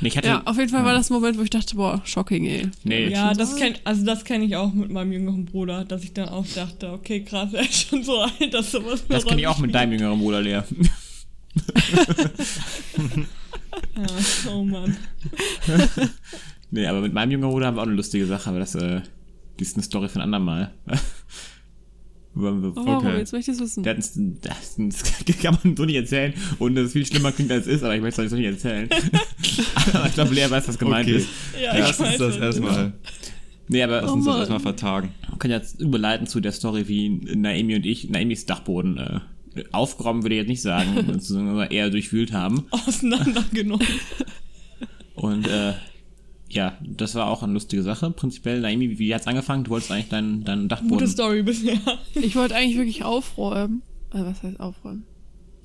Nee, 0.00 0.08
ich 0.08 0.16
hatte, 0.16 0.28
Ja, 0.28 0.42
auf 0.44 0.56
jeden 0.58 0.68
Fall 0.68 0.84
war 0.84 0.92
das 0.92 1.10
ein 1.10 1.14
Moment, 1.14 1.38
wo 1.38 1.42
ich 1.42 1.50
dachte, 1.50 1.74
boah, 1.74 2.00
shocking, 2.04 2.46
ey. 2.46 2.68
Nee. 2.84 3.08
Ja, 3.08 3.34
das 3.34 3.56
kenn, 3.56 3.74
also 3.84 4.04
das 4.04 4.24
kenne 4.24 4.44
ich 4.44 4.54
auch 4.56 4.72
mit 4.72 4.90
meinem 4.92 5.12
jüngeren 5.12 5.44
Bruder, 5.46 5.84
dass 5.84 6.04
ich 6.04 6.12
dann 6.12 6.28
auch 6.28 6.46
dachte, 6.54 6.92
okay, 6.92 7.24
krass, 7.24 7.52
er 7.52 7.62
ist 7.62 7.88
schon 7.88 8.04
so 8.04 8.20
alt, 8.20 8.52
dass 8.54 8.70
sowas 8.70 9.02
Das 9.08 9.24
kenne 9.26 9.40
ich 9.40 9.46
auch 9.48 9.58
mit 9.58 9.74
deinem 9.74 9.92
jüngeren 9.92 10.20
Bruder, 10.20 10.40
Lea. 10.40 10.60
Ja, 13.96 14.06
oh 14.52 14.64
Mann. 14.64 14.96
Nee, 16.72 16.86
aber 16.86 17.00
mit 17.00 17.12
meinem 17.12 17.32
jüngeren 17.32 17.50
Bruder 17.50 17.66
haben 17.66 17.74
wir 17.76 17.80
auch 17.82 17.86
eine 17.86 17.96
lustige 17.96 18.26
Sache, 18.26 18.48
aber 18.48 18.60
das, 18.60 18.76
äh, 18.76 19.00
die 19.58 19.64
ist 19.64 19.74
eine 19.74 19.82
Story 19.82 20.08
von 20.08 20.22
andermal. 20.22 20.72
Wollen 22.34 22.62
wir- 22.62 22.72
Oh? 22.76 22.96
Okay. 22.98 23.18
Jetzt 23.18 23.32
möchte 23.32 23.50
ich 23.50 23.56
es 23.56 23.62
wissen. 23.62 23.84
Ein, 23.84 24.38
das, 24.40 24.76
das 25.26 25.38
kann 25.42 25.58
man 25.64 25.76
so 25.76 25.84
nicht 25.84 25.96
erzählen 25.96 26.32
und 26.60 26.76
das 26.76 26.92
viel 26.92 27.04
schlimmer 27.04 27.32
klingt 27.32 27.50
als 27.50 27.66
es 27.66 27.74
ist, 27.78 27.82
aber 27.82 27.96
ich 27.96 28.00
möchte 28.02 28.22
es 28.22 28.26
euch 28.26 28.30
so 28.30 28.36
nicht 28.36 28.46
erzählen. 28.46 28.88
aber 29.94 30.06
ich 30.06 30.14
glaube, 30.14 30.32
Lea 30.32 30.48
weiß, 30.48 30.68
was 30.68 30.78
gemeint 30.78 31.08
Okay. 31.08 31.16
ist. 31.18 31.28
Ja, 31.60 31.76
Lass 31.76 31.90
ich 31.90 31.98
uns 31.98 32.08
weiß 32.08 32.18
das 32.18 32.36
erstmal 32.36 32.92
Nee, 33.66 33.82
aber 33.82 34.00
lass 34.02 34.10
Oh 34.10 34.14
uns 34.14 34.24
das 34.24 34.32
Mann. 34.32 34.38
erstmal 34.40 34.60
vertagen. 34.60 35.14
wir 35.28 35.38
können 35.38 35.54
jetzt 35.54 35.80
überleiten 35.80 36.28
zu 36.28 36.38
der 36.40 36.52
Story, 36.52 36.86
wie 36.86 37.08
Naomi 37.34 37.74
und 37.74 37.84
ich 37.84 38.08
Naomis 38.10 38.46
Dachboden 38.46 38.96
äh, 38.98 39.20
aufgeräumt, 39.72 40.22
würde 40.22 40.34
ich 40.34 40.40
jetzt 40.40 40.48
nicht 40.48 40.62
sagen, 40.62 41.18
sondern 41.20 41.70
eher 41.70 41.90
durchwühlt 41.90 42.32
haben. 42.32 42.66
Auseinandergenommen. 42.70 43.86
Und 45.14 45.46
äh, 45.46 45.74
ja, 46.48 46.76
das 46.80 47.14
war 47.14 47.28
auch 47.28 47.42
eine 47.42 47.52
lustige 47.52 47.82
Sache. 47.82 48.10
Prinzipiell, 48.10 48.60
Naomi, 48.60 48.98
wie 48.98 49.14
hat's 49.14 49.26
angefangen? 49.26 49.64
Du 49.64 49.70
wolltest 49.70 49.92
eigentlich 49.92 50.08
deinen, 50.08 50.44
Gute 50.44 50.68
Dachboden. 50.68 51.06
Story 51.06 51.42
bisher. 51.42 51.78
Ich 52.14 52.34
wollte 52.36 52.56
eigentlich 52.56 52.76
wirklich 52.76 53.04
aufräumen. 53.04 53.82
Also 54.10 54.26
was 54.26 54.42
heißt 54.42 54.58
aufräumen? 54.58 55.04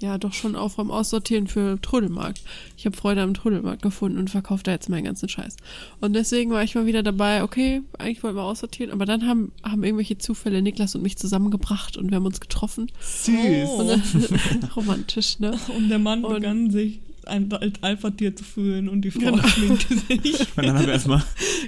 Ja, 0.02 0.18
doch 0.18 0.34
schon 0.34 0.58
aufräumen, 0.58 0.92
aussortieren 0.92 1.48
für 1.48 1.80
Trödelmarkt. 1.82 2.42
Ich 2.78 2.86
habe 2.86 2.98
Freude 2.98 3.22
am 3.22 3.34
Trödelmarkt 3.34 3.82
gefunden 3.82 4.18
und 4.18 4.30
verkaufe 4.30 4.62
da 4.64 4.72
jetzt 4.72 4.90
meinen 4.90 5.06
ganzen 5.06 5.30
Scheiß. 5.30 5.56
Und 6.02 6.14
deswegen 6.14 6.52
war 6.52 6.64
ich 6.64 6.76
mal 6.76 6.86
wieder 6.86 7.02
dabei, 7.02 7.44
okay, 7.44 7.82
eigentlich 7.98 8.22
wollten 8.22 8.38
wir 8.38 8.44
aussortieren, 8.44 8.92
aber 8.92 9.06
dann 9.06 9.26
haben, 9.26 9.54
haben 9.64 9.84
irgendwelche 9.86 10.18
Zufälle 10.18 10.62
Niklas 10.62 10.96
und 10.96 11.02
mich 11.02 11.18
zusammengebracht 11.18 11.96
und 11.96 12.10
wir 12.12 12.18
haben 12.18 12.26
uns 12.26 12.42
getroffen. 12.42 12.92
Süß. 13.00 13.70
Und 13.70 13.88
dann, 13.88 14.70
romantisch, 14.76 15.40
ne? 15.40 15.58
Und 15.76 15.88
der 15.90 16.00
Mann 16.00 16.26
Und- 16.26 16.34
begann 16.34 16.70
sich 16.72 17.00
ein, 17.28 17.52
als 17.52 17.74
Alpha-Tier 17.82 18.36
zu 18.36 18.44
fühlen 18.44 18.90
und 18.90 19.02
die 19.02 19.12
Frau 19.12 19.20
Genau. 19.32 19.48
schminkte 19.48 19.96
sich. 19.96 20.40
Und 20.56 20.66
dann 20.66 20.78
haben 20.78 20.86
wir 20.86 20.94
erstmal 20.94 21.24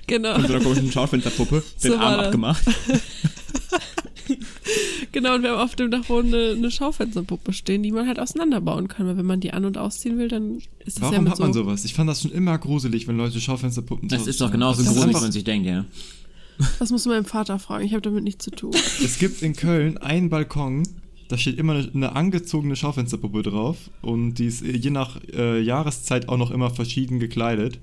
Genau. 0.07 0.35
von 0.35 0.47
so 0.47 0.53
einer 0.53 0.63
komischen 0.63 0.91
Schaufensterpuppe 0.91 1.63
den 1.83 1.91
So 1.91 1.97
Arm 1.97 2.19
abgemacht. 2.19 2.63
Genau, 5.13 5.35
und 5.35 5.43
wir 5.43 5.51
haben 5.51 5.61
auf 5.61 5.75
dem 5.75 5.89
Dachboden 5.89 6.33
eine, 6.33 6.51
eine 6.51 6.69
Schaufensterpuppe 6.69 7.53
stehen, 7.53 7.81
die 7.81 7.91
man 7.93 8.07
halt 8.07 8.19
auseinanderbauen 8.19 8.87
kann, 8.89 9.07
weil 9.07 9.17
wenn 9.17 9.25
man 9.25 9.39
die 9.39 9.53
an- 9.53 9.63
und 9.65 9.77
ausziehen 9.77 10.17
will, 10.17 10.27
dann 10.27 10.57
ist 10.85 10.97
das 10.97 11.03
ja 11.03 11.11
Warum 11.11 11.23
mit 11.23 11.31
hat 11.33 11.39
man 11.39 11.53
so 11.53 11.61
sowas? 11.63 11.85
Ich 11.85 11.93
fand 11.93 12.09
das 12.09 12.21
schon 12.21 12.31
immer 12.31 12.57
gruselig, 12.57 13.07
wenn 13.07 13.15
Leute 13.17 13.39
Schaufensterpuppen 13.39 14.09
Das 14.09 14.27
ist 14.27 14.41
doch 14.41 14.51
genauso 14.51 14.83
gruselig, 14.83 15.15
wenn 15.15 15.21
man 15.21 15.31
sich 15.31 15.45
denkt, 15.45 15.65
ja. 15.65 15.85
Das 16.79 16.89
musst 16.91 17.05
du 17.05 17.09
meinem 17.09 17.25
Vater 17.25 17.57
fragen, 17.59 17.85
ich 17.85 17.93
habe 17.93 18.01
damit 18.01 18.23
nichts 18.25 18.43
zu 18.43 18.51
tun. 18.51 18.73
Es 19.03 19.17
gibt 19.17 19.41
in 19.41 19.55
Köln 19.55 19.97
einen 19.97 20.29
Balkon, 20.29 20.83
da 21.29 21.37
steht 21.37 21.57
immer 21.57 21.73
eine, 21.73 21.89
eine 21.93 22.15
angezogene 22.15 22.75
Schaufensterpuppe 22.75 23.43
drauf 23.43 23.77
und 24.01 24.35
die 24.35 24.45
ist 24.45 24.63
äh, 24.63 24.75
je 24.75 24.89
nach 24.89 25.19
äh, 25.33 25.59
Jahreszeit 25.61 26.29
auch 26.29 26.37
noch 26.37 26.51
immer 26.51 26.69
verschieden 26.69 27.19
gekleidet. 27.19 27.79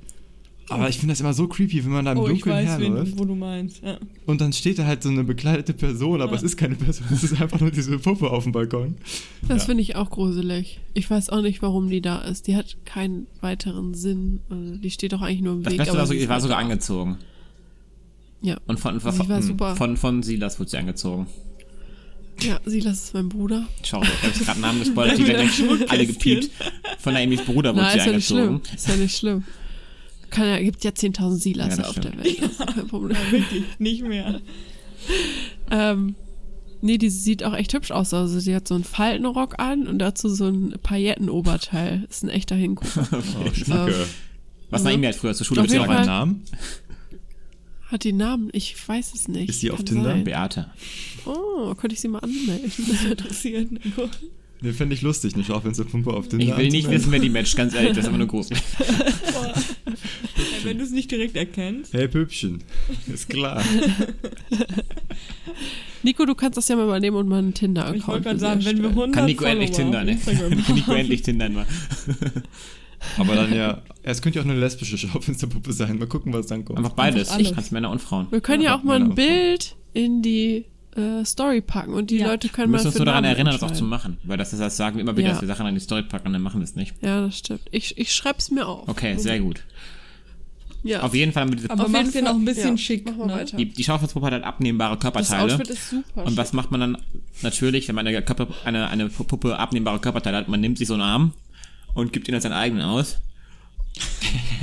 Aber 0.70 0.88
ich 0.88 0.96
finde 0.98 1.12
das 1.12 1.20
immer 1.20 1.34
so 1.34 1.46
creepy, 1.46 1.84
wenn 1.84 1.92
man 1.92 2.06
da 2.06 2.12
im 2.12 2.18
Oh, 2.20 2.22
ich 2.26 2.40
Dunkeln 2.40 2.56
weiß, 2.66 2.78
wen, 2.80 2.92
herläuft 2.94 3.18
wo 3.18 3.26
du 3.26 3.34
meinst. 3.34 3.82
Ja. 3.84 3.98
und 4.24 4.40
dann 4.40 4.54
steht 4.54 4.78
da 4.78 4.86
halt 4.86 5.02
so 5.02 5.10
eine 5.10 5.22
bekleidete 5.22 5.74
Person, 5.74 6.22
aber 6.22 6.32
Ja. 6.32 6.38
es 6.38 6.42
ist 6.42 6.56
keine 6.56 6.74
Person, 6.74 7.06
es 7.12 7.22
ist 7.22 7.38
einfach 7.38 7.60
nur 7.60 7.70
diese 7.70 7.98
Puppe 7.98 8.30
auf 8.30 8.44
dem 8.44 8.52
Balkon. 8.52 8.94
Das 9.46 9.62
Ja. 9.64 9.66
finde 9.66 9.82
ich 9.82 9.94
auch 9.96 10.08
gruselig. 10.08 10.80
Ich 10.94 11.10
weiß 11.10 11.28
auch 11.28 11.42
nicht, 11.42 11.60
warum 11.60 11.90
die 11.90 12.00
da 12.00 12.18
ist. 12.22 12.46
Die 12.46 12.56
hat 12.56 12.78
keinen 12.86 13.26
weiteren 13.42 13.92
Sinn. 13.92 14.40
Also 14.48 14.76
die 14.78 14.90
steht 14.90 15.12
doch 15.12 15.20
eigentlich 15.20 15.42
nur 15.42 15.52
im 15.52 15.62
Das 15.64 15.72
Weg. 15.74 15.78
Beste 15.80 15.92
aber 15.92 16.00
war, 16.00 16.06
so, 16.06 16.14
ich 16.14 16.28
war 16.28 16.34
halt 16.36 16.42
sogar 16.42 16.56
da. 16.56 16.62
angezogen. 16.62 17.18
Ja. 18.40 18.56
Und 18.66 18.80
von, 18.80 19.00
von, 19.00 19.42
super. 19.42 19.76
von, 19.76 19.98
von 19.98 20.22
Silas 20.22 20.58
wurde 20.58 20.70
sie 20.70 20.78
angezogen. 20.78 21.26
Ja, 22.42 22.60
Silas 22.64 23.04
ist 23.04 23.14
mein 23.14 23.28
Bruder. 23.28 23.66
Schau, 23.82 24.02
ich 24.02 24.22
habe 24.22 24.44
gerade 24.44 24.60
Namen 24.60 24.80
gespoilert, 24.80 25.18
die 25.18 25.26
werden 25.28 25.46
jetzt 25.48 25.90
alle 25.90 26.06
gepiept. 26.06 26.50
Von 26.98 27.14
Naomis 27.14 27.42
Bruder 27.42 27.74
wurde 27.74 27.86
Na, 27.86 27.90
sie 27.92 27.98
ist 27.98 28.06
ja 28.06 28.12
nicht 28.12 28.30
angezogen. 28.32 28.60
schlimm. 28.64 28.76
Ist 28.76 28.88
ja 28.88 28.96
nicht 28.96 29.16
schlimm. 29.16 29.44
Kann 30.30 30.48
ja, 30.48 30.58
gibt 30.58 30.82
ja 30.84 30.90
10.000 30.90 31.36
Silas 31.36 31.78
Ja, 31.78 31.84
auf 31.84 31.94
der 31.94 32.10
stimmt. 32.10 32.24
Welt. 32.24 32.42
Das 32.42 32.50
ist 32.50 32.74
kein 32.74 32.86
Problem. 32.88 33.16
Wirklich, 33.30 33.62
nicht 33.78 34.02
mehr. 34.02 34.40
Ähm, 35.70 36.16
nee, 36.80 36.98
die 36.98 37.08
sieht 37.10 37.44
auch 37.44 37.54
echt 37.54 37.72
hübsch 37.72 37.92
aus. 37.92 38.12
Also 38.12 38.40
sie 38.40 38.54
hat 38.54 38.66
so 38.66 38.74
einen 38.74 38.84
Faltenrock 38.84 39.58
an 39.58 39.86
und 39.86 39.98
dazu 40.00 40.28
so 40.28 40.48
ein 40.48 40.74
Paillettenoberteil. 40.82 42.04
Ist 42.10 42.24
ein 42.24 42.30
echter 42.30 42.56
Hingucker. 42.56 43.06
Oh, 43.12 43.52
schnicke. 43.54 44.06
Was. 44.70 44.82
Naomi 44.82 45.04
halt 45.04 45.14
früher 45.14 45.34
zur 45.34 45.46
Schule 45.46 45.62
einen 45.62 45.88
hat. 45.88 46.06
Namen. 46.06 46.42
Hat 47.90 48.04
die 48.04 48.12
Namen? 48.12 48.48
Ich 48.52 48.76
weiß 48.88 49.14
es 49.14 49.28
nicht. 49.28 49.48
Ist 49.50 49.60
sie 49.60 49.70
auf 49.70 49.78
Kann 49.78 49.86
Tinder? 49.86 50.04
sein. 50.10 50.24
Beate. 50.24 50.70
Oh, 51.26 51.74
könnte 51.74 51.94
ich 51.94 52.00
sie 52.00 52.08
mal 52.08 52.20
anmelden. 52.20 52.72
Interessiert, 53.10 53.70
Nico. 53.72 54.08
Ne, 54.60 54.72
fände 54.72 54.94
ich 54.94 55.02
lustig, 55.02 55.34
eine 55.34 55.44
Schaufensterpumpe 55.44 56.10
auf 56.10 56.28
den 56.28 56.40
Ich 56.40 56.56
will 56.56 56.68
nicht 56.68 56.88
wissen, 56.88 57.12
wer 57.12 57.18
die 57.18 57.28
matcht, 57.28 57.54
ganz 57.56 57.74
ehrlich, 57.74 57.90
das 57.90 58.06
ist 58.06 58.08
immer 58.08 58.16
nur. 58.18 58.32
Ey, 58.34 58.56
wenn 60.64 60.78
du 60.78 60.84
es 60.84 60.90
nicht 60.90 61.10
direkt 61.10 61.36
erkennst. 61.36 61.92
Hey 61.92 62.08
Püppchen, 62.08 62.64
ist 63.12 63.28
klar. 63.28 63.62
Nico, 66.02 66.24
du 66.24 66.34
kannst 66.34 66.56
das 66.56 66.68
ja 66.68 66.76
mal 66.76 66.84
übernehmen 66.84 67.16
und 67.16 67.28
mal 67.28 67.38
einen 67.38 67.52
Tinder-Account. 67.52 67.96
Ich 67.98 68.06
wollte 68.08 68.22
gerade 68.22 68.38
sagen, 68.38 68.64
wenn 68.64 68.78
wir 68.78 68.84
erstellen. 68.84 69.12
100 69.12 69.14
Kann 69.14 69.26
Nico 69.26 69.44
Follower 69.44 69.52
endlich 69.52 69.70
Tinder, 69.76 69.98
auf 70.00 70.04
ne? 70.04 70.16
Kann 70.62 70.74
Nico 70.74 70.92
endlich 70.92 71.22
Tinder 71.22 71.48
mal. 71.50 71.66
Aber 73.18 73.34
dann 73.34 73.54
ja, 73.56 73.82
es 74.02 74.22
könnte 74.22 74.38
ja 74.38 74.44
auch 74.44 74.48
eine 74.48 74.58
lesbische 74.58 74.96
Schaufensterpuppe 74.98 75.72
sein. 75.72 75.98
Mal 75.98 76.06
gucken, 76.08 76.32
was 76.32 76.46
dann 76.46 76.64
kommt. 76.64 76.78
Einfach 76.78 76.92
beides. 76.92 77.28
Einfach 77.28 77.34
alles. 77.36 77.54
Kannst 77.54 77.72
Männer 77.72 77.90
und 77.90 78.00
Frauen. 78.00 78.26
Wir 78.30 78.40
können 78.40 78.62
ja, 78.62 78.70
Ja, 78.70 78.78
auch 78.78 78.82
mal 78.82 78.98
Männer 78.98 79.12
ein. 79.12 79.14
Bild 79.14 79.76
in 79.92 80.22
die 80.22 80.64
äh, 80.96 81.24
Story 81.24 81.60
packen 81.60 81.92
und 81.94 82.10
die 82.10 82.18
Ja. 82.18 82.28
Leute 82.28 82.48
Wir 82.48 82.52
können 82.52 82.70
mal 82.70 82.76
müssen 82.78 82.88
uns 82.88 82.96
nur 82.96 83.06
daran 83.06 83.24
erinnern, 83.24 83.52
das 83.52 83.62
auch 83.62 83.72
zu 83.72 83.84
machen. 83.84 84.18
Weil 84.24 84.36
das 84.38 84.52
ist, 84.52 84.58
das 84.60 84.76
sagen 84.76 84.96
wir 84.96 85.02
immer 85.02 85.16
wieder, 85.16 85.28
Ja. 85.28 85.32
dass 85.34 85.42
wir 85.42 85.48
Sachen 85.48 85.66
an 85.66 85.74
die 85.74 85.80
Story 85.80 86.02
packen 86.02 86.28
und 86.28 86.32
dann 86.32 86.42
machen 86.42 86.60
wir 86.60 86.64
es 86.64 86.76
nicht. 86.76 86.94
Ja, 87.02 87.20
das 87.22 87.38
stimmt. 87.38 87.62
Ich, 87.70 87.98
ich 87.98 88.12
schreib's 88.14 88.50
mir 88.50 88.66
auf. 88.66 88.88
Okay, 88.88 89.16
sehr 89.18 89.40
gut. 89.40 89.64
Ja. 90.84 91.00
Auf 91.00 91.14
jeden 91.14 91.32
Fall 91.32 91.44
haben 91.44 91.50
wir 91.50 91.56
diese. 91.56 91.70
Aber 91.70 91.84
den 91.84 92.06
Fall- 92.10 92.26
auch 92.26 92.34
ein 92.34 92.44
bisschen 92.44 92.72
ja, 92.72 92.76
schick, 92.76 93.06
Mach 93.06 93.16
mal 93.16 93.26
ne? 93.28 93.32
weiter. 93.34 93.56
Die, 93.56 93.64
die 93.70 93.82
Schaufensterpuppe 93.84 94.26
hat 94.26 94.32
halt 94.34 94.44
abnehmbare 94.44 94.94
das 94.96 95.02
Körperteile. 95.02 95.54
Outfit 95.54 95.70
ist 95.70 95.90
super. 95.90 96.26
Und 96.26 96.36
was 96.36 96.52
macht 96.52 96.70
man 96.70 96.80
dann? 96.80 96.98
Natürlich, 97.40 97.88
wenn 97.88 97.94
man 97.94 98.06
eine, 98.06 98.20
Körper, 98.20 98.48
eine, 98.66 98.88
eine 98.88 99.08
Puppe 99.08 99.58
abnehmbare 99.58 99.98
Körperteile 99.98 100.36
hat, 100.36 100.48
man 100.48 100.60
nimmt 100.60 100.76
sich 100.76 100.86
so 100.86 100.92
einen 100.94 101.02
Arm 101.02 101.32
und 101.94 102.12
gibt 102.12 102.28
ihn 102.28 102.34
als 102.34 102.42
seinen 102.42 102.52
eigenen 102.52 102.82
aus. 102.82 103.18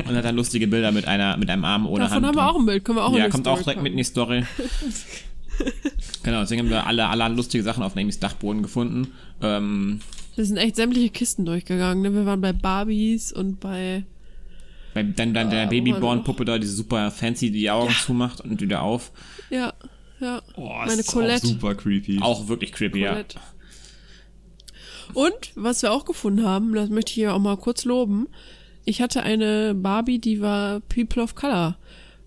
und 0.08 0.16
hat 0.16 0.26
dann 0.26 0.36
lustige 0.36 0.68
Bilder 0.68 0.92
mit 0.92 1.06
einer 1.08 1.38
mit 1.38 1.50
einem 1.50 1.64
Arm 1.64 1.86
ohne 1.88 2.04
Davon 2.04 2.18
Hand. 2.18 2.26
haben 2.28 2.36
wir 2.36 2.50
auch 2.50 2.60
ein 2.60 2.66
Bild. 2.66 2.84
Können 2.84 2.98
wir 2.98 3.06
auch 3.06 3.14
in 3.14 3.20
ja, 3.20 3.26
die 3.26 3.32
kommt 3.32 3.46
Story 3.46 3.60
auch 3.60 3.64
direkt 3.64 3.82
mit 3.82 3.92
in 3.94 3.98
die 3.98 4.04
Story. 4.04 4.44
genau, 6.24 6.42
deswegen 6.42 6.62
haben 6.62 6.70
wir 6.70 6.86
alle, 6.86 7.08
alle 7.08 7.34
lustige 7.34 7.64
Sachen 7.64 7.84
auf 7.84 7.96
Namis 7.96 8.20
Dachboden 8.20 8.62
gefunden. 8.62 9.14
Ähm, 9.42 10.02
Wir 10.36 10.46
sind 10.46 10.58
echt 10.58 10.76
sämtliche 10.76 11.10
Kisten 11.10 11.46
durchgegangen. 11.46 12.02
Ne? 12.04 12.14
Wir 12.14 12.26
waren 12.26 12.42
bei 12.42 12.54
Barbies 12.54 13.32
und 13.32 13.60
bei. 13.60 14.04
bei, 14.94 15.04
dann 15.04 15.34
dann 15.34 15.50
der 15.50 15.68
wo 15.68 15.70
Babyborn-Puppe 15.70 16.46
da, 16.46 16.58
diese 16.60 16.74
super 16.74 17.10
fancy, 17.12 17.52
die 17.52 17.60
die 17.60 17.72
Augen 17.72 17.94
zumacht 17.94 18.42
und 18.42 18.60
wieder 18.62 18.82
auf. 18.82 19.12
Ja, 19.50 19.74
ja. 20.20 20.42
Oh, 20.56 20.70
Meine 20.86 20.94
ist 20.94 21.10
auch 21.10 21.14
Colette. 21.14 21.48
super 21.48 21.76
creepy. 21.76 22.20
Auch 22.22 22.48
wirklich 22.48 22.72
creepy, 22.72 23.00
ja. 23.00 23.24
Und 25.14 25.52
was 25.56 25.82
wir 25.82 25.92
auch 25.92 26.06
gefunden 26.06 26.46
haben, 26.46 26.74
das 26.74 26.90
möchte 26.90 27.10
ich 27.12 27.16
hier 27.16 27.34
auch 27.34 27.40
mal 27.40 27.58
kurz 27.58 27.86
loben. 27.86 28.28
Ich 28.86 29.02
hatte 29.02 29.24
eine 29.24 29.74
Barbie, 29.76 30.20
die 30.20 30.42
war 30.42 30.80
People 30.82 31.22
of 31.24 31.36
Color. 31.36 31.78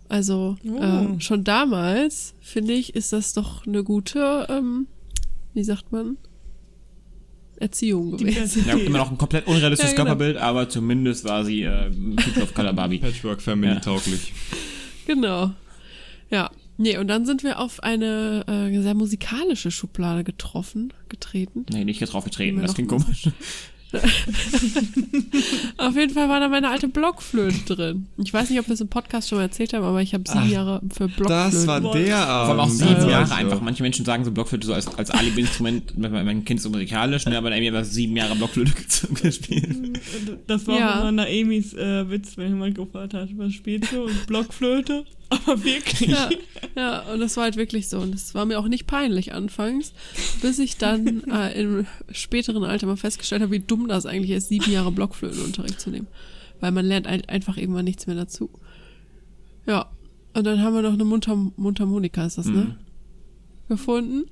Also 0.08 0.56
Oh. 0.64 0.78
äh, 0.80 1.20
schon 1.20 1.44
damals, 1.44 2.34
finde 2.40 2.74
ich, 2.74 2.94
ist 2.94 3.12
das 3.12 3.32
doch 3.32 3.66
eine 3.66 3.82
gute, 3.82 4.46
ähm, 4.50 4.86
wie 5.54 5.64
sagt 5.64 5.90
man, 5.92 6.16
Erziehung 7.56 8.16
gewesen. 8.16 8.64
Ja, 8.66 8.74
immer 8.76 8.98
noch 8.98 9.10
ein 9.10 9.18
komplett 9.18 9.46
unrealistisches 9.46 9.92
Ja, 9.92 9.96
genau. 9.96 10.10
Körperbild, 10.10 10.36
aber 10.36 10.68
zumindest 10.68 11.24
war 11.24 11.44
sie 11.44 11.62
äh, 11.62 11.90
People 11.90 12.42
of 12.42 12.52
Color 12.54 12.72
Barbie. 12.72 12.98
Patchwork 12.98 13.40
Family 13.40 13.74
Ja. 13.74 13.80
tauglich. 13.80 14.32
Genau. 15.06 15.52
Ja. 16.30 16.50
Nee, 16.76 16.98
und 16.98 17.06
dann 17.08 17.24
sind 17.24 17.42
wir 17.44 17.60
auf 17.60 17.82
eine 17.82 18.44
äh, 18.48 18.82
sehr 18.82 18.94
musikalische 18.94 19.70
Schublade 19.70 20.24
getroffen, 20.24 20.92
getreten. 21.08 21.64
Nee, 21.72 21.84
nicht 21.84 22.00
drauf 22.00 22.24
getreten, 22.24 22.60
das 22.62 22.74
klingt 22.74 22.90
komisch. 22.90 23.28
Auf 25.78 25.94
jeden 25.96 26.12
Fall 26.12 26.28
war 26.28 26.40
da 26.40 26.48
meine 26.48 26.68
alte 26.68 26.88
Blockflöte 26.88 27.74
drin. 27.76 28.06
Ich 28.16 28.32
weiß 28.32 28.50
nicht, 28.50 28.58
ob 28.58 28.66
wir 28.66 28.74
es 28.74 28.80
im 28.80 28.88
Podcast 28.88 29.28
schon 29.28 29.38
mal 29.38 29.42
erzählt 29.44 29.72
haben, 29.72 29.84
aber 29.84 30.02
ich 30.02 30.14
habe 30.14 30.24
sieben 30.26 30.40
Ach, 30.46 30.48
Jahre 30.50 30.80
für 30.92 31.06
Blockflöten. 31.06 31.28
Das 31.28 31.66
war 31.66 31.80
der 31.80 31.90
Vor 32.16 32.26
allem 32.26 32.58
auch 32.60 32.64
Abend. 32.64 32.72
sieben 32.78 32.90
Ja, 33.02 33.08
Jahre 33.10 33.26
so. 33.26 33.34
einfach. 33.34 33.60
Manche 33.60 33.82
Menschen 33.82 34.04
sagen 34.04 34.24
so 34.24 34.32
Blockflöte 34.32 34.66
so 34.66 34.74
als, 34.74 34.92
als 34.98 35.10
Alibi-Instrument, 35.10 35.96
mein 35.98 36.12
mein 36.12 36.44
Kind 36.44 36.58
ist 36.58 36.64
so 36.64 36.70
musikalisch, 36.70 37.26
ne, 37.26 37.38
aber 37.38 37.50
dann 37.50 37.58
irgendwie 37.62 37.76
einfach 37.76 37.90
sieben 37.90 38.16
Jahre 38.16 38.34
Blockflöte 38.36 38.72
gespielt. 39.22 40.00
Das 40.46 40.66
war 40.66 40.78
Ja. 40.78 40.94
auch 40.96 41.00
immer 41.02 41.12
Naemis 41.12 41.74
äh, 41.74 42.10
Witz, 42.10 42.36
wenn 42.36 42.48
jemand 42.48 42.74
gefragt 42.74 43.14
hat, 43.14 43.28
was 43.36 43.52
spielst 43.52 43.92
du? 43.92 44.04
Und 44.04 44.26
Blockflöte. 44.26 45.04
Aber 45.46 45.64
wirklich. 45.64 46.10
Ja, 46.10 46.30
ja, 46.76 47.00
und 47.12 47.20
das 47.20 47.36
war 47.36 47.44
halt 47.44 47.56
wirklich 47.56 47.88
so. 47.88 47.98
Und 47.98 48.14
es 48.14 48.34
war 48.34 48.44
mir 48.44 48.58
auch 48.58 48.68
nicht 48.68 48.86
peinlich 48.86 49.32
anfangs, 49.32 49.92
bis 50.42 50.58
ich 50.58 50.76
dann 50.76 51.24
äh, 51.30 51.60
im 51.60 51.86
späteren 52.10 52.64
Alter 52.64 52.86
mal 52.86 52.96
festgestellt 52.96 53.42
habe, 53.42 53.52
wie 53.52 53.60
dumm 53.60 53.88
das 53.88 54.06
eigentlich 54.06 54.30
ist, 54.32 54.48
sieben 54.48 54.70
Jahre 54.70 54.92
Blockflötenunterricht 54.92 55.80
zu 55.80 55.90
nehmen. 55.90 56.06
Weil 56.60 56.72
man 56.72 56.86
lernt 56.86 57.06
ein, 57.06 57.24
einfach 57.28 57.56
irgendwann 57.56 57.84
nichts 57.84 58.06
mehr 58.06 58.16
dazu. 58.16 58.50
Ja, 59.66 59.90
und 60.34 60.44
dann 60.44 60.62
haben 60.62 60.74
wir 60.74 60.82
noch 60.82 60.92
eine 60.92 61.04
Mundharm 61.04 61.52
Mundharmonika, 61.56 62.26
ist 62.26 62.38
das, 62.38 62.46
Mhm. 62.46 62.54
ne? 62.54 62.78
Gefunden. 63.68 64.24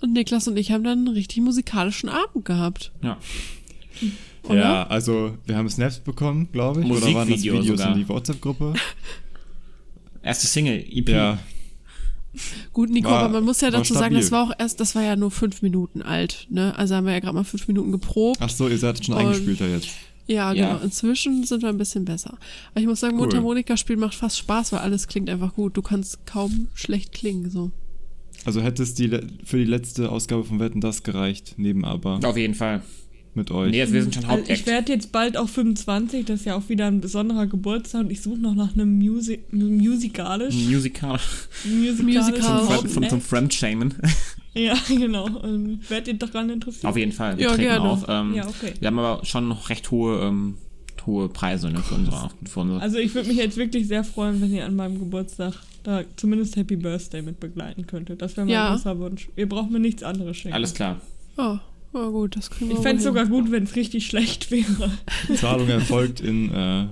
Und 0.00 0.12
Niklas 0.12 0.46
und 0.48 0.56
ich 0.56 0.70
haben 0.72 0.84
dann 0.84 0.98
einen 0.98 1.08
richtig 1.08 1.38
musikalischen 1.42 2.08
Abend 2.08 2.44
gehabt. 2.44 2.92
Ja. 3.02 3.18
Oder? 4.44 4.58
Ja, 4.58 4.86
also 4.86 5.36
wir 5.44 5.56
haben 5.56 5.68
Snaps 5.68 5.98
bekommen, 5.98 6.48
glaube 6.52 6.82
ich. 6.82 6.90
Oder 6.90 7.12
waren 7.14 7.28
das 7.28 7.42
Videos 7.42 7.66
sogar. 7.66 7.92
in 7.92 7.98
die 7.98 8.08
WhatsApp-Gruppe? 8.08 8.74
Erste 10.22 10.46
Single, 10.46 10.84
EP. 10.90 11.08
Ja, 11.10 11.38
Gut, 12.72 12.90
Nico, 12.90 13.08
War- 13.10 13.20
aber 13.24 13.32
man 13.34 13.44
muss 13.44 13.60
ja 13.62 13.70
dazu 13.70 13.94
sagen, 13.94 14.14
das 14.14 14.30
war 14.30 14.44
auch 14.44 14.52
erst, 14.58 14.78
das 14.80 14.94
war 14.94 15.02
ja 15.02 15.16
nur 15.16 15.30
fünf 15.30 15.62
Minuten 15.62 16.02
alt, 16.02 16.46
ne? 16.50 16.76
Also 16.76 16.94
haben 16.94 17.06
wir 17.06 17.12
ja 17.14 17.18
gerade 17.20 17.34
mal 17.34 17.42
fünf 17.44 17.66
Minuten 17.68 17.90
geprobt. 17.90 18.38
ach 18.40 18.50
so, 18.50 18.68
ihr 18.68 18.78
seid 18.78 19.04
schon 19.04 19.14
eingespielter 19.16 19.68
jetzt. 19.68 19.88
Ja, 20.26 20.52
Ja. 20.52 20.72
genau. 20.74 20.84
Inzwischen 20.84 21.44
sind 21.44 21.62
wir 21.62 21.70
ein 21.70 21.78
bisschen 21.78 22.04
besser. 22.04 22.36
Aber 22.72 22.80
ich 22.80 22.86
muss 22.86 23.00
sagen, 23.00 23.14
Cool. 23.14 23.22
Mundharmonika-Spielen 23.22 23.98
macht 23.98 24.14
fast 24.14 24.36
Spaß, 24.38 24.72
weil 24.72 24.80
alles 24.80 25.08
klingt 25.08 25.30
einfach 25.30 25.54
gut. 25.54 25.76
Du 25.76 25.82
kannst 25.82 26.26
kaum 26.26 26.68
schlecht 26.74 27.12
klingen, 27.12 27.48
so. 27.50 27.70
Also 28.44 28.60
hätte 28.60 28.82
es 28.82 28.94
die, 28.94 29.08
für 29.44 29.56
die 29.56 29.64
letzte 29.64 30.10
Ausgabe 30.12 30.44
von 30.44 30.60
Wetten 30.60 30.80
das 30.82 31.02
gereicht, 31.02 31.54
neben 31.56 31.84
aber 31.84 32.20
Auf 32.22 32.36
jeden 32.36 32.54
Fall. 32.54 32.82
Mit 33.38 33.50
euch. 33.50 33.70
Nee, 33.70 33.90
wir 33.90 34.02
sind 34.02 34.14
schon 34.14 34.24
Also 34.26 34.44
ich 34.52 34.66
werde 34.66 34.92
jetzt 34.92 35.10
bald 35.12 35.36
auch 35.38 35.48
25, 35.48 36.26
das 36.26 36.40
ist 36.40 36.46
ja 36.46 36.56
auch 36.56 36.68
wieder 36.68 36.86
ein 36.86 37.00
besonderer 37.00 37.46
Geburtstag 37.46 38.02
und 38.02 38.10
ich 38.10 38.20
suche 38.20 38.38
noch 38.38 38.54
nach 38.54 38.74
einem 38.74 38.98
Musi 38.98 39.40
musikalisch. 39.50 40.54
Musical. 40.54 41.18
Musikalisch. 41.64 42.02
Musical. 42.02 42.42
Zum, 42.42 42.42
Zum 42.42 42.68
Fre- 42.68 42.86
zum, 42.88 43.08
zum 43.08 43.20
Friend-Shamen. 43.20 43.94
Ja, 44.54 44.74
genau. 44.88 45.26
Und 45.26 45.88
werdet 45.88 46.08
ihr 46.08 46.14
daran 46.14 46.50
interessiert? 46.50 46.84
Auf 46.86 46.96
jeden 46.96 47.12
Fall. 47.12 47.36
Wir 47.36 47.44
Ja, 47.44 47.48
treten 47.50 47.62
gerne. 47.62 47.84
auf. 47.88 48.04
Ähm, 48.08 48.34
Ja, 48.34 48.48
okay. 48.48 48.72
Wir 48.80 48.88
haben 48.88 48.98
aber 48.98 49.24
schon 49.24 49.46
noch 49.46 49.68
recht 49.70 49.88
hohe, 49.92 50.20
ähm, 50.20 50.56
hohe 51.06 51.28
Preise 51.28 51.70
ne, 51.70 51.78
für 51.80 51.94
unsere. 51.94 52.30
Für 52.44 52.60
unsere 52.60 52.80
Also 52.80 52.98
ich 52.98 53.14
würde 53.14 53.28
mich 53.28 53.36
jetzt 53.36 53.56
wirklich 53.56 53.86
sehr 53.86 54.02
freuen, 54.02 54.40
wenn 54.40 54.52
ihr 54.52 54.64
an 54.66 54.74
meinem 54.74 54.98
Geburtstag 54.98 55.54
da 55.84 56.02
zumindest 56.16 56.56
Happy 56.56 56.74
Birthday 56.74 57.22
mit 57.22 57.38
begleiten 57.38 57.86
könntet. 57.86 58.20
Das 58.20 58.36
wäre 58.36 58.46
mein 58.46 58.54
Ja. 58.54 58.72
großer 58.74 58.98
Wunsch. 58.98 59.28
Ihr 59.36 59.48
braucht 59.48 59.70
mir 59.70 59.78
nichts 59.78 60.02
anderes 60.02 60.36
schenken. 60.38 60.54
Alles 60.56 60.74
klar. 60.74 61.00
Oh, 61.36 61.58
oh 61.92 62.10
gut, 62.10 62.36
das 62.36 62.50
kriegen 62.50 62.70
wir 62.70 62.76
Ich 62.76 62.82
fände 62.82 62.98
es 62.98 63.04
sogar 63.04 63.26
gut, 63.26 63.50
wenn 63.50 63.64
es 63.64 63.76
richtig 63.76 64.06
schlecht 64.06 64.50
wäre. 64.50 64.90
Die 65.28 65.34
Zahlung 65.34 65.68
erfolgt 65.68 66.20
in 66.20 66.52
äh, 66.52 66.86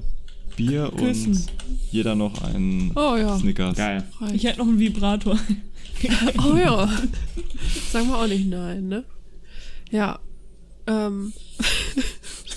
Bier 0.56 0.92
Küssen. 0.96 1.32
und 1.32 1.46
jeder 1.90 2.14
noch 2.14 2.42
einen 2.42 2.92
Oh 2.96 3.16
ja. 3.16 3.38
Snickers. 3.38 3.76
Geil. 3.76 4.04
Reicht. 4.20 4.34
Ich 4.34 4.44
hätte 4.44 4.58
noch 4.58 4.68
einen 4.68 4.78
Vibrator. 4.78 5.38
Oh 6.46 6.54
ja. 6.54 6.86
Sagen 7.90 8.08
wir 8.08 8.18
auch 8.18 8.26
nicht 8.26 8.46
nein, 8.50 8.86
ne? 8.88 9.04
Ja. 9.90 10.18
Ähm. 10.86 11.32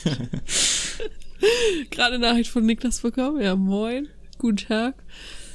Gerade 1.89 2.19
Nachricht 2.19 2.49
von 2.49 2.65
Niklas 2.65 2.99
bekommen. 2.99 3.41
Ja, 3.41 3.55
moin. 3.55 4.09
Guten 4.39 4.57
Tag. 4.57 4.95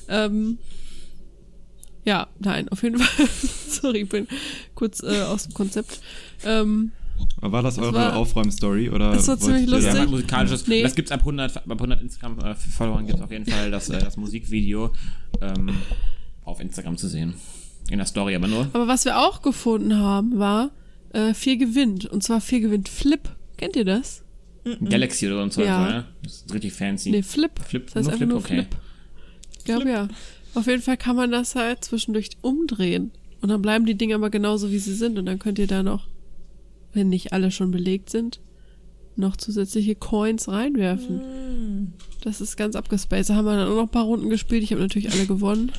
Ähm. 0.09 0.57
Ja, 2.05 2.29
nein, 2.39 2.69
auf 2.69 2.83
jeden 2.83 2.99
Fall. 3.01 3.27
Sorry, 3.69 4.03
ich 4.03 4.09
bin 4.09 4.27
kurz 4.75 5.03
äh, 5.03 5.23
aus 5.23 5.45
dem 5.45 5.55
Konzept. 5.55 6.01
Ähm, 6.45 6.93
Aber 7.41 7.53
War 7.53 7.63
das 7.63 7.77
Das 7.77 7.85
eure 7.85 8.15
Aufräumstory 8.15 8.91
oder? 8.91 9.13
Das 9.13 9.29
war 9.29 9.39
ziemlich 9.39 9.69
lustig. 9.69 9.95
ein 9.95 10.11
musikalisches. 10.11 10.67
Nee. 10.67 10.83
Das 10.83 10.95
gibt's 10.95 11.11
ab 11.13 11.21
100, 11.21 11.57
ab 11.57 11.65
100 11.71 12.03
Instagram-Followern 12.03 13.07
gibt 13.07 13.19
es 13.19 13.25
auf 13.25 13.31
jeden 13.31 13.47
Fall 13.47 13.71
das, 13.71 13.89
äh, 13.89 13.99
das 13.99 14.17
Musikvideo 14.17 14.93
ähm, 15.41 15.71
auf 16.45 16.61
Instagram 16.61 16.97
zu 16.97 17.09
sehen. 17.09 17.35
In 17.91 17.99
der 17.99 18.07
Story 18.07 18.35
aber 18.35 18.49
nur. 18.49 18.69
aber 18.73 18.89
was 18.89 19.05
wir 19.05 19.19
auch 19.19 19.43
gefunden 19.43 19.97
haben, 19.99 20.39
war 20.39 20.71
äh, 21.13 21.35
Vier 21.35 21.57
gewinnt. 21.57 22.07
Und 22.07 22.23
zwar 22.23 22.41
Vier 22.41 22.61
gewinnt 22.61 22.89
Flip. 22.89 23.21
Kennt 23.57 23.77
ihr 23.77 23.85
das? 23.85 24.23
Galaxy 24.89 25.27
oder 25.31 25.51
so. 25.51 25.63
Ja. 25.63 25.87
Ne? 25.87 26.05
Das 26.23 26.33
ist 26.37 26.55
richtig 26.55 26.73
fancy. 26.73 27.11
Nee, 27.11 27.23
Flip. 27.23 27.51
Flip, 27.63 27.87
Das 27.93 28.09
heißt 28.09 28.09
nur 28.09 28.17
Flip, 28.17 28.29
nur 28.29 28.39
okay. 28.39 28.55
Flip. 28.55 28.77
Ich 29.59 29.65
glaube 29.65 29.91
ja. 29.91 30.09
Auf 30.55 30.67
jeden 30.67 30.83
Fall 30.83 30.97
kann 30.97 31.17
man 31.17 31.31
das 31.31 31.55
halt 31.55 31.85
zwischendurch 31.85 32.31
umdrehen. 32.41 33.11
Und 33.41 33.49
dann 33.49 33.61
bleiben 33.63 33.87
die 33.87 33.97
Dinge 33.97 34.15
aber 34.15 34.31
genauso, 34.31 34.71
wie 34.71 34.79
sie 34.79 34.95
sind. 34.95 35.19
Und 35.19 35.27
dann 35.27 35.39
könnt 35.39 35.59
ihr 35.59 35.67
da 35.67 35.83
noch, 35.83 36.09
wenn 36.93 37.09
nicht 37.09 37.33
alle 37.33 37.51
schon 37.51 37.71
belegt 37.71 38.09
sind, 38.09 38.41
noch 39.17 39.37
zusätzliche 39.37 39.95
Coins 39.95 40.49
reinwerfen. 40.49 41.93
Das 42.23 42.41
ist 42.41 42.57
ganz 42.57 42.77
abgespaced. 42.77 43.31
Da 43.31 43.35
haben 43.35 43.45
wir 43.45 43.57
dann 43.57 43.69
auch 43.69 43.77
noch 43.77 43.83
ein 43.83 43.89
paar 43.89 44.05
Runden 44.05 44.31
gespielt. 44.31 44.63
Ich 44.63 44.73
habe 44.73 44.81
natürlich 44.81 45.13
alle 45.13 45.27
gewonnen. 45.27 45.73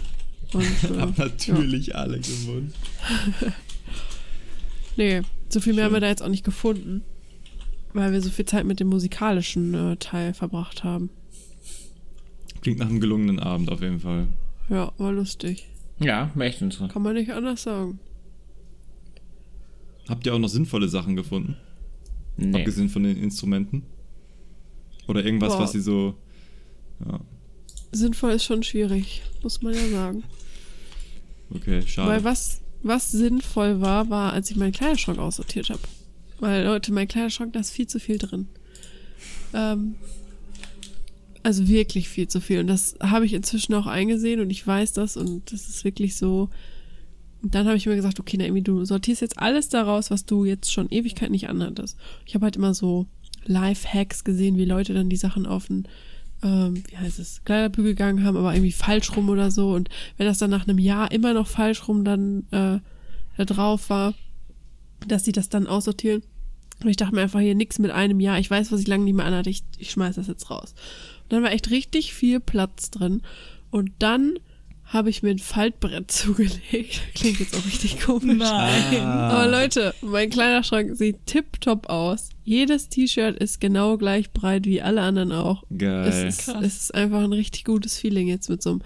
Und, 0.53 0.63
äh, 0.63 0.99
Hab 0.99 1.17
natürlich 1.17 1.95
alle 1.95 2.19
gewonnen. 2.19 2.73
nee, 4.97 5.21
so 5.49 5.59
viel 5.59 5.73
mehr 5.73 5.85
Schön. 5.85 5.85
haben 5.85 5.93
wir 5.93 6.01
da 6.01 6.07
jetzt 6.07 6.21
auch 6.21 6.29
nicht 6.29 6.45
gefunden. 6.45 7.03
Weil 7.93 8.11
wir 8.11 8.21
so 8.21 8.29
viel 8.29 8.45
Zeit 8.45 8.65
mit 8.65 8.79
dem 8.79 8.89
musikalischen 8.89 9.73
äh, 9.73 9.95
Teil 9.95 10.33
verbracht 10.33 10.83
haben. 10.83 11.09
Klingt 12.61 12.79
nach 12.79 12.89
einem 12.89 12.99
gelungenen 12.99 13.39
Abend 13.39 13.71
auf 13.71 13.81
jeden 13.81 14.01
Fall. 14.01 14.27
Ja, 14.69 14.91
war 14.97 15.11
lustig. 15.11 15.67
Ja, 15.99 16.31
war 16.35 16.45
echt 16.45 16.61
interessant. 16.61 16.91
Kann 16.91 17.01
man 17.01 17.13
nicht 17.13 17.31
anders 17.31 17.63
sagen. 17.63 17.99
Habt 20.07 20.25
ihr 20.25 20.33
auch 20.33 20.39
noch 20.39 20.49
sinnvolle 20.49 20.87
Sachen 20.87 21.15
gefunden? 21.15 21.57
Nee. 22.37 22.59
Abgesehen 22.59 22.89
von 22.89 23.03
den 23.03 23.17
Instrumenten? 23.17 23.83
Oder 25.07 25.23
irgendwas, 25.23 25.53
Boah. 25.53 25.61
was 25.61 25.71
sie 25.71 25.81
so. 25.81 26.15
Ja, 27.05 27.19
Sinnvoll 27.91 28.31
ist 28.31 28.43
schon 28.43 28.63
schwierig, 28.63 29.21
muss 29.41 29.61
man 29.61 29.73
ja 29.73 29.87
sagen. 29.89 30.23
okay, 31.53 31.81
schade. 31.87 32.09
Weil 32.09 32.23
was, 32.23 32.61
was 32.83 33.11
sinnvoll 33.11 33.79
war, 33.79 34.09
war, 34.09 34.33
als 34.33 34.51
ich 34.51 34.57
meinen 34.57 34.73
Kleiderschrank 34.73 35.17
aussortiert 35.17 35.69
habe. 35.69 35.81
Weil, 36.39 36.65
Leute, 36.65 36.91
mein 36.91 37.07
Kleiderschrank, 37.07 37.53
da 37.53 37.61
ist 37.61 37.71
viel 37.71 37.87
zu 37.87 37.99
viel 37.99 38.17
drin. 38.17 38.47
Ähm, 39.53 39.95
also 41.45 41.67
wirklich 41.67 42.09
viel 42.09 42.27
zu 42.27 42.41
viel. 42.41 42.59
Und 42.59 42.65
das 42.65 42.95
habe 42.99 43.27
ich 43.27 43.33
inzwischen 43.33 43.75
auch 43.75 43.85
eingesehen 43.85 44.39
und 44.39 44.49
ich 44.49 44.65
weiß 44.65 44.93
das 44.93 45.15
und 45.15 45.51
das 45.51 45.67
ist 45.67 45.83
wirklich 45.83 46.15
so. 46.15 46.49
Und 47.43 47.53
dann 47.53 47.67
habe 47.67 47.77
ich 47.77 47.85
mir 47.85 47.95
gesagt, 47.95 48.19
okay, 48.19 48.37
Naomi, 48.37 48.63
du 48.63 48.83
sortierst 48.83 49.21
jetzt 49.21 49.37
alles 49.37 49.69
daraus, 49.69 50.09
was 50.09 50.25
du 50.25 50.43
jetzt 50.43 50.73
schon 50.73 50.89
Ewigkeit 50.89 51.29
nicht 51.29 51.47
anhattest. 51.47 51.99
Ich 52.25 52.33
habe 52.33 52.45
halt 52.45 52.55
immer 52.55 52.73
so 52.73 53.05
Life-Hacks 53.45 54.23
gesehen, 54.23 54.57
wie 54.57 54.65
Leute 54.65 54.95
dann 54.95 55.07
die 55.07 55.17
Sachen 55.17 55.45
auf 55.45 55.67
den, 55.67 55.87
ähm, 56.41 56.83
wie 56.89 56.97
heißt 56.97 57.19
es, 57.19 57.43
Kleiderbügel 57.45 57.91
gegangen 57.91 58.23
haben, 58.23 58.37
aber 58.37 58.55
irgendwie 58.55 58.71
falsch 58.71 59.15
rum 59.15 59.29
oder 59.29 59.51
so. 59.51 59.73
Und 59.73 59.89
wenn 60.17 60.25
das 60.25 60.39
dann 60.39 60.49
nach 60.49 60.67
einem 60.67 60.79
Jahr 60.79 61.11
immer 61.11 61.35
noch 61.35 61.45
falsch 61.45 61.87
rum 61.87 62.03
dann 62.03 62.47
äh, 62.49 62.79
da 63.37 63.45
drauf 63.45 63.91
war, 63.91 64.15
dass 65.07 65.25
sie 65.25 65.31
das 65.31 65.49
dann 65.49 65.67
aussortieren. 65.67 66.23
Und 66.81 66.89
ich 66.89 66.97
dachte 66.97 67.13
mir 67.13 67.21
einfach 67.21 67.39
hier 67.39 67.53
nichts 67.53 67.77
mit 67.77 67.91
einem 67.91 68.19
Jahr. 68.19 68.39
Ich 68.39 68.49
weiß, 68.49 68.71
was 68.71 68.81
ich 68.81 68.87
lange 68.87 69.03
nicht 69.03 69.13
mehr 69.13 69.25
anhatte. 69.25 69.51
Ich, 69.51 69.63
ich 69.77 69.91
schmeiß 69.91 70.15
das 70.15 70.25
jetzt 70.27 70.49
raus. 70.49 70.73
Dann 71.29 71.43
war 71.43 71.51
echt 71.51 71.69
richtig 71.71 72.13
viel 72.13 72.39
Platz 72.39 72.91
drin. 72.91 73.21
Und 73.71 73.91
dann 73.99 74.33
habe 74.85 75.09
ich 75.09 75.23
mir 75.23 75.31
ein 75.31 75.39
Faltbrett 75.39 76.11
zugelegt. 76.11 77.01
Klingt 77.15 77.39
jetzt 77.39 77.55
auch 77.55 77.65
richtig 77.65 77.99
komisch. 78.01 78.37
Nein. 78.37 79.01
Aber 79.01 79.47
Leute, 79.47 79.93
mein 80.01 80.29
Kleiderschrank 80.29 80.95
sieht 80.95 81.25
tipptopp 81.25 81.89
aus. 81.89 82.29
Jedes 82.43 82.89
T-Shirt 82.89 83.35
ist 83.37 83.59
genau 83.59 83.97
gleich 83.97 84.31
breit 84.31 84.65
wie 84.67 84.81
alle 84.83 85.01
anderen 85.01 85.31
auch. 85.31 85.63
Geil. 85.75 86.07
Es 86.07 86.23
ist, 86.47 86.47
es 86.49 86.75
ist 86.81 86.93
einfach 86.95 87.23
ein 87.23 87.33
richtig 87.33 87.63
gutes 87.65 87.97
Feeling 87.97 88.27
jetzt 88.27 88.49
mit 88.49 88.61
so 88.61 88.69
einem 88.71 88.81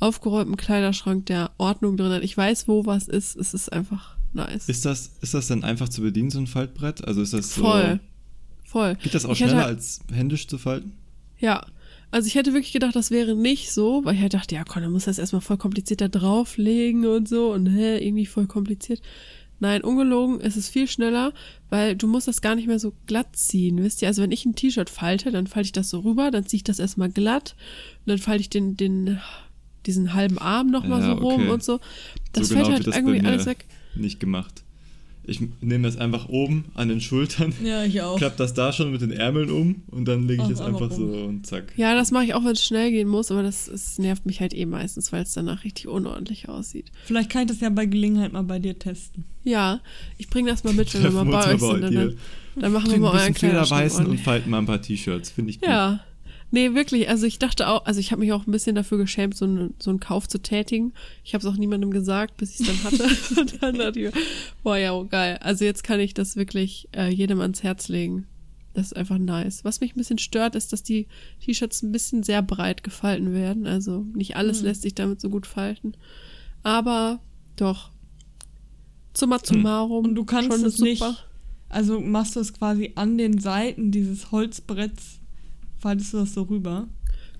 aufgeräumten 0.00 0.56
Kleiderschrank, 0.56 1.26
der 1.26 1.50
Ordnung 1.58 1.96
drin 1.98 2.12
hat. 2.12 2.22
Ich 2.24 2.36
weiß, 2.36 2.66
wo 2.66 2.86
was 2.86 3.06
ist. 3.08 3.36
Es 3.36 3.52
ist 3.52 3.70
einfach 3.72 4.16
nice. 4.32 4.68
Ist 4.68 4.86
das, 4.86 5.12
ist 5.20 5.34
das 5.34 5.48
denn 5.48 5.62
einfach 5.62 5.90
zu 5.90 6.00
bedienen, 6.00 6.30
so 6.30 6.38
ein 6.38 6.46
Faltbrett? 6.46 7.06
Also 7.06 7.20
ist 7.20 7.34
das 7.34 7.54
so. 7.54 7.62
Voll. 7.62 8.00
Voll. 8.64 8.96
Geht 8.96 9.14
das 9.14 9.26
auch 9.26 9.32
Ich 9.32 9.42
hatte- 9.42 9.52
schneller 9.52 9.66
als 9.66 10.00
händisch 10.12 10.48
zu 10.48 10.56
falten? 10.56 10.92
Ja. 11.38 11.66
Also 12.10 12.28
ich 12.28 12.36
hätte 12.36 12.52
wirklich 12.52 12.72
gedacht, 12.72 12.94
das 12.94 13.10
wäre 13.10 13.34
nicht 13.34 13.72
so, 13.72 14.04
weil 14.04 14.14
ich 14.14 14.20
halt 14.20 14.34
dachte, 14.34 14.54
ja 14.54 14.62
komm, 14.62 14.82
dann 14.82 14.92
muss 14.92 15.06
das 15.06 15.18
erstmal 15.18 15.42
voll 15.42 15.56
kompliziert 15.56 16.00
da 16.00 16.06
drauflegen 16.06 17.06
und 17.06 17.28
so 17.28 17.52
und 17.52 17.66
hä, 17.66 17.98
irgendwie 17.98 18.26
voll 18.26 18.46
kompliziert. 18.46 19.02
Nein, 19.58 19.82
ungelogen, 19.82 20.40
es 20.40 20.56
ist 20.56 20.68
viel 20.68 20.86
schneller, 20.86 21.32
weil 21.70 21.96
du 21.96 22.06
musst 22.06 22.28
das 22.28 22.40
gar 22.40 22.54
nicht 22.54 22.66
mehr 22.68 22.78
so 22.78 22.92
glatt 23.06 23.34
ziehen, 23.36 23.82
wisst 23.82 24.02
ihr? 24.02 24.08
Also 24.08 24.22
wenn 24.22 24.32
ich 24.32 24.44
ein 24.44 24.54
T-Shirt 24.54 24.90
falte, 24.90 25.30
dann 25.32 25.46
falte 25.46 25.66
ich 25.66 25.72
das 25.72 25.90
so 25.90 26.00
rüber, 26.00 26.30
dann 26.30 26.46
ziehe 26.46 26.58
ich 26.58 26.64
das 26.64 26.78
erstmal 26.78 27.08
glatt 27.08 27.56
und 28.00 28.10
dann 28.10 28.18
falte 28.18 28.42
ich 28.42 28.50
den, 28.50 28.76
den, 28.76 29.18
diesen 29.86 30.14
halben 30.14 30.38
Arm 30.38 30.70
nochmal 30.70 31.00
Ja, 31.00 31.06
so 31.06 31.12
rum 31.14 31.42
okay. 31.42 31.50
und 31.50 31.62
so. 31.64 31.80
Das 32.32 32.48
so 32.48 32.54
fällt 32.54 32.66
genau 32.66 32.76
halt 32.76 32.86
irgendwie 32.96 33.26
alles 33.26 33.46
weg. 33.46 33.64
nicht 33.94 34.20
gemacht. 34.20 34.63
Ich 35.26 35.40
nehme 35.60 35.84
das 35.88 35.96
einfach 35.96 36.28
oben 36.28 36.66
an 36.74 36.88
den 36.88 37.00
Schultern, 37.00 37.52
Ja, 37.64 37.84
ich 37.84 38.00
auch. 38.02 38.16
klapp 38.18 38.36
das 38.36 38.52
da 38.54 38.72
schon 38.72 38.92
mit 38.92 39.00
den 39.00 39.10
Ärmeln 39.10 39.50
um 39.50 39.82
und 39.88 40.06
dann 40.06 40.26
lege 40.28 40.42
ich 40.44 40.50
es 40.50 40.60
einfach 40.60 40.90
rum. 40.90 40.96
so 40.96 41.24
und 41.24 41.46
zack. 41.46 41.72
Ja, 41.76 41.94
das 41.94 42.10
mache 42.10 42.24
ich 42.24 42.34
auch, 42.34 42.44
wenn 42.44 42.52
es 42.52 42.64
schnell 42.64 42.90
gehen 42.90 43.08
muss, 43.08 43.30
aber 43.30 43.42
das, 43.42 43.66
das 43.66 43.98
nervt 43.98 44.26
mich 44.26 44.40
halt 44.40 44.54
eh 44.54 44.66
meistens, 44.66 45.12
weil 45.12 45.22
es 45.22 45.32
danach 45.32 45.64
richtig 45.64 45.88
unordentlich 45.88 46.48
aussieht. 46.48 46.90
Vielleicht 47.04 47.30
kann 47.30 47.42
ich 47.42 47.48
das 47.48 47.60
ja 47.60 47.70
bei 47.70 47.86
Gelegenheit 47.86 48.32
mal 48.32 48.42
bei 48.42 48.58
dir 48.58 48.78
testen. 48.78 49.24
Ja, 49.44 49.80
ich 50.18 50.28
bringe 50.28 50.50
das 50.50 50.64
mal 50.64 50.72
mit, 50.74 50.92
wenn 50.94 51.02
wir 51.02 51.10
mal 51.10 51.24
bei 51.24 51.52
uns 51.54 51.62
euch 51.62 51.70
sind. 51.70 51.84
Und 51.84 51.90
dir. 51.90 51.98
dann, 51.98 52.16
dann 52.56 52.72
machen 52.72 52.90
wir 52.90 52.98
mal 52.98 53.08
ein 53.10 53.14
euren 53.20 53.32
bisschen 53.32 53.50
Kleiderschrank 53.50 53.82
Federweißen 53.82 54.06
und 54.06 54.20
falten 54.20 54.50
mal 54.50 54.58
ein 54.58 54.66
paar 54.66 54.80
T-Shirts. 54.82 55.30
Finde 55.30 55.50
ich 55.50 55.60
gut. 55.60 55.68
Ja. 55.68 56.00
Nee, 56.54 56.72
wirklich. 56.74 57.08
Also 57.08 57.26
ich 57.26 57.40
dachte 57.40 57.66
auch, 57.68 57.84
also 57.84 57.98
ich 57.98 58.12
habe 58.12 58.20
mich 58.20 58.32
auch 58.32 58.46
ein 58.46 58.52
bisschen 58.52 58.76
dafür 58.76 58.96
geschämt, 58.98 59.36
so, 59.36 59.44
einen- 59.44 59.74
so 59.80 59.90
einen 59.90 59.98
Kauf 59.98 60.28
zu 60.28 60.38
tätigen. 60.40 60.92
Ich 61.24 61.34
habe 61.34 61.44
es 61.44 61.52
auch 61.52 61.56
niemandem 61.58 61.90
gesagt, 61.90 62.36
bis 62.36 62.60
ich 62.60 62.68
es 62.68 62.80
dann 62.82 62.92
hatte. 62.92 63.04
und 63.40 63.60
dann 63.62 63.74
dachte 63.76 63.98
ich, 63.98 64.14
mir, 64.14 64.22
boah, 64.62 64.76
ja, 64.76 64.92
oh, 64.94 65.04
geil. 65.04 65.38
Also 65.42 65.64
jetzt 65.64 65.82
kann 65.82 65.98
ich 65.98 66.14
das 66.14 66.36
wirklich 66.36 66.88
äh, 66.96 67.08
jedem 67.12 67.40
ans 67.40 67.64
Herz 67.64 67.88
legen. 67.88 68.28
Das 68.72 68.86
ist 68.86 68.92
einfach 68.96 69.18
nice. 69.18 69.64
Was 69.64 69.80
mich 69.80 69.94
ein 69.94 69.98
bisschen 69.98 70.18
stört, 70.18 70.54
ist, 70.54 70.72
dass 70.72 70.84
die 70.84 71.08
T-Shirts 71.44 71.82
ein 71.82 71.90
bisschen 71.92 72.22
sehr 72.22 72.40
breit 72.42 72.84
gefalten 72.84 73.32
werden. 73.34 73.66
Also 73.66 74.06
nicht 74.14 74.36
alles 74.36 74.58
Hm. 74.58 74.66
lässt 74.66 74.82
sich 74.82 74.94
damit 74.94 75.20
so 75.20 75.30
gut 75.30 75.46
falten. 75.48 75.96
Aber 76.62 77.18
doch. 77.56 77.90
Summa 79.16 79.38
summarum. 79.42 80.04
Und 80.06 80.14
du 80.14 80.24
kannst 80.24 80.50
schon 80.52 80.64
es 80.64 80.78
nicht. 80.78 81.02
Also 81.68 82.00
machst 82.00 82.36
du 82.36 82.40
es 82.40 82.52
quasi 82.52 82.92
an 82.94 83.18
den 83.18 83.38
Seiten 83.38 83.90
dieses 83.90 84.30
Holzbretts, 84.30 85.20
faltest 85.84 86.14
du 86.14 86.16
das 86.16 86.32
so 86.32 86.42
rüber. 86.42 86.88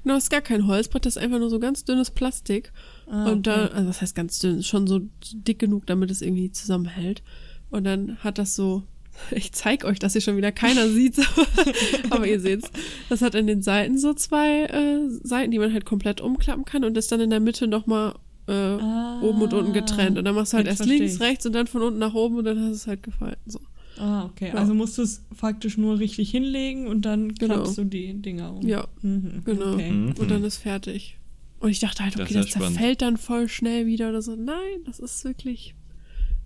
Genau, 0.02 0.16
ist 0.16 0.30
gar 0.30 0.42
kein 0.42 0.66
Holzbrett, 0.66 1.06
das 1.06 1.16
ist 1.16 1.22
einfach 1.22 1.38
nur 1.38 1.48
so 1.48 1.58
ganz 1.58 1.84
dünnes 1.84 2.10
Plastik. 2.10 2.72
Ah, 3.06 3.30
und 3.30 3.46
dann, 3.46 3.68
okay. 3.68 3.74
also 3.74 3.88
was 3.88 4.02
heißt 4.02 4.14
ganz 4.14 4.38
dünn, 4.38 4.62
schon 4.62 4.86
so 4.86 5.00
dick 5.32 5.58
genug, 5.58 5.86
damit 5.86 6.10
es 6.10 6.20
irgendwie 6.20 6.52
zusammenhält. 6.52 7.22
Und 7.70 7.84
dann 7.84 8.18
hat 8.18 8.36
das 8.36 8.54
so, 8.54 8.82
ich 9.30 9.52
zeig 9.52 9.86
euch, 9.86 9.98
dass 9.98 10.12
hier 10.12 10.20
schon 10.20 10.36
wieder 10.36 10.52
keiner 10.52 10.88
sieht, 10.90 11.18
aber 12.10 12.26
ihr 12.26 12.38
seht's. 12.38 12.70
Das 13.08 13.22
hat 13.22 13.34
in 13.34 13.46
den 13.46 13.62
Seiten 13.62 13.96
so 13.96 14.12
zwei 14.12 14.64
äh, 14.64 15.08
Seiten, 15.22 15.50
die 15.50 15.58
man 15.58 15.72
halt 15.72 15.86
komplett 15.86 16.20
umklappen 16.20 16.66
kann 16.66 16.84
und 16.84 16.98
ist 16.98 17.10
dann 17.10 17.20
in 17.20 17.30
der 17.30 17.40
Mitte 17.40 17.66
nochmal 17.66 18.14
äh, 18.46 18.52
Ah, 18.52 19.22
oben 19.22 19.40
und 19.40 19.54
unten 19.54 19.72
getrennt. 19.72 20.18
Und 20.18 20.26
dann 20.26 20.34
machst 20.34 20.52
du 20.52 20.58
halt 20.58 20.66
erst 20.66 20.82
versteh 20.82 20.98
links, 20.98 21.20
rechts 21.20 21.46
und 21.46 21.54
dann 21.54 21.66
von 21.66 21.80
unten 21.80 21.98
nach 21.98 22.12
oben 22.12 22.36
und 22.36 22.44
dann 22.44 22.58
hast 22.58 22.68
du 22.68 22.74
es 22.74 22.86
halt 22.86 23.02
gefalten. 23.02 23.50
So. 23.50 23.60
Ah, 23.98 24.24
okay. 24.24 24.48
Ja. 24.48 24.54
Also 24.54 24.74
musst 24.74 24.98
du 24.98 25.02
es 25.02 25.22
faktisch 25.32 25.76
nur 25.76 25.98
richtig 25.98 26.30
hinlegen 26.30 26.86
und 26.88 27.02
dann 27.02 27.34
Genau. 27.34 27.54
klappst 27.54 27.78
du 27.78 27.84
die 27.84 28.12
Dinger 28.20 28.52
um. 28.54 28.66
Ja, 28.66 28.86
Mhm, 29.02 29.42
genau. 29.44 29.74
Okay. 29.74 29.90
Mhm. 29.90 30.14
Und 30.18 30.30
dann 30.30 30.42
ist 30.44 30.56
fertig. 30.56 31.18
Und 31.60 31.70
ich 31.70 31.80
dachte 31.80 32.02
halt, 32.02 32.14
Das 32.14 32.22
okay, 32.22 32.34
das, 32.34 32.48
spannend. 32.48 32.74
zerfällt 32.74 33.02
dann 33.02 33.16
voll 33.16 33.48
schnell 33.48 33.86
wieder 33.86 34.08
oder 34.10 34.20
so. 34.22 34.34
Nein, 34.36 34.80
das 34.84 34.98
ist 34.98 35.24
wirklich. 35.24 35.74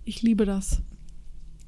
Ich 0.05 0.21
liebe 0.21 0.45
das. 0.45 0.81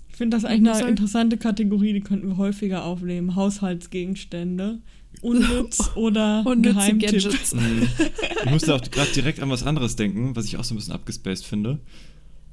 Ich 0.10 0.16
finde 0.18 0.38
das 0.38 0.44
Ich 0.44 0.50
eigentlich 0.50 0.76
eine 0.76 0.90
interessante 0.90 1.38
Kategorie, 1.38 1.94
die 1.94 2.02
könnten 2.02 2.28
wir 2.28 2.38
häufiger 2.38 2.86
aufnehmen. 2.86 3.36
Haushaltsgegenstände. 3.36 4.80
Unnütz 5.22 5.92
oder 5.96 6.44
Unnütze 6.46 6.74
Geheimtipp. 6.76 7.12
Gadgets. 7.12 7.54
Mhm. 7.54 7.88
Ich 8.46 8.50
musste 8.50 8.74
auch 8.74 8.82
gerade 8.82 9.12
direkt 9.12 9.40
an 9.40 9.50
was 9.50 9.64
anderes 9.64 9.96
denken, 9.96 10.36
was 10.36 10.46
ich 10.46 10.58
auch 10.58 10.64
so 10.64 10.74
ein 10.74 10.78
bisschen 10.78 10.94
abgespaced 10.94 11.46
finde. 11.46 11.80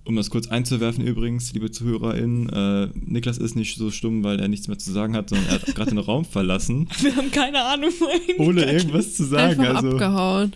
Um 0.08 0.16
das 0.16 0.30
kurz 0.30 0.46
einzuwerfen 0.48 1.06
übrigens, 1.06 1.52
liebe 1.52 1.70
ZuhörerInnen, 1.70 2.48
äh, 2.48 2.88
Niklas 2.94 3.36
ist 3.36 3.56
nicht 3.56 3.76
so 3.76 3.90
stumm, 3.90 4.24
weil 4.24 4.40
er 4.40 4.48
nichts 4.48 4.66
mehr 4.66 4.78
zu 4.78 4.90
sagen 4.90 5.14
hat, 5.14 5.28
sondern 5.28 5.48
er 5.48 5.54
hat 5.56 5.66
gerade 5.74 5.90
den 5.90 5.98
Raum 5.98 6.24
verlassen, 6.24 6.88
Wir 7.02 7.14
haben 7.14 7.30
keine 7.30 7.62
Ahnung, 7.62 7.90
wohin 7.98 8.36
ohne 8.38 8.64
irgendwas 8.72 9.14
zu 9.16 9.24
sagen. 9.24 9.60
Einfach 9.60 9.76
Also, 9.76 9.90
abgehauen. 9.90 10.52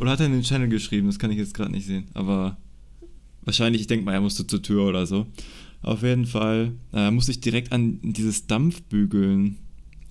oder 0.00 0.12
hat 0.12 0.20
er 0.20 0.26
in 0.26 0.32
den 0.32 0.42
Channel 0.42 0.68
geschrieben, 0.70 1.06
das 1.06 1.18
kann 1.18 1.30
ich 1.30 1.36
jetzt 1.36 1.52
gerade 1.52 1.70
nicht 1.70 1.86
sehen. 1.86 2.06
Aber 2.14 2.56
wahrscheinlich, 3.42 3.82
ich 3.82 3.86
denke 3.88 4.06
mal, 4.06 4.14
er 4.14 4.22
musste 4.22 4.46
zur 4.46 4.62
Tür 4.62 4.84
oder 4.86 5.04
so. 5.04 5.26
Auf 5.82 6.02
jeden 6.02 6.24
Fall 6.24 6.72
äh, 6.94 7.10
musste 7.10 7.30
ich 7.32 7.40
direkt 7.40 7.72
an 7.72 7.98
dieses 8.02 8.46
Dampfbügeln 8.46 9.58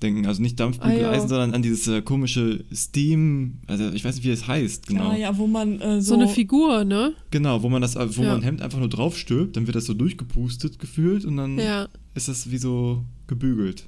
denken. 0.01 0.25
Also 0.25 0.41
nicht 0.41 0.59
Dampfbügeleisen, 0.59 1.07
Ah, 1.09 1.13
ja. 1.23 1.27
sondern 1.27 1.53
an 1.53 1.61
dieses 1.61 1.87
äh, 1.87 2.01
komische 2.01 2.63
Steam, 2.73 3.59
also 3.67 3.89
ich 3.91 4.03
weiß 4.05 4.15
nicht, 4.15 4.23
wie 4.25 4.29
es 4.29 4.47
heißt, 4.47 4.87
genau. 4.87 5.09
Ah 5.09 5.15
ja, 5.15 5.37
wo 5.37 5.47
man 5.47 5.79
äh, 5.81 6.01
So 6.01 6.13
so, 6.15 6.21
eine 6.21 6.27
Figur, 6.27 6.83
ne? 6.83 7.13
Genau, 7.31 7.63
wo 7.63 7.69
man 7.69 7.81
das, 7.81 7.95
wo 7.95 8.21
Ja. 8.23 8.29
man 8.29 8.37
ein 8.37 8.43
Hemd 8.43 8.61
einfach 8.61 8.79
nur 8.79 8.89
draufstülpt, 8.89 9.55
dann 9.57 9.65
wird 9.67 9.75
das 9.75 9.85
so 9.85 9.93
durchgepustet 9.93 10.79
gefühlt 10.79 11.25
und 11.25 11.37
dann 11.37 11.57
Ja. 11.57 11.87
ist 12.15 12.27
das 12.27 12.51
wie 12.51 12.57
so 12.57 13.03
gebügelt. 13.27 13.87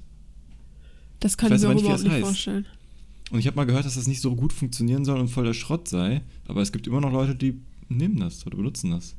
Das 1.20 1.38
kann 1.38 1.52
Ich 1.52 1.62
ich, 1.62 1.68
mir 1.68 1.74
nicht, 1.76 1.82
überhaupt 1.82 2.00
das 2.00 2.04
nicht 2.04 2.14
heißt. 2.14 2.24
vorstellen. 2.26 2.66
Und 3.32 3.40
ich 3.40 3.46
habe 3.48 3.58
mal 3.58 3.66
gehört, 3.66 3.86
dass 3.86 3.96
das 3.96 4.08
nicht 4.08 4.22
so 4.22 4.36
gut 4.36 4.54
funktionieren 4.54 5.06
soll 5.06 5.20
und 5.20 5.28
voll 5.28 5.46
der 5.46 5.54
Schrott 5.54 5.88
sei, 5.88 6.22
aber 6.48 6.62
es 6.62 6.72
gibt 6.72 6.88
immer 6.88 7.02
noch 7.02 7.12
Leute, 7.12 7.36
die 7.36 7.60
nehmen 7.90 8.20
das 8.20 8.46
oder 8.48 8.58
benutzen 8.58 8.92
das. 8.92 9.16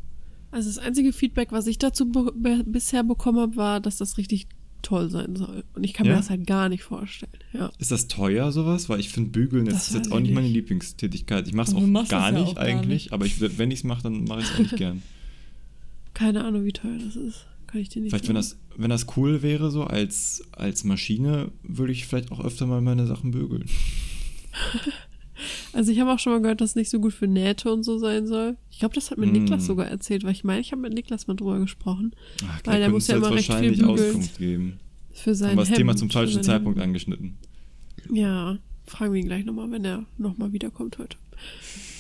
Also 0.51 0.69
das 0.69 0.79
einzige 0.79 1.13
Feedback, 1.13 1.53
was 1.53 1.69
ich 1.69 1.79
dazu 1.79 2.07
be 2.11 2.33
be 2.35 2.65
bisher 2.67 3.05
bekommen 3.05 3.39
habe, 3.39 3.55
war, 3.57 3.79
dass 3.81 3.99
das 3.99 4.19
richtig 4.19 4.49
toll 4.83 5.11
sein 5.11 5.37
soll. 5.37 5.65
Und 5.75 5.85
ich 5.85 5.93
kann 5.95 6.07
Ja? 6.07 6.13
mir 6.13 6.19
das 6.19 6.31
halt 6.31 6.47
gar 6.47 6.69
nicht 6.69 6.83
vorstellen. 6.83 7.33
Ja. 7.53 7.71
Ist 7.79 7.91
das 7.91 8.09
teuer 8.09 8.53
sowas? 8.53 8.89
Weil 8.89 9.01
ich 9.01 9.09
finde 9.11 9.31
Bügeln 9.31 9.67
Das 9.67 9.89
ist 9.89 9.95
jetzt 9.95 10.13
auch 10.13 10.17
ich 10.19 10.25
nicht 10.25 10.35
meine 10.35 10.47
nicht. 10.47 10.55
Lieblingstätigkeit. 10.57 11.47
Ich 11.49 11.55
mache 11.55 11.71
es 11.71 11.75
auch 11.75 12.09
gar 12.09 12.33
nicht 12.33 12.43
auch 12.49 12.55
gar 12.55 12.65
eigentlich, 12.65 13.05
nicht. 13.05 13.13
aber 13.13 13.27
ich, 13.27 13.41
wenn 13.59 13.71
ich 13.71 13.81
es 13.81 13.85
mache, 13.85 14.03
dann 14.05 14.25
mache 14.25 14.41
ich 14.41 14.47
es 14.51 14.57
eigentlich 14.57 14.77
gern. 14.77 15.03
Keine 16.15 16.45
Ahnung, 16.45 16.65
wie 16.65 16.73
teuer 16.73 16.99
das 17.05 17.17
ist. 17.17 17.47
Kann 17.67 17.81
ich 17.81 17.89
dir 17.89 18.03
nicht 18.03 18.11
Vielleicht, 18.11 18.29
wenn 18.29 18.35
das, 18.35 18.59
wenn 18.77 18.91
das 18.91 19.07
cool 19.17 19.43
wäre, 19.43 19.71
so 19.71 19.85
als, 19.85 20.43
als 20.53 20.83
Maschine, 20.85 21.53
würde 21.63 21.93
ich 21.93 22.07
vielleicht 22.07 22.33
auch 22.33 22.41
öfter 22.45 22.67
mal 22.67 22.81
meine 22.81 23.07
Sachen 23.07 23.31
bügeln. 23.31 23.67
Also 25.73 25.93
ich 25.93 26.01
habe 26.01 26.13
auch 26.13 26.19
schon 26.19 26.33
mal 26.33 26.41
gehört, 26.43 26.61
dass 26.61 26.71
es 26.71 26.77
nicht 26.77 26.91
so 26.91 26.99
gut 27.01 27.13
für 27.13 27.27
Nähte 27.29 27.73
und 27.73 27.85
so 27.85 27.99
sein 27.99 28.27
soll. 28.27 28.57
Ich 28.71 28.81
glaube, 28.81 28.95
das 28.95 29.11
hat 29.11 29.19
mir 29.19 29.27
Mm. 29.27 29.33
Niklas 29.33 29.67
sogar 29.67 29.87
erzählt, 29.87 30.25
weil 30.25 30.33
ich 30.33 30.43
meine, 30.45 30.61
ich 30.61 30.73
habe 30.73 30.83
mit 30.83 30.95
Niklas 30.95 31.27
mal 31.29 31.35
drüber 31.37 31.59
gesprochen. 31.61 32.15
Ach, 32.49 32.61
Weil 32.65 32.81
der 32.81 32.91
muss 32.91 33.07
ja 33.07 33.17
immer 33.17 33.31
recht 33.33 33.53
viel. 33.53 33.85
Auskunft 33.85 34.39
geben. 34.39 34.81
Für 35.13 35.35
sein 35.35 35.51
Haben 35.51 35.57
wir 35.59 35.63
das 35.63 35.69
Hemd, 35.71 35.79
Thema 35.79 35.97
zum 35.97 36.11
falschen 36.11 36.43
Zeitpunkt 36.43 36.79
Hemd. 36.79 36.89
angeschnitten. 36.89 37.39
Ja, 38.13 38.59
fragen 38.87 39.13
wir 39.13 39.21
ihn 39.21 39.27
gleich 39.27 39.45
nochmal, 39.45 39.71
wenn 39.71 39.85
er 39.85 40.05
nochmal 40.19 40.53
wiederkommt 40.53 40.99
heute. 40.99 41.17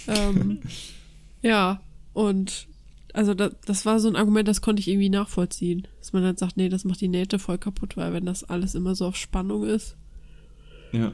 ähm, 0.08 0.60
ja, 1.42 1.80
und 2.12 2.66
also 3.12 3.34
das, 3.34 3.54
das 3.66 3.86
war 3.86 3.98
so 4.00 4.08
ein 4.08 4.16
Argument, 4.16 4.46
das 4.48 4.60
konnte 4.62 4.80
ich 4.80 4.88
irgendwie 4.88 5.08
nachvollziehen. 5.10 5.86
Dass 5.98 6.12
man 6.12 6.22
dann 6.22 6.36
sagt, 6.36 6.56
nee, 6.56 6.68
das 6.68 6.84
macht 6.84 7.00
die 7.00 7.08
Nähte 7.08 7.38
voll 7.38 7.58
kaputt, 7.58 7.96
weil 7.96 8.12
wenn 8.12 8.26
das 8.26 8.44
alles 8.44 8.74
immer 8.74 8.94
so 8.94 9.06
auf 9.06 9.16
Spannung 9.16 9.64
ist. 9.64 9.96
Ja. 10.92 11.12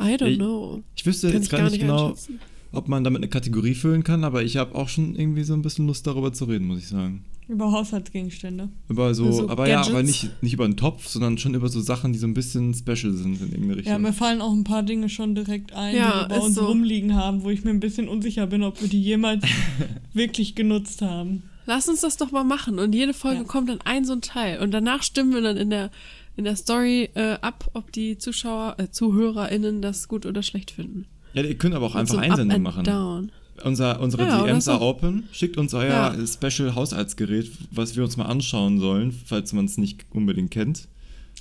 I 0.00 0.14
don't 0.16 0.26
Ich- 0.28 0.38
know. 0.38 0.82
Ich 0.94 1.06
wüsste 1.06 1.28
Kann 1.28 1.36
jetzt 1.36 1.50
gar 1.50 1.60
gar 1.60 1.64
nicht 1.70 1.72
nicht 1.74 1.82
genau, 1.82 2.14
ob 2.72 2.88
man 2.88 3.04
damit 3.04 3.20
eine 3.20 3.28
Kategorie 3.28 3.74
füllen 3.74 4.04
kann, 4.04 4.24
aber 4.24 4.42
ich 4.42 4.56
habe 4.56 4.74
auch 4.74 4.88
schon 4.88 5.14
irgendwie 5.16 5.42
so 5.44 5.54
ein 5.54 5.62
bisschen 5.62 5.86
Lust 5.86 6.06
darüber 6.06 6.32
zu 6.32 6.44
reden, 6.44 6.66
muss 6.66 6.78
ich 6.80 6.88
sagen. 6.88 7.24
über 7.48 7.70
Haushaltsgegenstände. 7.70 8.68
Über 8.88 9.14
so, 9.14 9.30
So 9.30 9.48
aber 9.48 9.68
ja, 9.68 9.80
aber 9.80 9.92
Gadgets? 10.02 10.22
nicht, 10.24 10.42
nicht 10.42 10.52
über 10.54 10.64
einen 10.64 10.76
Topf, 10.76 11.06
sondern 11.06 11.38
schon 11.38 11.54
über 11.54 11.68
so 11.68 11.80
Sachen, 11.80 12.12
die 12.12 12.18
so 12.18 12.26
ein 12.26 12.34
bisschen 12.34 12.74
special 12.74 13.12
sind 13.12 13.40
in 13.40 13.50
irgendeine 13.52 13.76
Richtung. 13.76 13.92
Ja, 13.92 13.98
mir 14.00 14.12
fallen 14.12 14.40
auch 14.40 14.52
ein 14.52 14.64
paar 14.64 14.82
Dinge 14.82 15.08
schon 15.08 15.36
direkt 15.36 15.72
ein, 15.72 15.94
Ja, 15.94 16.24
die 16.24 16.30
wir 16.30 16.36
bei 16.38 16.44
uns 16.44 16.56
so. 16.56 16.66
rumliegen 16.66 17.14
haben, 17.14 17.44
wo 17.44 17.50
ich 17.50 17.62
mir 17.62 17.70
ein 17.70 17.78
bisschen 17.78 18.08
unsicher 18.08 18.48
bin, 18.48 18.64
ob 18.64 18.80
wir 18.82 18.88
die 18.88 19.00
jemals 19.00 19.44
wirklich 20.12 20.54
genutzt 20.56 21.02
haben. 21.02 21.44
Lass 21.66 21.88
uns 21.88 22.00
das 22.00 22.16
doch 22.16 22.30
mal 22.32 22.44
machen. 22.44 22.78
Und 22.78 22.94
jede 22.94 23.12
Folge 23.14 23.38
Ja. 23.42 23.44
kommt 23.44 23.68
dann 23.68 23.80
ein 23.84 24.04
so 24.04 24.12
ein 24.12 24.20
Teil. 24.22 24.60
Und 24.60 24.72
danach 24.72 25.02
stimmen 25.04 25.32
wir 25.32 25.40
dann 25.40 25.56
in 25.56 25.70
der, 25.70 25.90
in 26.36 26.44
der 26.44 26.56
Story 26.56 27.08
äh, 27.14 27.38
ab, 27.40 27.70
ob 27.74 27.92
die 27.92 28.18
Zuschauer, 28.18 28.76
äh, 28.78 28.88
ZuhörerInnen 28.90 29.82
das 29.82 30.08
gut 30.08 30.26
oder 30.26 30.42
schlecht 30.42 30.70
finden. 30.70 31.06
ja, 31.34 31.42
ihr 31.42 31.56
könnt 31.56 31.74
aber 31.74 31.86
auch 31.86 31.94
Und 31.94 32.00
einfach 32.00 32.14
so 32.14 32.20
ein 32.20 32.30
Einsendungen 32.30 32.62
machen. 32.62 32.84
Down. 32.84 33.32
Unser, 33.64 34.00
unsere 34.00 34.24
Ja, 34.24 34.42
DMs 34.44 34.66
so. 34.66 34.72
are 34.72 34.82
open. 34.82 35.24
Schickt 35.32 35.56
uns 35.56 35.72
euer 35.72 35.88
Ja. 36.14 36.26
Special 36.26 36.74
Haushaltsgerät, 36.74 37.50
was 37.70 37.96
wir 37.96 38.04
uns 38.04 38.18
mal 38.18 38.26
anschauen 38.26 38.78
sollen, 38.80 39.12
falls 39.12 39.54
man 39.54 39.64
es 39.64 39.78
nicht 39.78 40.04
unbedingt 40.10 40.50
kennt. 40.50 40.88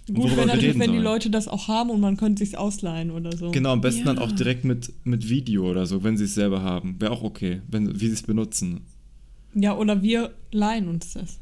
Gut 0.07 0.25
wäre 0.25 0.37
wir 0.37 0.45
natürlich, 0.45 0.65
reden 0.67 0.79
wenn 0.79 0.91
die. 0.93 0.97
Leute 0.99 1.29
das 1.29 1.47
auch 1.49 1.67
haben 1.67 1.89
und 1.89 1.99
man 1.99 2.15
könnte 2.15 2.43
sich's 2.43 2.55
ausleihen 2.55 3.11
oder 3.11 3.35
so. 3.35 3.51
Genau, 3.51 3.71
am 3.73 3.81
besten 3.81 4.05
dann 4.05 4.17
Ja. 4.17 4.21
auch 4.23 4.31
direkt 4.31 4.63
mit, 4.63 4.93
mit 5.03 5.27
Video 5.29 5.69
oder 5.69 5.85
so, 5.87 6.03
wenn 6.03 6.15
sie 6.15 6.25
es 6.25 6.35
selber 6.35 6.61
haben. 6.61 6.95
Wäre 7.01 7.11
auch 7.11 7.23
okay, 7.23 7.61
wenn, 7.67 7.99
wie 7.99 8.07
sie 8.07 8.13
es 8.13 8.23
benutzen. 8.23 8.81
Ja, 9.53 9.75
oder 9.75 10.01
wir 10.01 10.31
leihen 10.51 10.87
uns 10.87 11.13
das. 11.13 11.39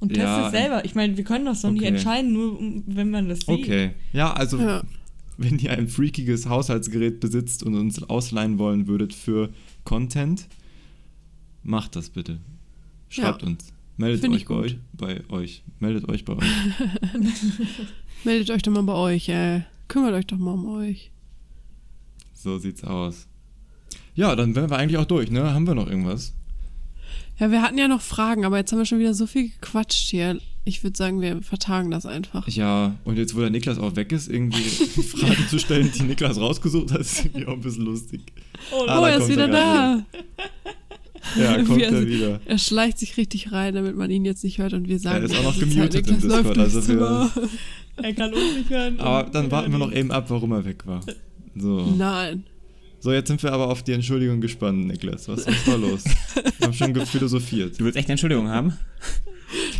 Und 0.00 0.16
Ja, 0.16 0.46
es 0.46 0.52
selber. 0.52 0.84
Ich 0.84 0.94
meine, 0.94 1.16
wir 1.16 1.24
können 1.24 1.44
das 1.44 1.60
doch 1.62 1.70
nicht 1.70 1.82
okay. 1.82 1.88
entscheiden, 1.92 2.32
nur 2.32 2.58
wenn 2.86 3.10
man 3.10 3.28
das 3.28 3.40
sieht. 3.40 3.48
Okay. 3.50 3.90
Ja, 4.12 4.32
also 4.32 4.58
Ja. 4.58 4.82
wenn 5.36 5.58
ihr 5.58 5.70
ein 5.72 5.88
freakiges 5.88 6.48
Haushaltsgerät 6.48 7.20
besitzt 7.20 7.62
und 7.62 7.74
uns 7.74 8.02
ausleihen 8.02 8.58
wollen 8.58 8.86
würdet 8.86 9.12
für 9.14 9.50
Content, 9.84 10.48
macht 11.62 11.96
das 11.96 12.10
bitte. 12.10 12.38
Schreibt 13.10 13.42
Ja. 13.42 13.48
uns. 13.48 13.72
Meldet 13.98 14.22
Find 14.22 14.34
euch 14.34 14.46
bei 14.46 14.54
euch, 14.54 14.76
bei 14.94 15.20
euch. 15.28 15.62
Meldet 15.78 16.08
euch 16.08 16.24
bei 16.24 16.32
euch. 16.34 16.46
Meldet 18.24 18.50
euch 18.50 18.62
doch 18.62 18.72
mal 18.72 18.82
bei 18.82 18.94
euch, 18.94 19.28
äh. 19.28 19.62
Kümmert 19.88 20.14
euch 20.14 20.26
doch 20.26 20.38
mal 20.38 20.52
um 20.52 20.66
euch. 20.76 21.10
So 22.32 22.58
sieht's 22.58 22.84
aus. 22.84 23.26
Ja, 24.14 24.34
dann 24.36 24.54
wären 24.54 24.70
wir 24.70 24.78
eigentlich 24.78 24.96
auch 24.98 25.04
durch, 25.04 25.30
ne? 25.30 25.52
Haben 25.52 25.66
wir 25.66 25.74
noch 25.74 25.86
irgendwas? 25.88 26.32
Ja, 27.40 27.50
wir 27.50 27.62
hatten 27.62 27.78
ja 27.78 27.88
noch 27.88 28.00
Fragen, 28.02 28.44
aber 28.44 28.58
jetzt 28.58 28.70
haben 28.70 28.78
wir 28.78 28.86
schon 28.86 28.98
wieder 28.98 29.14
so 29.14 29.26
viel 29.26 29.48
gequatscht 29.48 30.08
hier. 30.10 30.38
Ich 30.64 30.82
würde 30.84 30.96
sagen, 30.96 31.20
wir 31.22 31.40
vertagen 31.42 31.90
das 31.90 32.04
einfach. 32.04 32.46
Ja, 32.48 32.94
und 33.04 33.16
jetzt, 33.16 33.34
wo 33.34 33.40
der 33.40 33.48
Niklas 33.50 33.78
auch 33.78 33.96
weg 33.96 34.12
ist, 34.12 34.28
irgendwie 34.28 34.60
Fragen 35.02 35.48
zu 35.48 35.58
stellen, 35.58 35.90
die 35.96 36.02
Niklas 36.02 36.38
rausgesucht 36.38 36.92
hat, 36.92 37.00
ist 37.00 37.24
irgendwie 37.24 37.46
auch 37.46 37.54
ein 37.54 37.60
bisschen 37.62 37.86
lustig. 37.86 38.20
Oh, 38.70 38.84
Ah, 38.86 39.00
oh, 39.00 39.04
er 39.06 39.12
ist 39.14 39.18
kommt 39.20 39.30
wieder 39.32 39.48
er 39.48 39.48
da. 39.48 40.04
Ja, 41.40 41.56
kommt 41.64 41.78
Wie 41.78 41.82
er- 41.82 41.92
er 41.92 42.06
wieder. 42.06 42.40
Er 42.44 42.58
schleicht 42.58 42.98
sich 42.98 43.16
richtig 43.16 43.52
rein, 43.52 43.74
damit 43.74 43.96
man 43.96 44.10
ihn 44.10 44.24
jetzt 44.26 44.44
nicht 44.44 44.58
hört 44.58 44.74
und 44.74 44.86
wir 44.86 44.98
sagen, 44.98 45.24
ist 45.24 45.34
auch 45.34 45.42
noch 45.44 45.58
Zeit, 45.58 45.70
gemutet 45.70 46.08
im 46.08 46.14
Niklas 46.16 46.24
läuft 46.30 46.44
Discord, 46.44 46.58
also 46.58 46.76
wir- 46.76 46.82
Zimmer. 46.84 47.30
er 47.96 48.12
kann 48.12 48.34
uns 48.34 48.56
nicht 48.56 48.70
hören. 48.70 49.00
Aber 49.00 49.30
dann 49.30 49.50
warten 49.50 49.72
wir 49.72 49.78
noch 49.78 49.92
eben 49.92 50.10
ab, 50.12 50.26
warum 50.28 50.52
er 50.52 50.64
weg 50.66 50.86
war. 50.86 51.00
So. 51.56 51.94
Nein. 51.96 52.44
So, 53.02 53.12
jetzt 53.12 53.28
sind 53.28 53.42
wir 53.42 53.52
aber 53.52 53.68
auf 53.68 53.82
die 53.82 53.92
Entschuldigung 53.92 54.42
gespannt, 54.42 54.86
Niklas. 54.86 55.26
Was 55.26 55.46
ist 55.46 55.66
da 55.66 55.74
los? 55.74 56.04
Wir 56.58 56.66
haben 56.66 56.74
schon 56.74 56.94
philosophiert. 57.06 57.80
Du 57.80 57.84
willst 57.84 57.96
echt 57.96 58.08
eine 58.08 58.12
Entschuldigung 58.12 58.48
haben? 58.48 58.74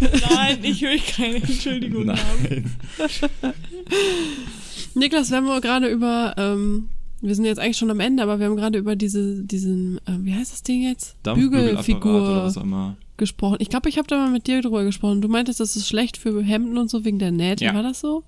Nein, 0.00 0.58
ich 0.62 0.80
will 0.80 0.98
keine 0.98 1.36
Entschuldigung 1.36 2.08
haben. 2.10 2.18
Nein. 2.48 2.70
Niklas, 4.94 5.30
wir 5.30 5.36
haben 5.36 5.60
gerade 5.60 5.88
über, 5.88 6.34
ähm, 6.38 6.88
wir 7.20 7.34
sind 7.34 7.44
jetzt 7.44 7.58
eigentlich 7.58 7.76
schon 7.76 7.90
am 7.90 8.00
Ende, 8.00 8.22
aber 8.22 8.38
wir 8.38 8.46
haben 8.46 8.56
gerade 8.56 8.78
über 8.78 8.96
diese, 8.96 9.44
diesen, 9.44 9.98
äh, 10.06 10.12
wie 10.20 10.34
heißt 10.34 10.52
das 10.52 10.62
Ding 10.62 10.82
jetzt? 10.82 11.16
Dampfbügelapparat 11.22 11.74
oder 11.74 11.76
was 11.76 11.86
Bügelfigur 11.86 12.46
auch 12.46 12.62
immer. 12.62 12.96
gesprochen. 13.18 13.56
Ich 13.60 13.68
glaube, 13.68 13.90
ich 13.90 13.98
habe 13.98 14.08
da 14.08 14.16
mal 14.16 14.30
mit 14.30 14.46
dir 14.46 14.62
drüber 14.62 14.82
gesprochen. 14.84 15.20
Du 15.20 15.28
meintest, 15.28 15.60
das 15.60 15.76
ist 15.76 15.86
schlecht 15.86 16.16
für 16.16 16.42
Hemden 16.42 16.78
und 16.78 16.88
so 16.90 17.04
wegen 17.04 17.18
der 17.18 17.32
Nähte. 17.32 17.66
Ja. 17.66 17.74
War 17.74 17.82
das 17.82 18.00
so? 18.00 18.24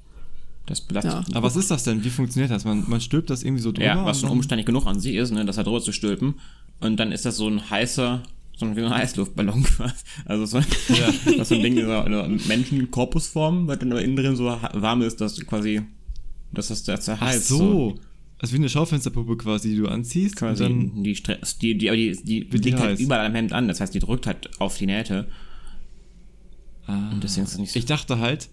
Das 0.67 0.81
belastet. 0.81 1.13
Ja. 1.13 1.37
Aber 1.37 1.47
was 1.47 1.57
ist 1.57 1.71
das 1.71 1.85
denn? 1.85 2.05
Wie 2.05 2.11
funktioniert 2.11 2.51
das? 2.51 2.65
Man, 2.65 2.89
man 2.89 3.01
stülpt 3.01 3.31
das 3.31 3.43
irgendwie 3.43 3.63
so 3.63 3.73
drüber? 3.73 3.87
Ja, 3.87 4.05
was 4.05 4.21
schon 4.21 4.31
umständlich 4.31 4.67
genug 4.67 4.87
an 4.87 5.01
sich 5.01 5.17
ist, 5.17 5.33
ne, 5.33 5.45
das 5.45 5.57
da 5.57 5.65
drüber 5.65 5.81
zu 5.81 5.93
stülpen. 5.93 6.35
Und 6.81 6.99
dann 6.99 7.11
ist 7.11 7.25
das 7.27 7.37
so 7.37 7.49
ein 7.49 7.69
heißer, 7.69 8.23
so 8.57 8.67
ein, 8.67 8.77
wie 8.77 8.83
ein 8.83 8.91
Heißluftballon 8.91 9.63
quasi. 9.77 9.95
Also 10.25 10.47
so, 10.47 10.59
ja. 10.59 11.13
das 11.37 11.49
so 11.49 11.57
ein 11.57 11.63
Ding 11.63 11.77
in 11.77 11.85
in 11.85 11.91
einer 11.91 12.29
Menschenkorpusform, 12.29 13.67
weil 13.67 13.77
dann 13.77 13.91
aber 13.91 14.03
innen 14.03 14.17
drin 14.17 14.37
so 14.37 14.45
warm 14.45 15.03
ist, 15.03 15.21
dass 15.21 15.35
du 15.35 15.45
quasi, 15.45 15.83
dass 16.53 16.69
das, 16.69 16.85
das 16.85 17.09
Ach 17.09 17.21
heißt. 17.21 17.49
so. 17.49 17.97
Also 18.39 18.55
wie 18.55 18.59
eine 18.59 18.69
Schaufensterpuppe 18.69 19.37
quasi, 19.37 19.71
die 19.71 19.77
du 19.77 19.89
anziehst. 19.89 20.37
Quasi 20.37 20.65
Und 20.65 20.95
dann, 20.95 21.03
die, 21.05 21.15
Stress, 21.15 21.59
die, 21.59 21.77
die, 21.79 21.89
aber 21.89 21.97
die, 21.97 22.13
die, 22.23 22.49
die 22.49 22.57
liegt 22.59 22.79
halt 22.79 22.91
heiß? 22.93 23.01
überall 23.01 23.27
am 23.27 23.35
Hemd 23.35 23.53
an, 23.53 23.69
das 23.69 23.81
heißt, 23.81 23.95
die 23.95 24.01
drückt 24.01 24.27
halt 24.27 24.49
auf 24.61 24.79
die 24.79 24.87
Nähte. 24.87 25.29
ah. 26.87 27.11
Und 27.13 27.23
deswegen 27.23 27.47
ist 27.47 27.53
es 27.53 27.59
nicht 27.59 27.73
so. 27.73 27.79
Ich 27.79 27.87
dachte 27.87 28.19
halt, 28.19 28.49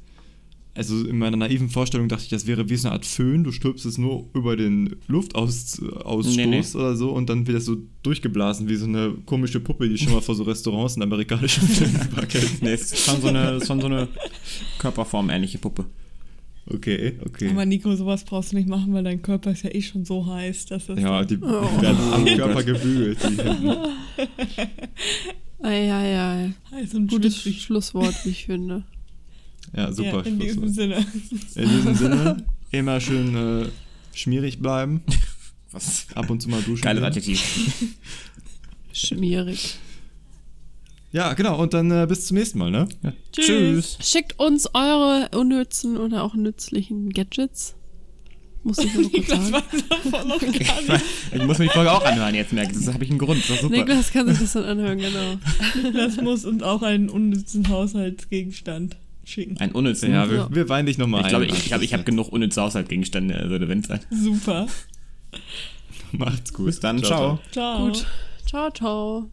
also 0.80 1.06
in 1.08 1.18
meiner 1.20 1.38
naiven 1.38 1.70
Vorstellung 1.70 2.08
dachte 2.08 2.24
ich, 2.24 2.30
das 2.30 2.48
wäre 2.48 2.70
wie 2.70 2.76
so 2.78 2.88
eine 2.88 2.96
Art 2.96 3.06
Föhn. 3.06 3.44
Du 3.44 3.52
stülpst 3.52 3.86
es 3.86 3.98
nur 3.98 4.28
über 4.34 4.56
den 4.56 4.96
Luftausstoß 5.08 6.36
Nee, 6.36 6.46
nee. 6.48 6.64
oder 6.74 6.96
so 6.96 7.12
und 7.12 7.30
dann 7.30 7.46
wird 7.46 7.58
das 7.58 7.66
so 7.66 7.78
durchgeblasen 8.04 8.68
wie 8.70 8.76
so 8.76 8.86
eine 8.86 9.14
komische 9.26 9.60
Puppe, 9.60 9.88
die 9.90 9.98
schon 9.98 10.14
mal 10.14 10.22
vor 10.22 10.36
so 10.36 10.44
Restaurants 10.44 10.96
in 10.96 11.04
amerikanischen 11.04 11.68
Filmen 11.68 12.08
überkennt. 12.12 12.62
Nee, 12.62 12.72
es 12.74 12.92
ist 12.94 13.06
schon 13.06 13.22
so 13.22 13.28
eine, 13.28 13.52
ist 13.58 13.68
schon 13.68 13.82
so 13.82 13.88
eine 13.88 14.08
Körperform-ähnliche 14.80 15.58
Puppe. 15.60 15.86
Okay, 16.72 17.18
okay. 17.26 17.50
Aber 17.50 17.66
Nico, 17.66 17.96
sowas 17.96 18.24
brauchst 18.24 18.52
du 18.52 18.56
nicht 18.56 18.70
machen, 18.70 18.94
weil 18.94 19.04
dein 19.04 19.22
Körper 19.22 19.52
ist 19.52 19.64
ja 19.64 19.74
eh 19.74 19.82
schon 19.82 20.06
so 20.06 20.26
heiß, 20.28 20.66
dass 20.68 20.86
das. 20.86 21.00
ja, 21.00 21.24
die, 21.26 21.38
die 21.38 21.44
Oh. 21.44 21.82
werden 21.82 21.98
am 22.14 22.24
Oh 22.24 22.36
Körper 22.36 22.64
gebügelt. 22.64 23.18
Eieiei. 25.62 26.54
heiß 26.72 26.94
und 26.94 27.10
Gutes 27.10 27.38
schwitzig. 27.42 27.64
Schlusswort, 27.64 28.14
wie 28.24 28.30
ich 28.30 28.46
finde. 28.46 28.84
Ja, 29.76 29.92
super. 29.92 30.22
Ja, 30.24 30.32
in 30.32 30.40
diesem. 30.40 30.70
Sinne. 30.70 31.06
In 31.56 31.70
diesem 31.70 31.96
Sinne, 31.96 32.46
immer 32.72 33.00
schön 33.00 33.36
äh, 33.36 33.66
schmierig 34.14 34.60
bleiben. 34.60 35.02
Was? 35.72 36.08
Ab 36.16 36.30
und 36.30 36.42
zu 36.42 36.50
mal 36.50 36.62
duschen. 36.62 36.82
Geiles 36.82 37.02
gehen. 37.02 37.08
Adjektiv. 37.08 37.98
Schmierig. 38.92 39.78
Ja, 41.12 41.34
genau. 41.34 41.62
Und 41.62 41.74
dann 41.74 41.92
äh, 41.92 42.06
bis 42.08 42.28
zum 42.28 42.38
nächsten 42.38 42.60
Mal, 42.60 42.72
ne? 42.72 42.88
Ja. 43.04 43.14
Tschüss. 43.32 43.98
Schickt 44.02 44.40
uns 44.40 44.70
eure 44.74 45.30
unnützen 45.36 45.98
oder 45.98 46.24
auch 46.24 46.36
nützlichen 46.36 47.10
Gadgets. 47.10 47.76
Muss 48.64 48.78
ich 48.80 48.94
nur 48.94 49.04
sagen. 49.26 49.52
war 49.52 49.64
davon 49.90 50.28
noch 50.28 50.40
gar 50.40 50.52
nicht. 50.52 51.06
Ich 51.34 51.44
muss 51.44 51.58
mir 51.60 51.66
die 51.66 51.74
Folge 51.74 51.92
auch 51.92 52.04
anhören 52.04 52.36
jetzt, 52.36 52.52
merke 52.52 52.72
ich. 52.72 52.78
Das 52.78 52.94
habe 52.94 53.04
ich 53.04 53.10
einen 53.10 53.20
Grund. 53.20 53.42
Das 53.44 53.50
ist 53.50 53.62
super. 53.62 53.76
Niklas 53.76 54.12
kann 54.12 54.28
sich 54.28 54.40
das 54.40 54.54
dann 54.54 54.66
anhören, 54.66 54.98
genau. 54.98 55.38
Das 55.94 56.18
muss 56.18 56.46
uns 56.46 56.62
auch 56.62 56.82
einen 56.82 57.10
unnützen 57.10 57.70
Haushaltsgegenstand 57.70 58.98
schicken. 59.30 59.58
Ein 59.58 59.72
unnützen. 59.72 60.12
Ja, 60.12 60.30
wir, 60.30 60.38
Ja. 60.38 60.48
wir 60.52 60.70
weinen 60.70 60.86
dich 60.86 60.98
nochmal 60.98 61.22
ich 61.22 61.26
ein. 61.28 61.30
glaube, 61.30 61.46
ich, 61.46 61.72
ich, 61.72 61.94
habe 61.94 62.04
genug 62.04 62.30
unnütze 62.30 62.62
Haushaltgegenstände, 62.62 63.36
also 63.36 63.58
der 63.58 63.68
Wind 63.70 63.88
sein. 63.88 64.00
Super. 64.10 64.68
Macht's 66.12 66.54
gut. 66.54 66.66
Bis 66.68 66.80
dann, 66.80 67.04
ciao. 67.04 67.40
Ciao. 67.52 67.86
Gut. 67.86 68.06
Ciao, 68.46 68.72
ciao. 68.72 69.30